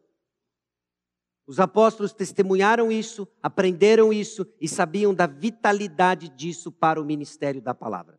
Os 1.46 1.58
apóstolos 1.58 2.12
testemunharam 2.12 2.92
isso, 2.92 3.26
aprenderam 3.42 4.12
isso 4.12 4.46
e 4.60 4.68
sabiam 4.68 5.14
da 5.14 5.26
vitalidade 5.26 6.28
disso 6.28 6.70
para 6.70 7.00
o 7.00 7.06
ministério 7.06 7.62
da 7.62 7.72
palavra. 7.72 8.15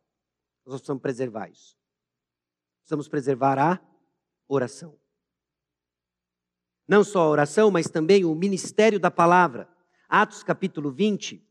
Nós 0.67 0.81
precisamos 0.81 1.01
preservar 1.01 1.49
isso. 1.49 1.77
Precisamos 2.81 3.07
preservar 3.07 3.57
a 3.57 3.79
oração. 4.49 4.99
Não 6.85 7.05
só 7.05 7.21
a 7.21 7.29
oração, 7.29 7.71
mas 7.71 7.89
também 7.89 8.25
o 8.25 8.35
ministério 8.35 8.99
da 8.99 9.09
palavra. 9.09 9.69
Atos 10.09 10.43
capítulo 10.43 10.91
20. 10.91 11.41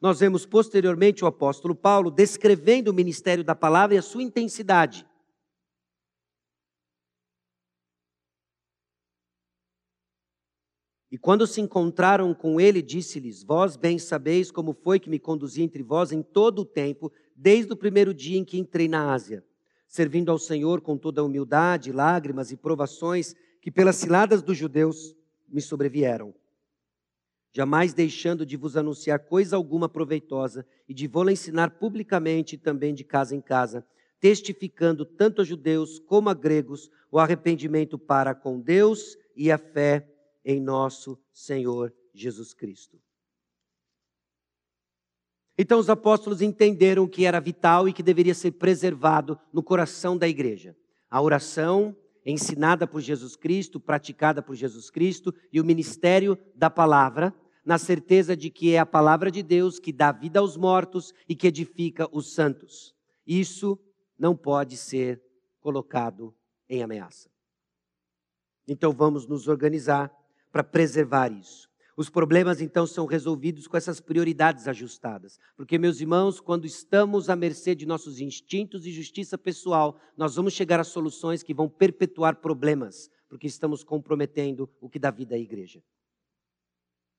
Nós 0.00 0.20
vemos 0.20 0.46
posteriormente 0.46 1.22
o 1.22 1.26
apóstolo 1.26 1.74
Paulo 1.74 2.10
descrevendo 2.10 2.90
o 2.90 2.94
ministério 2.94 3.44
da 3.44 3.54
palavra 3.54 3.96
e 3.96 3.98
a 3.98 4.02
sua 4.02 4.22
intensidade. 4.22 5.06
Quando 11.20 11.46
se 11.46 11.60
encontraram 11.60 12.32
com 12.32 12.60
ele, 12.60 12.80
disse-lhes: 12.80 13.42
Vós 13.42 13.76
bem 13.76 13.98
sabeis 13.98 14.50
como 14.50 14.72
foi 14.72 14.98
que 14.98 15.10
me 15.10 15.18
conduzi 15.18 15.62
entre 15.62 15.82
vós 15.82 16.12
em 16.12 16.22
todo 16.22 16.60
o 16.60 16.64
tempo, 16.64 17.12
desde 17.36 17.72
o 17.72 17.76
primeiro 17.76 18.14
dia 18.14 18.38
em 18.38 18.44
que 18.44 18.58
entrei 18.58 18.88
na 18.88 19.12
Ásia, 19.12 19.44
servindo 19.86 20.30
ao 20.30 20.38
Senhor 20.38 20.80
com 20.80 20.96
toda 20.96 21.20
a 21.20 21.24
humildade, 21.24 21.92
lágrimas 21.92 22.50
e 22.50 22.56
provações 22.56 23.34
que 23.60 23.70
pelas 23.70 23.96
ciladas 23.96 24.42
dos 24.42 24.56
judeus 24.56 25.14
me 25.46 25.60
sobrevieram. 25.60 26.34
Jamais 27.52 27.92
deixando 27.92 28.46
de 28.46 28.56
vos 28.56 28.76
anunciar 28.76 29.18
coisa 29.18 29.56
alguma 29.56 29.88
proveitosa 29.88 30.64
e 30.88 30.94
de 30.94 31.06
vou-la 31.06 31.32
ensinar 31.32 31.72
publicamente 31.72 32.56
também 32.56 32.94
de 32.94 33.04
casa 33.04 33.34
em 33.34 33.40
casa, 33.40 33.84
testificando 34.20 35.04
tanto 35.04 35.42
a 35.42 35.44
judeus 35.44 35.98
como 35.98 36.30
a 36.30 36.34
gregos 36.34 36.88
o 37.10 37.18
arrependimento 37.18 37.98
para 37.98 38.34
com 38.34 38.60
Deus 38.60 39.18
e 39.34 39.50
a 39.50 39.58
fé 39.58 40.09
em 40.44 40.60
nosso 40.60 41.18
Senhor 41.32 41.94
Jesus 42.14 42.52
Cristo. 42.52 43.00
Então 45.58 45.78
os 45.78 45.90
apóstolos 45.90 46.40
entenderam 46.40 47.06
que 47.06 47.26
era 47.26 47.38
vital 47.38 47.88
e 47.88 47.92
que 47.92 48.02
deveria 48.02 48.34
ser 48.34 48.52
preservado 48.52 49.38
no 49.52 49.62
coração 49.62 50.16
da 50.16 50.26
igreja. 50.26 50.74
A 51.10 51.20
oração 51.20 51.94
ensinada 52.24 52.86
por 52.86 53.00
Jesus 53.00 53.36
Cristo, 53.36 53.80
praticada 53.80 54.42
por 54.42 54.54
Jesus 54.54 54.90
Cristo 54.90 55.34
e 55.52 55.60
o 55.60 55.64
ministério 55.64 56.38
da 56.54 56.70
palavra, 56.70 57.34
na 57.64 57.78
certeza 57.78 58.36
de 58.36 58.50
que 58.50 58.74
é 58.74 58.78
a 58.78 58.86
palavra 58.86 59.30
de 59.30 59.42
Deus 59.42 59.78
que 59.78 59.92
dá 59.92 60.12
vida 60.12 60.40
aos 60.40 60.56
mortos 60.56 61.12
e 61.28 61.34
que 61.34 61.46
edifica 61.46 62.08
os 62.10 62.32
santos. 62.32 62.94
Isso 63.26 63.78
não 64.18 64.34
pode 64.34 64.76
ser 64.76 65.22
colocado 65.60 66.34
em 66.68 66.82
ameaça. 66.82 67.28
Então 68.66 68.92
vamos 68.92 69.26
nos 69.26 69.48
organizar 69.48 70.10
para 70.50 70.64
preservar 70.64 71.32
isso. 71.32 71.68
Os 71.96 72.08
problemas 72.08 72.60
então 72.62 72.86
são 72.86 73.04
resolvidos 73.04 73.66
com 73.66 73.76
essas 73.76 74.00
prioridades 74.00 74.66
ajustadas. 74.66 75.38
Porque, 75.56 75.78
meus 75.78 76.00
irmãos, 76.00 76.40
quando 76.40 76.64
estamos 76.64 77.28
à 77.28 77.36
mercê 77.36 77.74
de 77.74 77.84
nossos 77.84 78.20
instintos 78.20 78.86
e 78.86 78.90
justiça 78.90 79.36
pessoal, 79.36 80.00
nós 80.16 80.36
vamos 80.36 80.54
chegar 80.54 80.80
a 80.80 80.84
soluções 80.84 81.42
que 81.42 81.52
vão 81.52 81.68
perpetuar 81.68 82.36
problemas, 82.36 83.10
porque 83.28 83.46
estamos 83.46 83.84
comprometendo 83.84 84.70
o 84.80 84.88
que 84.88 84.98
dá 84.98 85.10
vida 85.10 85.34
à 85.34 85.38
igreja. 85.38 85.82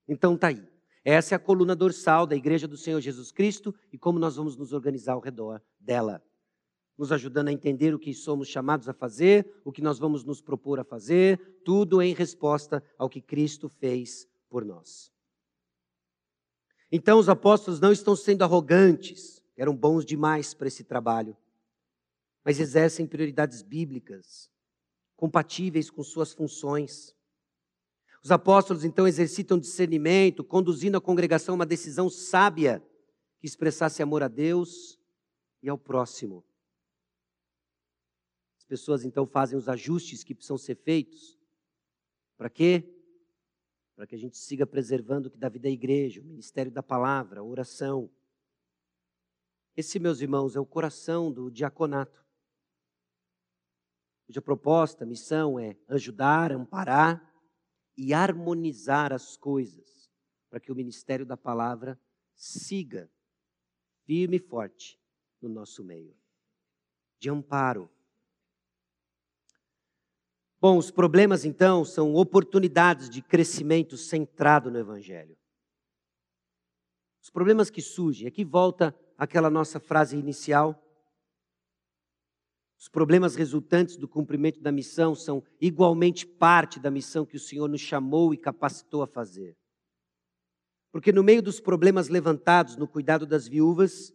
Então 0.08 0.36
tá 0.36 0.48
aí. 0.48 0.68
Essa 1.04 1.34
é 1.34 1.38
a 1.38 1.40
coluna 1.40 1.76
dorsal 1.76 2.28
da 2.28 2.36
Igreja 2.36 2.68
do 2.68 2.78
Senhor 2.78 3.00
Jesus 3.02 3.32
Cristo 3.32 3.74
e 3.92 3.98
como 3.98 4.20
nós 4.20 4.36
vamos 4.36 4.56
nos 4.56 4.72
organizar 4.72 5.14
ao 5.14 5.20
redor 5.20 5.62
dela. 5.80 6.24
Nos 7.02 7.12
ajudando 7.12 7.47
a 7.47 7.52
entender 7.52 7.95
o 7.95 7.97
que 7.97 8.14
somos 8.14 8.47
chamados 8.47 8.88
a 8.88 8.93
fazer, 8.93 9.52
o 9.66 9.72
que 9.72 9.82
nós 9.82 9.97
vamos 9.97 10.24
nos 10.24 10.39
propor 10.39 10.80
a 10.80 10.84
fazer, 10.84 11.39
tudo 11.66 11.99
em 11.99 12.14
resposta 12.14 12.84
ao 12.95 13.10
que 13.10 13.20
Cristo 13.20 13.68
fez 13.68 14.28
por 14.47 14.64
nós. 14.64 15.12
Então, 16.91 17.18
os 17.18 17.28
apóstolos 17.28 17.80
não 17.80 17.91
estão 17.91 18.16
sendo 18.16 18.43
arrogantes, 18.43 19.43
eram 19.58 19.76
bons 19.76 20.06
demais 20.06 20.54
para 20.54 20.68
esse 20.68 20.84
trabalho, 20.84 21.36
mas 22.45 22.60
exercem 22.60 23.08
prioridades 23.08 23.64
bíblicas, 23.64 24.47
compatíveis 25.16 25.89
com 25.89 26.04
suas 26.04 26.32
funções. 26.32 27.16
Os 28.24 28.30
apóstolos 28.30 28.84
então 28.84 29.08
exercitam 29.08 29.58
discernimento, 29.58 30.43
conduzindo 30.43 30.99
a 30.99 31.02
congregação 31.02 31.54
a 31.54 31.56
uma 31.56 31.66
decisão 31.66 32.12
sábia 32.12 32.80
que 33.39 33.47
expressasse 33.47 34.04
amor 34.04 34.22
a 34.22 34.28
Deus 34.28 34.99
e 35.64 35.68
ao 35.68 35.80
próximo. 35.80 36.45
As 38.72 38.80
pessoas 38.80 39.04
então 39.04 39.28
fazem 39.28 39.58
os 39.58 39.68
ajustes 39.68 40.24
que 40.24 40.34
precisam 40.34 40.58
ser 40.58 40.76
feitos. 40.76 41.38
Para 42.38 42.50
quê? 42.50 42.90
Para 43.98 44.08
que 44.08 44.16
a 44.16 44.18
gente 44.18 44.38
siga 44.38 44.66
preservando 44.66 45.28
o 45.28 45.30
que 45.30 45.38
dá 45.38 45.50
vida 45.50 45.68
à 45.68 45.72
igreja, 45.72 46.22
o 46.22 46.24
ministério 46.24 46.72
da 46.72 46.82
palavra, 46.82 47.42
a 47.42 47.44
oração. 47.44 48.10
Esse, 49.76 50.00
meus 50.00 50.22
irmãos, 50.22 50.56
é 50.56 50.60
o 50.62 50.66
coração 50.66 51.30
do 51.30 51.52
diaconato. 51.52 52.26
Cuja 54.26 54.42
proposta, 54.42 55.06
missão 55.06 55.60
é 55.60 55.76
ajudar, 55.90 56.54
amparar, 56.54 57.30
e 57.98 58.14
harmonizar 58.14 59.12
as 59.12 59.36
coisas 59.36 60.10
para 60.50 60.62
que 60.62 60.72
o 60.72 60.76
ministério 60.76 61.26
da 61.26 61.36
palavra 61.36 62.00
siga 62.34 63.12
firme 64.06 64.38
e 64.38 64.40
forte 64.40 64.98
no 65.42 65.50
nosso 65.50 65.84
meio. 65.84 66.16
De 67.20 67.30
amparo. 67.30 67.92
Bom, 70.62 70.78
os 70.78 70.91
problemas 70.91 71.43
então 71.43 71.84
são 71.84 72.14
oportunidades 72.14 73.09
de 73.09 73.22
crescimento 73.22 73.97
centrado 73.97 74.70
no 74.70 74.78
Evangelho. 74.78 75.36
Os 77.22 77.30
problemas 77.30 77.70
que 77.70 77.82
surgem, 77.82 78.28
aqui 78.28 78.45
volta 78.45 78.95
aquela 79.18 79.49
nossa 79.49 79.80
frase 79.80 80.16
inicial 80.16 80.80
os 82.82 82.89
problemas 82.89 83.36
resultantes 83.36 83.95
do 83.95 84.07
cumprimento 84.07 84.59
da 84.59 84.72
missão 84.72 85.14
são 85.14 85.43
igualmente 85.62 86.26
parte 86.26 86.80
da 86.80 86.89
missão 86.89 87.24
que 87.24 87.36
o 87.36 87.39
Senhor 87.39 87.70
nos 87.70 87.80
chamou 87.80 88.34
e 88.34 88.38
capacitou 88.38 89.03
a 89.03 89.07
fazer. 89.07 89.55
Porque 90.91 91.12
no 91.12 91.22
meio 91.22 91.43
dos 91.43 91.59
problemas 91.59 92.09
levantados 92.09 92.76
no 92.78 92.88
cuidado 92.88 93.28
das 93.28 93.47
viúvas, 93.47 94.12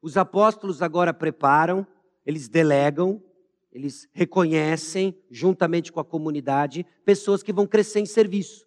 os 0.00 0.16
apóstolos 0.16 0.80
agora 0.80 1.12
preparam, 1.12 1.86
eles 2.24 2.48
delegam, 2.48 3.22
eles 3.70 4.08
reconhecem, 4.12 5.16
juntamente 5.30 5.92
com 5.92 6.00
a 6.00 6.04
comunidade, 6.04 6.86
pessoas 7.04 7.42
que 7.42 7.52
vão 7.52 7.66
crescer 7.66 8.00
em 8.00 8.06
serviço. 8.06 8.66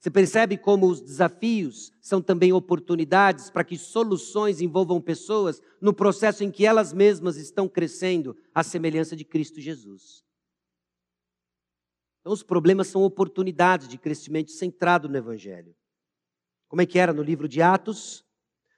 Você 0.00 0.10
percebe 0.10 0.58
como 0.58 0.88
os 0.88 1.00
desafios 1.00 1.92
são 2.00 2.20
também 2.20 2.52
oportunidades 2.52 3.50
para 3.50 3.62
que 3.62 3.78
soluções 3.78 4.60
envolvam 4.60 5.00
pessoas 5.00 5.60
no 5.80 5.94
processo 5.94 6.42
em 6.42 6.50
que 6.50 6.66
elas 6.66 6.92
mesmas 6.92 7.36
estão 7.36 7.68
crescendo 7.68 8.36
à 8.52 8.64
semelhança 8.64 9.14
de 9.14 9.24
Cristo 9.24 9.60
Jesus. 9.60 10.24
Então, 12.20 12.32
os 12.32 12.42
problemas 12.42 12.88
são 12.88 13.02
oportunidades 13.02 13.86
de 13.86 13.96
crescimento 13.96 14.50
centrado 14.50 15.08
no 15.08 15.16
Evangelho. 15.16 15.74
Como 16.68 16.82
é 16.82 16.86
que 16.86 16.98
era 16.98 17.12
no 17.12 17.22
livro 17.22 17.46
de 17.46 17.62
Atos? 17.62 18.24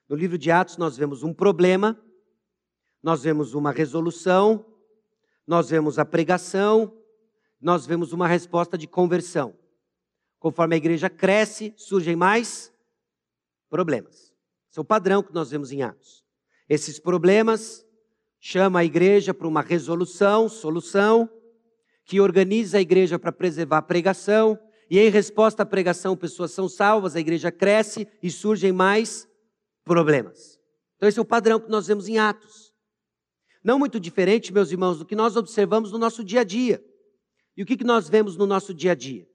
No 0.06 0.16
livro 0.16 0.36
de 0.36 0.50
Atos, 0.50 0.76
nós 0.76 0.96
vemos 0.96 1.22
um 1.22 1.32
problema, 1.32 1.98
nós 3.02 3.22
vemos 3.22 3.54
uma 3.54 3.70
resolução, 3.70 4.73
nós 5.46 5.70
vemos 5.70 5.98
a 5.98 6.04
pregação, 6.04 6.96
nós 7.60 7.86
vemos 7.86 8.12
uma 8.12 8.26
resposta 8.26 8.76
de 8.76 8.86
conversão. 8.86 9.54
Conforme 10.38 10.74
a 10.74 10.78
igreja 10.78 11.08
cresce, 11.08 11.72
surgem 11.76 12.16
mais 12.16 12.72
problemas. 13.68 14.32
Esse 14.70 14.78
é 14.78 14.82
o 14.82 14.84
padrão 14.84 15.22
que 15.22 15.32
nós 15.32 15.50
vemos 15.50 15.72
em 15.72 15.82
Atos. 15.82 16.24
Esses 16.68 16.98
problemas 16.98 17.84
chamam 18.40 18.78
a 18.78 18.84
igreja 18.84 19.32
para 19.32 19.48
uma 19.48 19.62
resolução, 19.62 20.48
solução, 20.48 21.28
que 22.04 22.20
organiza 22.20 22.78
a 22.78 22.80
igreja 22.80 23.18
para 23.18 23.32
preservar 23.32 23.78
a 23.78 23.82
pregação, 23.82 24.58
e 24.90 24.98
em 24.98 25.08
resposta 25.08 25.62
à 25.62 25.66
pregação, 25.66 26.16
pessoas 26.16 26.52
são 26.52 26.68
salvas, 26.68 27.16
a 27.16 27.20
igreja 27.20 27.50
cresce 27.50 28.06
e 28.22 28.30
surgem 28.30 28.70
mais 28.70 29.26
problemas. 29.82 30.60
Então, 30.96 31.08
esse 31.08 31.18
é 31.18 31.22
o 31.22 31.24
padrão 31.24 31.58
que 31.58 31.70
nós 31.70 31.86
vemos 31.86 32.06
em 32.08 32.18
Atos. 32.18 32.63
Não 33.64 33.78
muito 33.78 33.98
diferente, 33.98 34.52
meus 34.52 34.70
irmãos, 34.70 34.98
do 34.98 35.06
que 35.06 35.16
nós 35.16 35.34
observamos 35.36 35.90
no 35.90 35.98
nosso 35.98 36.22
dia 36.22 36.42
a 36.42 36.44
dia. 36.44 36.84
E 37.56 37.62
o 37.62 37.66
que, 37.66 37.76
que 37.76 37.84
nós 37.84 38.08
vemos 38.08 38.36
no 38.36 38.46
nosso 38.46 38.74
dia 38.74 38.92
a 38.92 38.94
dia? 38.94 39.26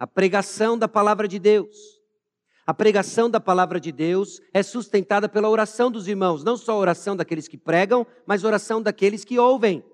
a 0.00 0.06
pregação 0.06 0.78
da 0.78 0.88
palavra 0.88 1.28
de 1.28 1.38
Deus. 1.38 1.76
A 2.66 2.72
pregação 2.72 3.28
da 3.28 3.38
palavra 3.38 3.78
de 3.78 3.92
Deus 3.92 4.40
é 4.54 4.62
sustentada 4.62 5.28
pela 5.28 5.50
oração 5.50 5.90
dos 5.90 6.08
irmãos, 6.08 6.42
não 6.42 6.56
só 6.56 6.72
a 6.72 6.78
oração 6.78 7.14
daqueles 7.14 7.46
que 7.46 7.58
pregam, 7.58 8.06
mas 8.26 8.42
a 8.42 8.48
oração 8.48 8.80
daqueles 8.80 9.26
que 9.26 9.38
ouvem. 9.38 9.84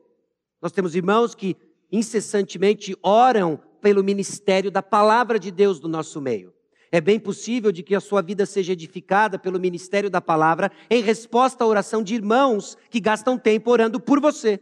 Nós 0.63 0.71
temos 0.71 0.95
irmãos 0.95 1.35
que 1.35 1.57
incessantemente 1.91 2.97
oram 3.03 3.61
pelo 3.81 4.05
ministério 4.05 4.71
da 4.71 4.83
palavra 4.83 5.41
de 5.41 5.51
Deus 5.51 5.81
do 5.81 5.89
nosso 5.89 6.21
meio. 6.21 6.55
É 6.97 7.01
bem 7.03 7.21
possível 7.21 7.71
de 7.71 7.83
que 7.83 7.95
a 7.95 8.01
sua 8.01 8.23
vida 8.23 8.47
seja 8.47 8.73
edificada 8.73 9.39
pelo 9.39 9.61
ministério 9.61 10.09
da 10.09 10.19
palavra 10.19 10.73
em 10.89 11.03
resposta 11.03 11.63
à 11.63 11.67
oração 11.67 12.03
de 12.03 12.15
irmãos 12.15 12.75
que 12.89 12.99
gastam 13.01 13.39
tempo 13.39 13.71
orando 13.71 14.01
por 14.01 14.19
você. 14.19 14.59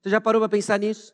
Você 0.00 0.10
já 0.10 0.20
parou 0.20 0.40
para 0.40 0.48
pensar 0.48 0.78
nisso? 0.78 1.12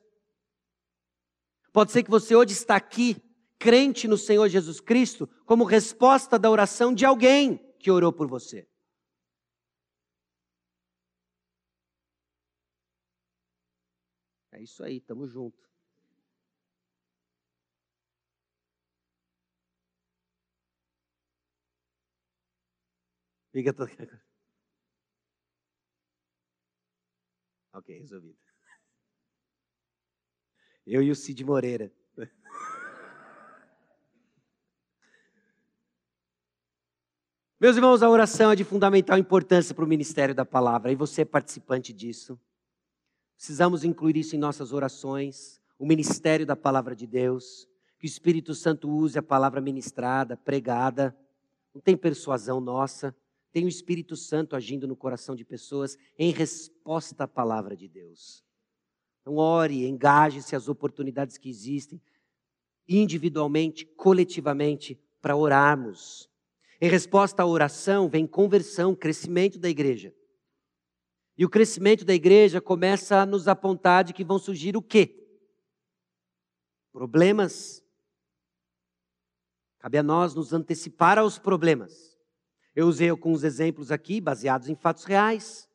Pode 1.72 1.92
ser 1.92 2.02
que 2.02 2.10
você 2.10 2.36
hoje 2.36 2.52
está 2.52 2.76
aqui, 2.76 3.16
crente 3.58 4.06
no 4.06 4.18
Senhor 4.18 4.46
Jesus 4.50 4.80
Cristo, 4.82 5.26
como 5.46 5.64
resposta 5.64 6.38
da 6.38 6.50
oração 6.50 6.92
de 6.92 7.06
alguém 7.06 7.56
que 7.78 7.90
orou 7.90 8.12
por 8.12 8.28
você. 8.28 8.68
É 14.52 14.62
isso 14.62 14.84
aí, 14.84 15.00
tamo 15.00 15.26
junto. 15.26 15.69
Fica. 23.62 24.22
Ok, 27.72 27.98
resolvido. 27.98 28.36
Eu 30.86 31.02
e 31.02 31.10
o 31.10 31.14
Cid 31.14 31.44
Moreira. 31.44 31.92
Meus 37.60 37.76
irmãos, 37.76 38.02
a 38.02 38.08
oração 38.08 38.50
é 38.50 38.56
de 38.56 38.64
fundamental 38.64 39.18
importância 39.18 39.74
para 39.74 39.84
o 39.84 39.88
ministério 39.88 40.34
da 40.34 40.46
palavra 40.46 40.90
e 40.90 40.96
você 40.96 41.20
é 41.22 41.24
participante 41.26 41.92
disso. 41.92 42.40
Precisamos 43.36 43.84
incluir 43.84 44.16
isso 44.16 44.34
em 44.34 44.38
nossas 44.38 44.72
orações, 44.72 45.60
o 45.78 45.86
ministério 45.86 46.46
da 46.46 46.56
palavra 46.56 46.96
de 46.96 47.06
Deus, 47.06 47.68
que 47.98 48.06
o 48.06 48.08
Espírito 48.08 48.54
Santo 48.54 48.88
use 48.90 49.18
a 49.18 49.22
palavra 49.22 49.60
ministrada, 49.60 50.38
pregada. 50.38 51.14
Não 51.74 51.82
tem 51.82 51.96
persuasão 51.96 52.60
nossa, 52.60 53.14
tem 53.52 53.64
o 53.64 53.68
Espírito 53.68 54.16
Santo 54.16 54.54
agindo 54.54 54.86
no 54.86 54.96
coração 54.96 55.34
de 55.34 55.44
pessoas 55.44 55.98
em 56.18 56.30
resposta 56.30 57.24
à 57.24 57.28
palavra 57.28 57.76
de 57.76 57.88
Deus. 57.88 58.44
Então, 59.20 59.36
ore, 59.36 59.86
engaje-se 59.86 60.54
as 60.54 60.68
oportunidades 60.68 61.36
que 61.36 61.48
existem, 61.50 62.00
individualmente, 62.88 63.84
coletivamente, 63.84 65.00
para 65.20 65.36
orarmos. 65.36 66.28
Em 66.80 66.88
resposta 66.88 67.42
à 67.42 67.46
oração, 67.46 68.08
vem 68.08 68.26
conversão, 68.26 68.94
crescimento 68.94 69.58
da 69.58 69.68
igreja. 69.68 70.14
E 71.36 71.44
o 71.44 71.50
crescimento 71.50 72.04
da 72.04 72.14
igreja 72.14 72.60
começa 72.60 73.20
a 73.20 73.26
nos 73.26 73.48
apontar 73.48 74.04
de 74.04 74.12
que 74.12 74.24
vão 74.24 74.38
surgir 74.38 74.76
o 74.76 74.82
quê? 74.82 75.16
Problemas. 76.92 77.84
Cabe 79.78 79.98
a 79.98 80.02
nós 80.02 80.34
nos 80.34 80.52
antecipar 80.52 81.18
aos 81.18 81.38
problemas. 81.38 82.09
Eu 82.74 82.86
usei 82.86 83.08
alguns 83.08 83.42
exemplos 83.42 83.90
aqui, 83.90 84.20
baseados 84.20 84.68
em 84.68 84.74
fatos 84.74 85.04
reais. 85.04 85.68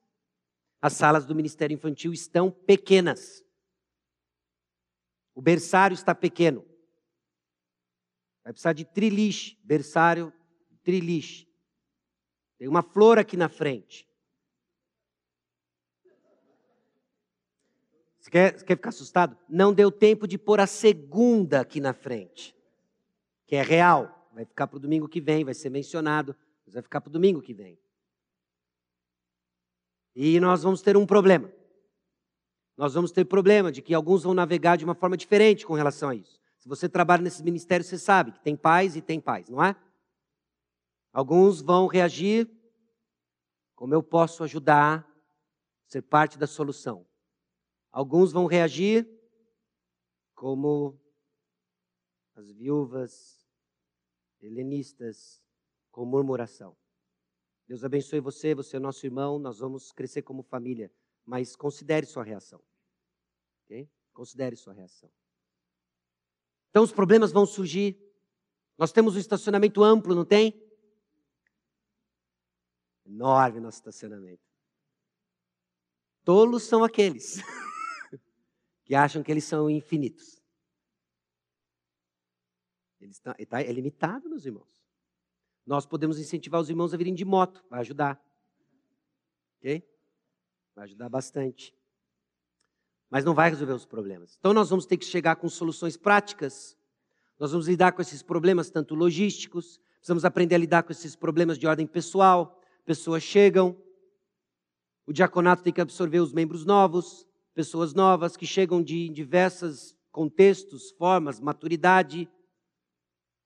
As 0.82 0.93
salas 0.93 1.26
do 1.26 1.36
Ministério 1.36 1.74
Infantil 1.74 2.14
estão 2.14 2.50
pequenas. 2.50 3.43
O 5.34 5.41
berçário 5.41 5.93
está 5.93 6.16
pequeno. 6.16 6.66
Vai 8.43 8.54
precisar 8.54 8.74
de 8.74 8.86
triliche, 8.86 9.60
berçário, 9.64 10.32
triliche. 10.84 11.48
Tem 12.58 12.68
uma 12.68 12.82
flor 12.82 13.18
aqui 13.18 13.36
na 13.36 13.50
frente. 13.50 14.08
Você 18.20 18.32
quer, 18.32 18.64
quer 18.64 18.76
ficar 18.76 18.89
assustado? 18.89 19.38
Não 19.50 19.74
deu 19.74 19.91
tempo 19.91 20.28
de 20.28 20.38
pôr 20.38 20.60
a 20.60 20.66
segunda 20.66 21.60
aqui 21.60 21.80
na 21.80 21.93
frente, 21.93 22.56
que 23.46 23.56
é 23.56 23.62
real, 23.62 24.30
vai 24.34 24.46
ficar 24.46 24.66
para 24.68 24.78
o 24.78 24.80
domingo 24.80 25.08
que 25.08 25.22
vem, 25.22 25.43
vai 25.43 25.54
ser 25.54 25.70
mencionado, 25.70 26.36
mas 26.66 26.74
vai 26.74 26.84
ficar 26.84 27.01
para 27.01 27.09
o 27.09 27.13
domingo 27.13 27.41
que 27.41 27.53
vem. 27.53 27.80
E 30.16 30.39
nós 30.39 30.63
vamos 30.63 30.82
ter 30.82 30.97
um 30.97 31.05
problema. 31.05 31.51
Nós 32.78 32.93
vamos 32.93 33.11
ter 33.11 33.26
problema 33.26 33.72
de 33.72 33.82
que 33.82 33.93
alguns 33.93 34.24
vão 34.24 34.34
navegar 34.34 34.78
de 34.78 34.84
uma 34.84 34.95
forma 34.95 35.16
diferente 35.16 35.66
com 35.66 35.74
relação 35.74 36.09
a 36.09 36.16
isso. 36.16 36.41
Se 36.59 36.68
você 36.68 36.89
trabalha 36.89 37.22
nesse 37.22 37.43
ministério, 37.43 37.86
você 37.86 37.97
sabe 37.97 38.32
que 38.32 38.39
tem 38.39 38.55
pais 38.55 38.95
e 38.95 39.01
tem 39.01 39.20
pais, 39.20 39.49
não 39.49 39.63
é? 39.63 39.76
Alguns 41.13 41.61
vão 41.61 41.88
reagir 41.88 42.49
como 43.76 43.93
eu 43.93 44.01
posso 44.01 44.43
ajudar, 44.43 45.07
ser 45.86 46.01
parte 46.01 46.38
da 46.38 46.47
solução. 46.47 47.05
Alguns 47.91 48.32
vão 48.32 48.45
reagir 48.45 49.07
como 50.34 50.99
as 52.36 52.51
viúvas 52.51 53.47
helenistas 54.41 55.45
com 55.96 56.06
murmuração. 56.06 56.76
Deus 57.66 57.86
abençoe 57.86 58.20
você, 58.20 58.54
você 58.54 58.76
é 58.76 58.80
nosso 58.80 59.06
irmão, 59.06 59.39
nós 59.39 59.60
vamos 59.60 59.93
crescer 59.93 60.24
como 60.24 60.43
família, 60.43 60.91
mas 61.26 61.56
considere 61.56 62.06
sua 62.06 62.22
reação. 62.22 62.62
Okay? 63.64 63.89
Considere 64.12 64.58
sua 64.58 64.74
reação. 64.74 65.10
Então 66.70 66.84
os 66.84 66.91
problemas 66.91 67.32
vão 67.32 67.46
surgir. 67.46 67.98
Nós 68.78 68.91
temos 68.91 69.16
um 69.16 69.20
estacionamento 69.20 69.82
amplo, 69.86 70.14
não 70.14 70.26
tem? 70.26 70.62
Enorme 73.06 73.62
nosso 73.62 73.78
estacionamento. 73.78 74.43
Tolos 76.26 76.64
são 76.64 76.84
aqueles 76.84 77.38
que 78.84 78.93
acham 78.93 79.24
que 79.24 79.32
eles 79.32 79.46
são 79.46 79.70
infinitos. 79.70 80.43
Ele 83.00 83.12
está, 83.12 83.34
é 83.62 83.72
limitado, 83.72 84.28
meus 84.28 84.46
irmãos. 84.46 84.74
Nós 85.66 85.86
podemos 85.86 86.20
incentivar 86.20 86.61
os 86.61 86.70
irmãos 86.70 86.93
a 86.93 86.97
virem 86.97 87.13
de 87.13 87.26
moto, 87.26 87.63
vai 87.70 87.80
ajudar. 87.80 88.22
Ok? 89.57 89.84
Vai 90.76 90.86
ajudar 90.86 91.09
bastante. 91.09 91.74
Mas 93.09 93.24
não 93.24 93.34
vai 93.34 93.49
resolver 93.49 93.74
os 93.74 93.86
problemas. 93.86 94.36
Então 94.39 94.53
nós 94.53 94.70
vamos 94.70 94.86
ter 94.86 94.97
que 94.97 95.05
chegar 95.05 95.36
com 95.38 95.49
soluções 95.49 95.97
práticas. 95.97 96.78
Nós 97.39 97.51
vamos 97.51 97.68
lidar 97.68 97.91
com 97.93 98.01
esses 98.01 98.22
problemas, 98.22 98.70
tanto 98.70 98.95
logísticos, 98.95 99.80
precisamos 99.97 100.24
aprender 100.24 100.55
a 100.55 100.59
lidar 100.59 100.84
com 100.84 100.91
esses 100.91 101.16
problemas 101.16 101.57
de 101.57 101.66
ordem 101.68 101.88
pessoal. 101.88 102.61
Pessoas 102.86 103.24
chegam, 103.24 103.76
o 105.07 105.11
diaconato 105.11 105.63
tem 105.63 105.74
que 105.74 105.82
absorver 105.82 106.20
os 106.20 106.32
membros 106.32 106.66
novos, 106.66 107.28
pessoas 107.53 107.93
novas 107.93 108.38
que 108.38 108.45
chegam 108.45 108.82
de 108.82 109.09
diversos 109.09 109.95
contextos, 110.11 110.91
formas, 110.91 111.39
maturidade. 111.39 112.30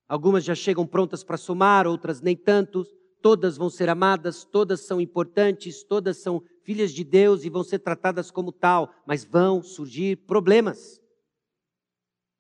Algumas 0.10 0.44
já 0.44 0.56
chegam 0.56 0.88
prontas 0.88 1.24
para 1.24 1.38
somar, 1.38 1.86
outras 1.86 2.20
nem 2.20 2.36
tanto. 2.36 2.84
Todas 3.22 3.56
vão 3.56 3.70
ser 3.70 3.90
amadas, 3.90 4.44
todas 4.44 4.82
são 4.82 5.00
importantes, 5.00 5.84
todas 5.84 6.18
são 6.18 6.44
filhas 6.64 6.92
de 6.92 7.04
Deus 7.04 7.44
e 7.44 7.50
vão 7.50 7.64
ser 7.64 7.78
tratadas 7.78 8.32
como 8.32 8.52
tal, 8.52 8.92
mas 9.06 9.24
vão 9.24 9.62
surgir 9.62 10.16
problemas. 10.26 11.00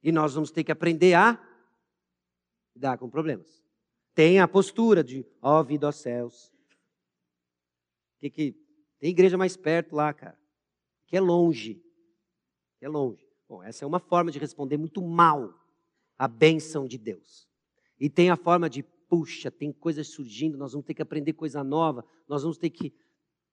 E 0.02 0.12
nós 0.12 0.34
vamos 0.34 0.50
ter 0.50 0.64
que 0.64 0.72
aprender 0.72 1.14
a 1.14 1.40
lidar 2.76 2.98
com 2.98 3.08
problemas. 3.08 3.64
Tem 4.16 4.40
a 4.40 4.48
postura 4.48 5.04
de, 5.04 5.24
ó 5.40 5.60
oh, 5.60 5.64
vida 5.64 5.86
aos 5.86 5.98
céus. 5.98 6.52
Que 8.18 8.32
que 8.32 8.56
tem 9.00 9.12
igreja 9.12 9.38
mais 9.38 9.56
perto 9.56 9.96
lá, 9.96 10.12
cara. 10.12 10.40
Que 11.06 11.18
é 11.18 11.22
longe. 11.22 11.84
Que 12.80 12.86
é 12.86 12.90
longe. 12.90 13.30
Bom, 13.48 13.62
essa 13.62 13.86
é 13.86 13.88
uma 13.88 14.00
forma 14.00 14.32
de 14.32 14.40
responder 14.40 14.78
muito 14.78 15.02
mal 15.02 15.54
à 16.18 16.28
bênção 16.28 16.88
de 16.88 16.98
Deus. 16.98 17.49
E 18.00 18.10
tem 18.10 18.30
a 18.30 18.36
forma 18.36 18.70
de, 18.70 18.84
puxa, 18.84 19.52
tem 19.52 19.72
coisas 19.72 20.08
surgindo, 20.08 20.58
nós 20.58 20.72
vamos 20.72 20.86
ter 20.86 20.94
que 20.94 21.02
aprender 21.02 21.34
coisa 21.34 21.64
nova, 21.64 22.06
nós 22.28 22.44
vamos 22.44 22.58
ter 22.58 22.70
que 22.70 22.94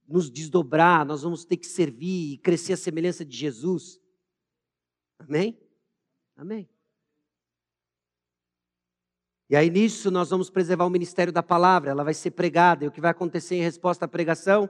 nos 0.07 0.31
desdobrar, 0.31 1.05
nós 1.05 1.23
vamos 1.23 1.45
ter 1.45 1.57
que 1.57 1.67
servir 1.67 2.35
e 2.35 2.39
crescer 2.39 2.75
a 2.75 2.77
semelhança 2.77 3.25
de 3.25 3.37
Jesus. 3.37 4.01
Amém? 5.19 5.59
Amém. 6.37 6.69
E 9.49 9.57
aí 9.57 9.71
nisso 9.71 10.11
nós 10.11 10.31
vamos 10.31 10.51
preservar 10.51 10.87
o 10.87 10.91
ministério 10.91 11.33
da 11.33 11.43
palavra, 11.43 11.91
ela 11.91 12.05
vai 12.05 12.15
ser 12.15 12.33
pregada, 12.33 12.85
e 12.85 12.89
o 12.89 12.93
que 12.93 13.01
vai 13.01 13.11
acontecer 13.11 13.57
em 13.57 13.63
resposta 13.63 14.05
à 14.05 14.09
pregação? 14.09 14.69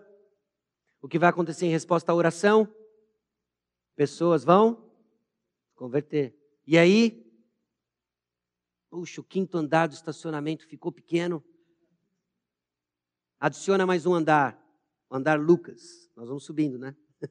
O 1.00 1.08
que 1.08 1.18
vai 1.18 1.28
acontecer 1.28 1.66
em 1.66 1.70
resposta 1.70 2.12
à 2.12 2.14
oração? 2.14 2.68
Pessoas 3.94 4.44
vão 4.44 4.90
converter. 5.74 6.34
E 6.66 6.76
aí, 6.76 7.25
Puxa, 8.88 9.20
o 9.20 9.24
quinto 9.24 9.58
andar 9.58 9.88
do 9.88 9.94
estacionamento 9.94 10.66
ficou 10.66 10.92
pequeno. 10.92 11.44
Adiciona 13.38 13.84
mais 13.84 14.06
um 14.06 14.14
andar, 14.14 14.58
o 15.10 15.16
andar 15.16 15.38
Lucas. 15.38 16.10
Nós 16.14 16.28
vamos 16.28 16.44
subindo, 16.44 16.78
né? 16.78 16.96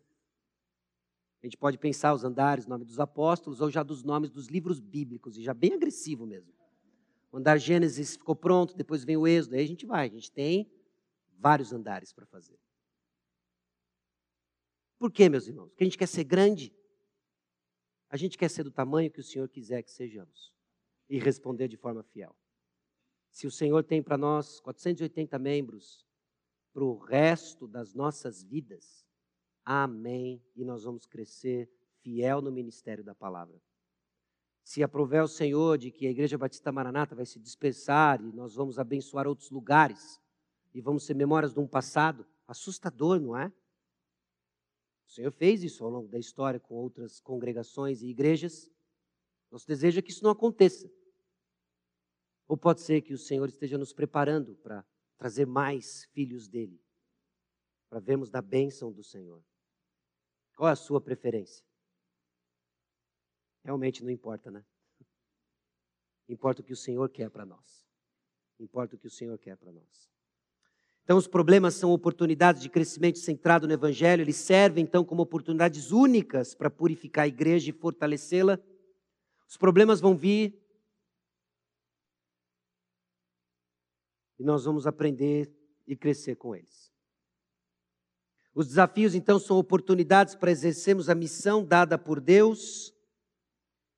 A 1.41 1.45
gente 1.45 1.57
pode 1.57 1.77
pensar 1.77 2.13
os 2.13 2.23
andares, 2.23 2.67
nome 2.67 2.85
dos 2.85 2.99
apóstolos, 2.99 3.61
ou 3.61 3.71
já 3.71 3.83
dos 3.83 4.03
nomes 4.03 4.29
dos 4.29 4.47
livros 4.47 4.79
bíblicos, 4.79 5.37
e 5.37 5.43
já 5.43 5.53
bem 5.53 5.73
agressivo 5.73 6.25
mesmo. 6.25 6.53
O 7.31 7.37
andar 7.37 7.57
Gênesis 7.57 8.15
ficou 8.15 8.35
pronto, 8.35 8.75
depois 8.75 9.03
vem 9.03 9.17
o 9.17 9.27
Êxodo, 9.27 9.55
aí 9.55 9.63
a 9.63 9.67
gente 9.67 9.85
vai. 9.85 10.07
A 10.07 10.11
gente 10.11 10.31
tem 10.31 10.71
vários 11.37 11.73
andares 11.73 12.13
para 12.13 12.25
fazer. 12.25 12.59
Por 14.97 15.11
quê, 15.11 15.29
meus 15.29 15.47
irmãos? 15.47 15.69
Porque 15.69 15.83
a 15.83 15.87
gente 15.87 15.97
quer 15.97 16.07
ser 16.07 16.23
grande. 16.23 16.73
A 18.09 18.17
gente 18.17 18.37
quer 18.37 18.49
ser 18.49 18.63
do 18.63 18.71
tamanho 18.71 19.11
que 19.11 19.19
o 19.19 19.23
Senhor 19.23 19.49
quiser 19.49 19.83
que 19.83 19.91
sejamos 19.91 20.54
e 21.09 21.19
responder 21.19 21.67
de 21.67 21.77
forma 21.77 22.03
fiel. 22.03 22.35
Se 23.29 23.45
o 23.45 23.51
Senhor 23.51 23.83
tem 23.83 24.01
para 24.01 24.17
nós 24.17 24.59
480 24.59 25.37
membros 25.37 26.05
para 26.73 26.83
o 26.83 26.97
resto 26.97 27.67
das 27.67 27.93
nossas 27.93 28.43
vidas, 28.43 29.05
amém. 29.63 30.41
E 30.55 30.63
nós 30.63 30.83
vamos 30.83 31.05
crescer 31.05 31.69
fiel 32.01 32.41
no 32.41 32.51
ministério 32.51 33.03
da 33.03 33.15
palavra. 33.15 33.61
Se 34.63 34.81
aprover 34.81 35.23
o 35.23 35.27
Senhor 35.27 35.77
de 35.77 35.91
que 35.91 36.07
a 36.07 36.09
Igreja 36.09 36.37
Batista 36.37 36.71
Maranata 36.71 37.15
vai 37.15 37.25
se 37.25 37.39
dispersar 37.39 38.21
e 38.21 38.31
nós 38.31 38.55
vamos 38.55 38.79
abençoar 38.79 39.27
outros 39.27 39.51
lugares 39.51 40.19
e 40.73 40.81
vamos 40.81 41.05
ser 41.05 41.13
memórias 41.13 41.53
de 41.53 41.59
um 41.59 41.67
passado 41.67 42.25
assustador, 42.47 43.19
não 43.19 43.37
é? 43.37 43.51
O 45.07 45.11
Senhor 45.11 45.31
fez 45.31 45.63
isso 45.63 45.83
ao 45.83 45.89
longo 45.89 46.07
da 46.07 46.17
história 46.17 46.59
com 46.59 46.75
outras 46.75 47.19
congregações 47.19 48.01
e 48.01 48.07
igrejas. 48.07 48.71
Nosso 49.55 49.67
desejo 49.67 49.99
é 49.99 50.01
que 50.01 50.11
isso 50.11 50.21
não 50.21 50.31
aconteça. 50.31 50.91
Ou 52.45 52.57
pode 52.57 52.81
ser 52.81 53.01
que 53.01 53.13
o 53.13 53.17
Senhor 53.17 53.47
esteja 53.47 53.77
nos 53.77 53.93
preparando 53.93 54.53
para 54.57 54.85
trazer 55.17 55.45
mais 55.45 56.03
filhos 56.11 56.49
dele, 56.49 56.77
para 57.89 58.01
vermos 58.01 58.29
da 58.29 58.41
bênção 58.41 58.91
do 58.91 59.01
Senhor. 59.01 59.41
Qual 60.57 60.67
é 60.67 60.73
a 60.73 60.75
sua 60.75 60.99
preferência? 60.99 61.65
Realmente 63.63 64.03
não 64.03 64.11
importa, 64.11 64.51
né? 64.51 64.61
Importa 66.27 66.61
o 66.61 66.65
que 66.65 66.73
o 66.73 66.77
Senhor 66.77 67.09
quer 67.09 67.29
para 67.29 67.45
nós. 67.45 67.87
Importa 68.59 68.97
o 68.97 68.99
que 68.99 69.07
o 69.07 69.11
Senhor 69.11 69.39
quer 69.39 69.55
para 69.55 69.71
nós. 69.71 70.11
Então, 71.05 71.17
os 71.17 71.29
problemas 71.29 71.75
são 71.75 71.93
oportunidades 71.93 72.61
de 72.61 72.69
crescimento 72.69 73.19
centrado 73.19 73.67
no 73.67 73.73
Evangelho, 73.73 74.21
eles 74.21 74.35
servem 74.35 74.83
então 74.83 75.05
como 75.05 75.21
oportunidades 75.21 75.91
únicas 75.93 76.53
para 76.53 76.69
purificar 76.69 77.23
a 77.23 77.29
igreja 77.29 77.69
e 77.69 77.73
fortalecê-la 77.73 78.59
os 79.47 79.57
problemas 79.57 80.01
vão 80.01 80.15
vir. 80.15 80.59
E 84.37 84.43
nós 84.43 84.65
vamos 84.65 84.85
aprender 84.85 85.51
e 85.87 85.95
crescer 85.95 86.35
com 86.35 86.55
eles. 86.55 86.93
Os 88.53 88.67
desafios, 88.67 89.15
então, 89.15 89.37
são 89.37 89.57
oportunidades 89.57 90.35
para 90.35 90.51
exercermos 90.51 91.09
a 91.09 91.15
missão 91.15 91.63
dada 91.63 91.97
por 91.97 92.19
Deus. 92.19 92.93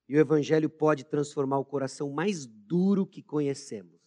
E 0.09 0.15
o 0.15 0.19
Evangelho 0.19 0.69
pode 0.69 1.03
transformar 1.03 1.59
o 1.59 1.65
coração 1.65 2.09
mais 2.11 2.45
duro 2.45 3.05
que 3.05 3.21
conhecemos. 3.21 3.99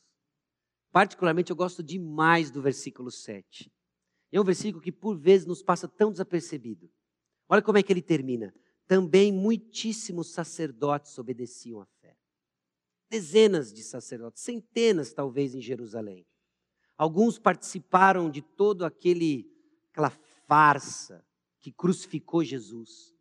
Particularmente, 0.90 1.50
eu 1.50 1.56
gosto 1.56 1.82
demais 1.82 2.50
do 2.50 2.60
versículo 2.60 3.10
7. 3.10 3.72
É 4.32 4.40
um 4.40 4.44
versículo 4.44 4.82
que, 4.82 4.92
por 4.92 5.16
vezes, 5.16 5.46
nos 5.46 5.62
passa 5.62 5.86
tão 5.86 6.10
desapercebido. 6.10 6.90
Olha 7.48 7.62
como 7.62 7.78
é 7.78 7.82
que 7.82 7.92
ele 7.92 8.02
termina 8.02 8.54
também 8.90 9.32
muitíssimos 9.32 10.32
sacerdotes 10.32 11.16
obedeciam 11.16 11.80
à 11.80 11.86
fé. 11.86 12.18
Dezenas 13.08 13.72
de 13.72 13.84
sacerdotes, 13.84 14.42
centenas 14.42 15.12
talvez 15.12 15.54
em 15.54 15.60
Jerusalém. 15.60 16.26
Alguns 16.96 17.38
participaram 17.38 18.28
de 18.28 18.42
todo 18.42 18.84
aquele 18.84 19.48
aquela 19.92 20.10
farsa 20.48 21.24
que 21.60 21.70
crucificou 21.70 22.42
Jesus. 22.42 23.14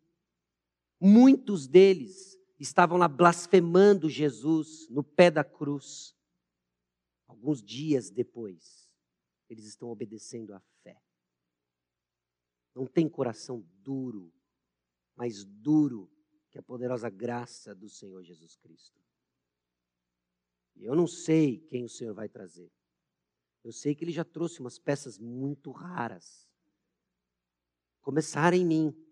Muitos 1.00 1.68
deles 1.68 2.36
estavam 2.58 2.98
lá 2.98 3.06
blasfemando 3.06 4.08
Jesus 4.08 4.88
no 4.90 5.04
pé 5.04 5.30
da 5.30 5.44
cruz. 5.44 6.16
Alguns 7.28 7.62
dias 7.62 8.10
depois, 8.10 8.90
eles 9.48 9.66
estão 9.66 9.88
obedecendo 9.88 10.52
à 10.52 10.60
fé. 10.82 11.00
Não 12.74 12.88
tem 12.88 13.08
coração 13.08 13.64
duro 13.84 14.32
mais 15.20 15.44
duro 15.44 16.10
que 16.50 16.58
a 16.58 16.62
poderosa 16.62 17.10
graça 17.10 17.74
do 17.74 17.90
Senhor 17.90 18.22
Jesus 18.22 18.56
Cristo. 18.56 18.98
Eu 20.74 20.94
não 20.94 21.06
sei 21.06 21.58
quem 21.58 21.84
o 21.84 21.90
Senhor 21.90 22.14
vai 22.14 22.26
trazer. 22.26 22.72
Eu 23.62 23.70
sei 23.70 23.94
que 23.94 24.02
Ele 24.02 24.12
já 24.12 24.24
trouxe 24.24 24.60
umas 24.60 24.78
peças 24.78 25.18
muito 25.18 25.70
raras. 25.72 26.48
Começaram 28.00 28.56
em 28.56 28.64
mim. 28.64 29.06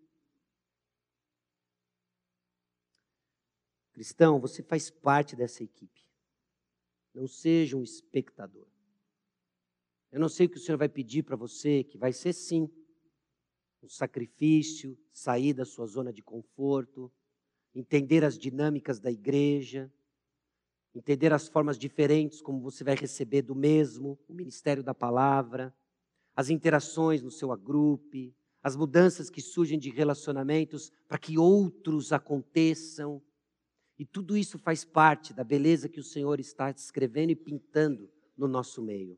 Cristão, 3.93 4.39
você 4.39 4.63
faz 4.63 4.89
parte 4.89 5.35
dessa 5.35 5.63
equipe. 5.63 6.09
Não 7.13 7.27
seja 7.27 7.77
um 7.77 7.83
espectador. 7.83 8.67
Eu 10.11 10.19
não 10.19 10.27
sei 10.27 10.47
o 10.47 10.49
que 10.49 10.57
o 10.57 10.59
Senhor 10.59 10.79
vai 10.79 10.89
pedir 10.89 11.21
para 11.21 11.35
você, 11.35 11.83
que 11.83 11.99
vai 11.99 12.11
ser 12.11 12.33
sim 12.33 12.67
um 13.81 13.89
sacrifício, 13.89 14.97
sair 15.11 15.53
da 15.53 15.65
sua 15.65 15.85
zona 15.85 16.11
de 16.11 16.21
conforto, 16.21 17.11
entender 17.73 18.23
as 18.23 18.37
dinâmicas 18.37 18.99
da 18.99 19.11
igreja, 19.11 19.91
entender 20.93 21.31
as 21.31 21.47
formas 21.47 21.77
diferentes 21.77 22.41
como 22.41 22.61
você 22.61 22.83
vai 22.83 22.95
receber 22.95 23.41
do 23.41 23.55
mesmo, 23.55 24.19
o 24.27 24.33
ministério 24.33 24.83
da 24.83 24.93
palavra, 24.93 25.73
as 26.35 26.49
interações 26.49 27.21
no 27.21 27.31
seu 27.31 27.51
agrupe, 27.51 28.35
as 28.61 28.75
mudanças 28.75 29.29
que 29.29 29.41
surgem 29.41 29.79
de 29.79 29.89
relacionamentos 29.89 30.91
para 31.07 31.17
que 31.17 31.37
outros 31.37 32.11
aconteçam. 32.11 33.21
E 33.97 34.05
tudo 34.05 34.37
isso 34.37 34.57
faz 34.57 34.83
parte 34.83 35.33
da 35.33 35.43
beleza 35.43 35.89
que 35.89 35.99
o 35.99 36.03
Senhor 36.03 36.39
está 36.39 36.69
escrevendo 36.71 37.31
e 37.31 37.35
pintando 37.35 38.09
no 38.37 38.47
nosso 38.47 38.81
meio. 38.81 39.17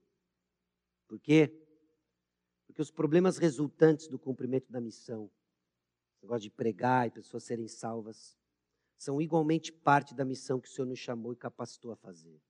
Por 1.08 1.20
quê? 1.20 1.61
Porque 2.82 2.90
os 2.90 2.90
problemas 2.90 3.38
resultantes 3.38 4.08
do 4.08 4.18
cumprimento 4.18 4.72
da 4.72 4.82
missão, 4.82 5.30
negócio 6.20 6.42
de 6.42 6.50
pregar 6.50 7.06
e 7.06 7.12
pessoas 7.12 7.44
serem 7.44 7.68
salvas, 7.68 8.36
são 8.98 9.22
igualmente 9.22 9.72
parte 9.72 10.16
da 10.16 10.26
missão 10.26 10.60
que 10.60 10.68
o 10.68 10.72
Senhor 10.72 10.88
nos 10.88 10.98
chamou 10.98 11.32
e 11.32 11.36
capacitou 11.36 11.92
a 11.92 11.96
fazer. 11.96 12.42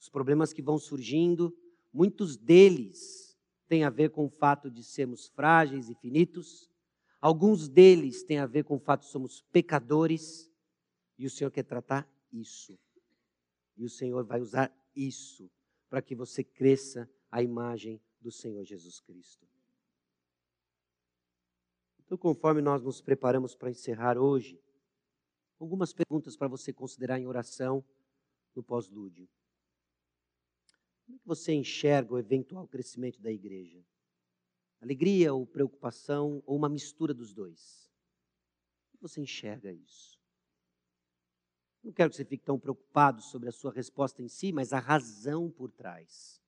Os 0.00 0.08
problemas 0.08 0.54
que 0.54 0.62
vão 0.62 0.78
surgindo, 0.78 1.54
muitos 1.92 2.38
deles 2.38 3.36
têm 3.68 3.84
a 3.84 3.90
ver 3.90 4.12
com 4.12 4.24
o 4.24 4.30
fato 4.30 4.70
de 4.70 4.82
sermos 4.82 5.28
frágeis 5.28 5.90
e 5.90 5.94
finitos, 5.94 6.70
alguns 7.20 7.68
deles 7.68 8.22
têm 8.22 8.38
a 8.38 8.46
ver 8.46 8.64
com 8.64 8.76
o 8.76 8.80
fato 8.80 9.02
de 9.02 9.08
somos 9.08 9.42
pecadores 9.52 10.50
e 11.18 11.26
o 11.26 11.30
Senhor 11.30 11.50
quer 11.50 11.64
tratar 11.64 12.08
isso. 12.32 12.78
E 13.76 13.84
o 13.84 13.90
Senhor 13.90 14.24
vai 14.24 14.40
usar 14.40 14.74
isso 14.96 15.50
para 15.90 16.00
que 16.00 16.14
você 16.14 16.42
cresça 16.42 17.06
à 17.30 17.42
imagem 17.42 18.00
do 18.24 18.32
Senhor 18.32 18.64
Jesus 18.64 19.00
Cristo. 19.00 19.46
Então, 22.00 22.16
conforme 22.16 22.62
nós 22.62 22.82
nos 22.82 23.02
preparamos 23.02 23.54
para 23.54 23.70
encerrar 23.70 24.16
hoje, 24.16 24.58
algumas 25.58 25.92
perguntas 25.92 26.34
para 26.34 26.48
você 26.48 26.72
considerar 26.72 27.20
em 27.20 27.26
oração 27.26 27.84
no 28.54 28.62
pós-lúdio. 28.62 29.28
Como 31.04 31.16
é 31.16 31.18
que 31.18 31.26
você 31.26 31.52
enxerga 31.52 32.14
o 32.14 32.18
eventual 32.18 32.66
crescimento 32.66 33.20
da 33.20 33.30
igreja? 33.30 33.84
Alegria 34.80 35.34
ou 35.34 35.46
preocupação 35.46 36.42
ou 36.46 36.56
uma 36.56 36.68
mistura 36.68 37.12
dos 37.12 37.34
dois? 37.34 37.92
Como 38.90 39.06
você 39.06 39.20
enxerga 39.20 39.70
isso? 39.70 40.18
Não 41.82 41.92
quero 41.92 42.08
que 42.08 42.16
você 42.16 42.24
fique 42.24 42.44
tão 42.44 42.58
preocupado 42.58 43.20
sobre 43.20 43.50
a 43.50 43.52
sua 43.52 43.70
resposta 43.70 44.22
em 44.22 44.28
si, 44.28 44.50
mas 44.50 44.72
a 44.72 44.78
razão 44.78 45.50
por 45.50 45.70
trás. 45.70 46.42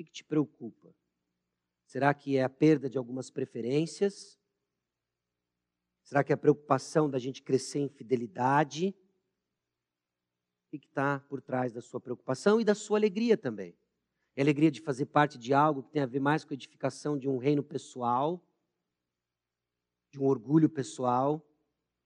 Que, 0.00 0.04
que 0.04 0.12
te 0.12 0.24
preocupa? 0.24 0.94
Será 1.84 2.14
que 2.14 2.38
é 2.38 2.42
a 2.42 2.48
perda 2.48 2.88
de 2.88 2.96
algumas 2.96 3.30
preferências? 3.30 4.40
Será 6.02 6.24
que 6.24 6.32
é 6.32 6.34
a 6.34 6.38
preocupação 6.38 7.10
da 7.10 7.18
gente 7.18 7.42
crescer 7.42 7.80
em 7.80 7.88
fidelidade? 7.90 8.94
O 10.64 10.78
que 10.78 10.86
está 10.86 11.20
por 11.20 11.42
trás 11.42 11.70
da 11.74 11.82
sua 11.82 12.00
preocupação 12.00 12.58
e 12.58 12.64
da 12.64 12.74
sua 12.74 12.96
alegria 12.96 13.36
também? 13.36 13.76
É 14.34 14.40
alegria 14.40 14.70
de 14.70 14.80
fazer 14.80 15.04
parte 15.04 15.36
de 15.36 15.52
algo 15.52 15.82
que 15.82 15.90
tem 15.90 16.00
a 16.00 16.06
ver 16.06 16.20
mais 16.20 16.46
com 16.46 16.54
a 16.54 16.56
edificação 16.56 17.18
de 17.18 17.28
um 17.28 17.36
reino 17.36 17.62
pessoal, 17.62 18.42
de 20.10 20.18
um 20.18 20.24
orgulho 20.24 20.70
pessoal, 20.70 21.46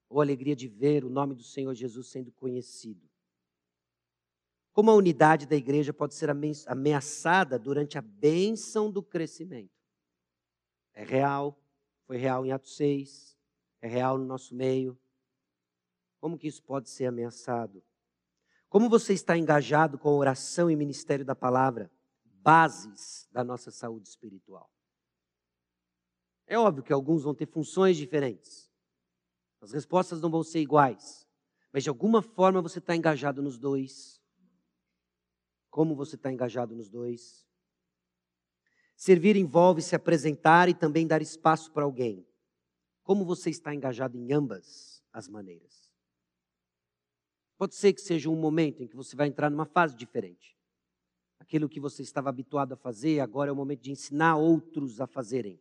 ou 0.08 0.20
alegria 0.20 0.56
de 0.56 0.66
ver 0.66 1.04
o 1.04 1.10
nome 1.10 1.32
do 1.32 1.44
Senhor 1.44 1.72
Jesus 1.74 2.08
sendo 2.08 2.32
conhecido. 2.32 3.08
Como 4.74 4.90
a 4.90 4.94
unidade 4.94 5.46
da 5.46 5.54
igreja 5.54 5.92
pode 5.92 6.16
ser 6.16 6.28
ameaçada 6.66 7.56
durante 7.56 7.96
a 7.96 8.02
bênção 8.02 8.90
do 8.90 9.04
crescimento? 9.04 9.70
É 10.92 11.04
real, 11.04 11.56
foi 12.08 12.16
real 12.16 12.44
em 12.44 12.50
Atos 12.50 12.74
6, 12.76 13.38
é 13.80 13.86
real 13.86 14.18
no 14.18 14.24
nosso 14.24 14.52
meio. 14.52 14.98
Como 16.18 16.36
que 16.36 16.48
isso 16.48 16.60
pode 16.60 16.90
ser 16.90 17.06
ameaçado? 17.06 17.84
Como 18.68 18.90
você 18.90 19.12
está 19.12 19.38
engajado 19.38 19.96
com 19.96 20.08
a 20.08 20.14
oração 20.14 20.68
e 20.68 20.74
ministério 20.74 21.24
da 21.24 21.36
palavra, 21.36 21.88
bases 22.24 23.28
da 23.30 23.44
nossa 23.44 23.70
saúde 23.70 24.08
espiritual? 24.08 24.68
É 26.48 26.58
óbvio 26.58 26.82
que 26.82 26.92
alguns 26.92 27.22
vão 27.22 27.32
ter 27.32 27.46
funções 27.46 27.96
diferentes. 27.96 28.68
As 29.60 29.70
respostas 29.70 30.20
não 30.20 30.30
vão 30.30 30.42
ser 30.42 30.58
iguais. 30.58 31.28
Mas 31.72 31.84
de 31.84 31.88
alguma 31.88 32.20
forma 32.20 32.60
você 32.60 32.80
está 32.80 32.96
engajado 32.96 33.40
nos 33.40 33.56
dois. 33.56 34.20
Como 35.74 35.96
você 35.96 36.14
está 36.14 36.30
engajado 36.30 36.72
nos 36.72 36.88
dois? 36.88 37.44
Servir 38.94 39.34
envolve 39.34 39.82
se 39.82 39.96
apresentar 39.96 40.68
e 40.68 40.72
também 40.72 41.04
dar 41.04 41.20
espaço 41.20 41.72
para 41.72 41.82
alguém. 41.82 42.24
Como 43.02 43.24
você 43.24 43.50
está 43.50 43.74
engajado 43.74 44.16
em 44.16 44.32
ambas 44.32 45.02
as 45.12 45.26
maneiras? 45.26 45.90
Pode 47.58 47.74
ser 47.74 47.92
que 47.92 48.00
seja 48.00 48.30
um 48.30 48.36
momento 48.36 48.84
em 48.84 48.86
que 48.86 48.94
você 48.94 49.16
vai 49.16 49.26
entrar 49.26 49.50
numa 49.50 49.66
fase 49.66 49.96
diferente. 49.96 50.56
Aquilo 51.40 51.68
que 51.68 51.80
você 51.80 52.02
estava 52.02 52.28
habituado 52.28 52.74
a 52.74 52.76
fazer, 52.76 53.18
agora 53.18 53.50
é 53.50 53.52
o 53.52 53.56
momento 53.56 53.80
de 53.80 53.90
ensinar 53.90 54.36
outros 54.36 55.00
a 55.00 55.08
fazerem 55.08 55.60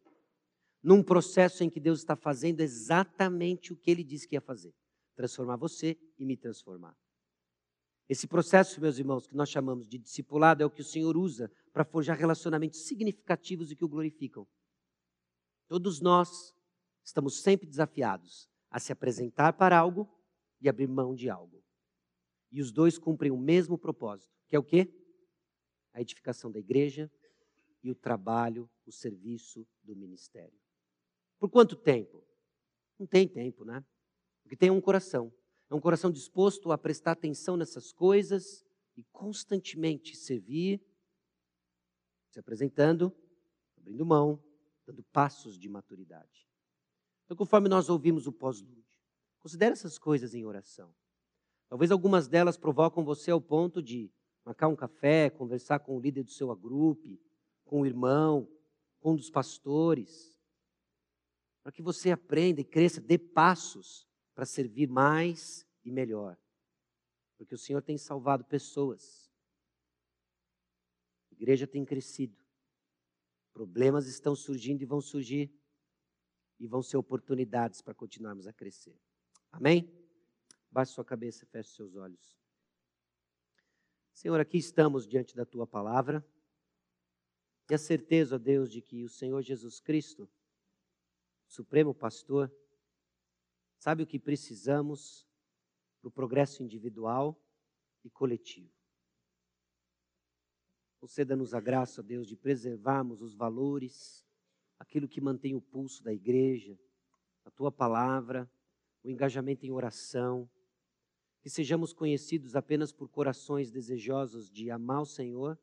num 0.84 1.02
processo 1.02 1.64
em 1.64 1.72
que 1.72 1.80
Deus 1.80 2.02
está 2.02 2.16
fazendo 2.16 2.62
exatamente 2.62 3.74
o 3.74 3.76
que 3.76 3.90
ele 3.90 4.04
disse 4.04 4.28
que 4.28 4.36
ia 4.36 4.42
fazer: 4.42 4.76
transformar 5.16 5.56
você 5.56 5.98
e 6.20 6.24
me 6.24 6.38
transformar. 6.38 6.96
Esse 8.14 8.28
processo, 8.28 8.80
meus 8.80 9.00
irmãos, 9.00 9.26
que 9.26 9.36
nós 9.36 9.50
chamamos 9.50 9.88
de 9.88 9.98
discipulado, 9.98 10.62
é 10.62 10.66
o 10.68 10.70
que 10.70 10.82
o 10.82 10.86
Senhor 10.86 11.18
usa 11.18 11.52
para 11.72 11.84
forjar 11.84 12.16
relacionamentos 12.16 12.86
significativos 12.86 13.72
e 13.72 13.76
que 13.76 13.84
o 13.84 13.90
glorificam. 13.90 14.48
Todos 15.68 16.00
nós 16.00 16.54
estamos 17.04 17.42
sempre 17.42 17.68
desafiados 17.68 18.48
a 18.70 18.80
se 18.80 18.92
apresentar 18.92 19.54
para 19.54 19.76
algo 19.76 20.08
e 20.62 20.70
abrir 20.70 20.88
mão 20.88 21.16
de 21.16 21.28
algo. 21.28 21.66
E 22.52 22.62
os 22.62 22.72
dois 22.72 23.00
cumprem 23.00 23.32
o 23.32 23.38
mesmo 23.38 23.80
propósito, 23.80 24.32
que 24.48 24.56
é 24.56 24.60
o 24.60 24.64
quê? 24.64 24.94
A 25.92 26.00
edificação 26.00 26.52
da 26.52 26.60
igreja 26.60 27.12
e 27.82 27.90
o 27.90 27.96
trabalho, 27.96 28.70
o 28.86 28.92
serviço 28.92 29.68
do 29.82 29.96
ministério. 29.96 30.62
Por 31.40 31.50
quanto 31.50 31.76
tempo? 31.76 32.24
Não 33.00 33.08
tem 33.08 33.28
tempo, 33.28 33.66
né? 33.66 33.84
Porque 34.44 34.56
tem 34.56 34.70
um 34.70 34.80
coração. 34.80 35.34
É 35.74 35.76
um 35.76 35.80
coração 35.80 36.12
disposto 36.12 36.72
a 36.72 36.78
prestar 36.78 37.14
atenção 37.14 37.58
nessas 37.58 37.92
coisas 37.92 38.64
e 38.96 39.04
constantemente 39.06 40.16
servir, 40.16 40.80
se 42.30 42.40
apresentando, 42.40 43.12
abrindo 43.76 44.06
mão, 44.06 44.40
dando 44.86 45.02
passos 45.06 45.58
de 45.58 45.68
maturidade. 45.68 46.48
Então, 47.26 47.36
conforme 47.36 47.68
nós 47.68 47.90
ouvimos 47.90 48.28
o 48.28 48.32
pós-lúdio, 48.32 49.02
considere 49.40 49.74
essas 49.74 49.98
coisas 49.98 50.36
em 50.36 50.46
oração. 50.46 50.94
Talvez 51.68 51.90
algumas 51.90 52.28
delas 52.28 52.56
provocam 52.56 53.04
você 53.04 53.32
ao 53.32 53.42
ponto 53.42 53.82
de 53.82 54.12
marcar 54.46 54.68
um 54.68 54.76
café, 54.76 55.32
conversar 55.32 55.80
com 55.80 55.98
o 55.98 56.00
líder 56.00 56.22
do 56.22 56.30
seu 56.30 56.52
agrupe, 56.52 57.20
com 57.66 57.82
o 57.82 57.86
irmão, 57.88 58.48
com 59.00 59.14
um 59.14 59.16
dos 59.16 59.32
pastores, 59.32 60.40
para 61.64 61.72
que 61.72 61.82
você 61.82 62.12
aprenda 62.12 62.62
e 62.62 62.64
cresça, 62.64 63.02
dê 63.02 63.18
passos 63.18 64.08
para 64.34 64.46
servir 64.46 64.88
mais 64.88 65.68
e 65.84 65.92
melhor. 65.92 66.38
Porque 67.38 67.56
o 67.56 67.58
Senhor 67.58 67.82
tem 67.82 67.98
salvado 67.98 68.46
pessoas. 68.46 69.32
A 71.32 71.34
igreja 71.34 71.68
tem 71.68 71.84
crescido. 71.84 72.42
Problemas 73.54 74.08
estão 74.08 74.36
surgindo 74.36 74.82
e 74.82 74.86
vão 74.86 75.02
surgir. 75.02 75.52
E 76.60 76.68
vão 76.68 76.82
ser 76.82 76.98
oportunidades 76.98 77.82
para 77.82 77.94
continuarmos 77.94 78.48
a 78.48 78.54
crescer. 78.54 78.98
Amém? 79.52 79.92
Baixe 80.72 80.94
sua 80.94 81.06
cabeça, 81.06 81.46
feche 81.46 81.70
seus 81.70 81.96
olhos. 81.96 82.38
Senhor, 84.14 84.40
aqui 84.40 84.58
estamos 84.58 85.08
diante 85.08 85.36
da 85.36 85.46
tua 85.46 85.68
palavra. 85.68 86.26
E 87.70 87.74
a 87.74 87.78
certeza, 87.78 88.36
ó 88.36 88.38
Deus, 88.40 88.72
de 88.72 88.82
que 88.82 89.04
o 89.04 89.10
Senhor 89.10 89.42
Jesus 89.42 89.80
Cristo 89.80 90.30
Supremo 91.48 91.94
Pastor, 91.94 92.52
sabe 93.84 94.02
o 94.02 94.08
que 94.08 94.18
precisamos 94.18 95.28
para 96.00 96.08
o 96.08 96.12
progresso 96.12 96.64
individual 96.64 97.38
e 98.02 98.10
coletivo. 98.10 98.72
Conceda-nos 101.02 101.54
a 101.54 101.60
graça, 101.60 102.02
Deus, 102.02 102.26
de 102.26 102.38
preservarmos 102.38 103.22
os 103.22 103.34
valores, 103.34 104.26
aquilo 104.80 105.06
que 105.06 105.20
mantém 105.20 105.54
o 105.54 105.60
pulso 105.60 106.02
da 106.02 106.14
igreja, 106.14 106.80
a 107.44 107.52
tua 107.52 107.74
palavra, 107.74 108.50
o 109.04 109.10
engajamento 109.10 109.66
em 109.66 109.72
oração. 109.72 110.50
Que 111.42 111.50
sejamos 111.50 111.92
conhecidos 111.92 112.56
apenas 112.56 112.94
por 112.94 113.10
corações 113.10 113.70
desejosos 113.70 114.50
de 114.50 114.72
amar 114.72 115.02
o 115.02 115.06
Senhor, 115.06 115.60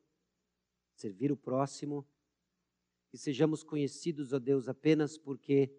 servir 0.93 1.31
o 1.31 1.37
próximo. 1.37 2.07
Que 3.09 3.17
sejamos 3.17 3.63
conhecidos, 3.63 4.31
ó 4.31 4.37
Deus, 4.37 4.69
apenas 4.69 5.17
porque 5.17 5.75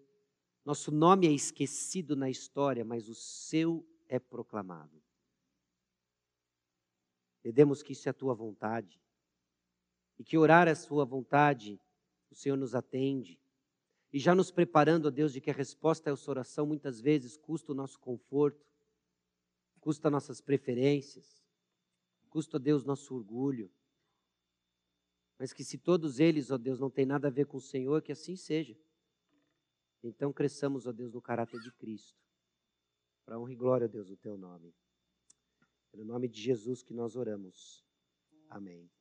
nosso 0.65 0.91
nome 0.91 1.27
é 1.27 1.31
esquecido 1.31 2.15
na 2.15 2.29
história, 2.29 2.85
mas 2.85 3.09
o 3.09 3.15
seu 3.15 3.85
é 4.07 4.17
proclamado. 4.17 5.01
Entendemos 7.39 7.83
que 7.83 7.91
isso 7.91 8.07
é 8.07 8.11
a 8.11 8.13
tua 8.13 8.33
vontade 8.33 9.01
e 10.17 10.23
que 10.23 10.37
orar 10.37 10.67
a 10.67 10.75
sua 10.75 11.03
vontade, 11.03 11.79
o 12.31 12.35
Senhor 12.35 12.55
nos 12.55 12.73
atende. 12.73 13.37
E 14.11 14.19
já 14.19 14.33
nos 14.33 14.51
preparando, 14.51 15.07
ó 15.07 15.09
Deus, 15.09 15.33
de 15.33 15.41
que 15.41 15.49
a 15.49 15.53
resposta 15.53 16.09
a 16.09 16.13
essa 16.13 16.31
oração 16.31 16.65
muitas 16.65 17.01
vezes 17.01 17.35
custa 17.35 17.71
o 17.71 17.75
nosso 17.75 17.99
conforto, 17.99 18.65
custa 19.81 20.09
nossas 20.09 20.39
preferências, 20.39 21.43
custa, 22.29 22.57
ó 22.57 22.59
Deus, 22.59 22.85
nosso 22.85 23.13
orgulho. 23.13 23.69
Mas 25.37 25.51
que 25.51 25.63
se 25.63 25.77
todos 25.77 26.19
eles, 26.19 26.51
ó 26.51 26.57
Deus, 26.57 26.79
não 26.79 26.89
tem 26.89 27.05
nada 27.05 27.27
a 27.27 27.31
ver 27.31 27.47
com 27.47 27.57
o 27.57 27.61
Senhor, 27.61 28.01
que 28.01 28.11
assim 28.11 28.35
seja. 28.35 28.77
Então 30.03 30.33
cresçamos, 30.33 30.85
ó 30.85 30.91
Deus, 30.91 31.13
no 31.13 31.21
caráter 31.21 31.59
de 31.61 31.71
Cristo. 31.71 32.21
Para 33.25 33.39
honra 33.39 33.53
e 33.53 33.55
glória, 33.55 33.85
ó 33.85 33.87
Deus, 33.87 34.09
o 34.09 34.17
teu 34.17 34.37
nome. 34.37 34.75
É 35.93 35.97
no 35.97 36.03
nome 36.03 36.27
de 36.27 36.41
Jesus 36.41 36.83
que 36.83 36.93
nós 36.93 37.15
oramos. 37.15 37.85
Amém. 38.49 38.91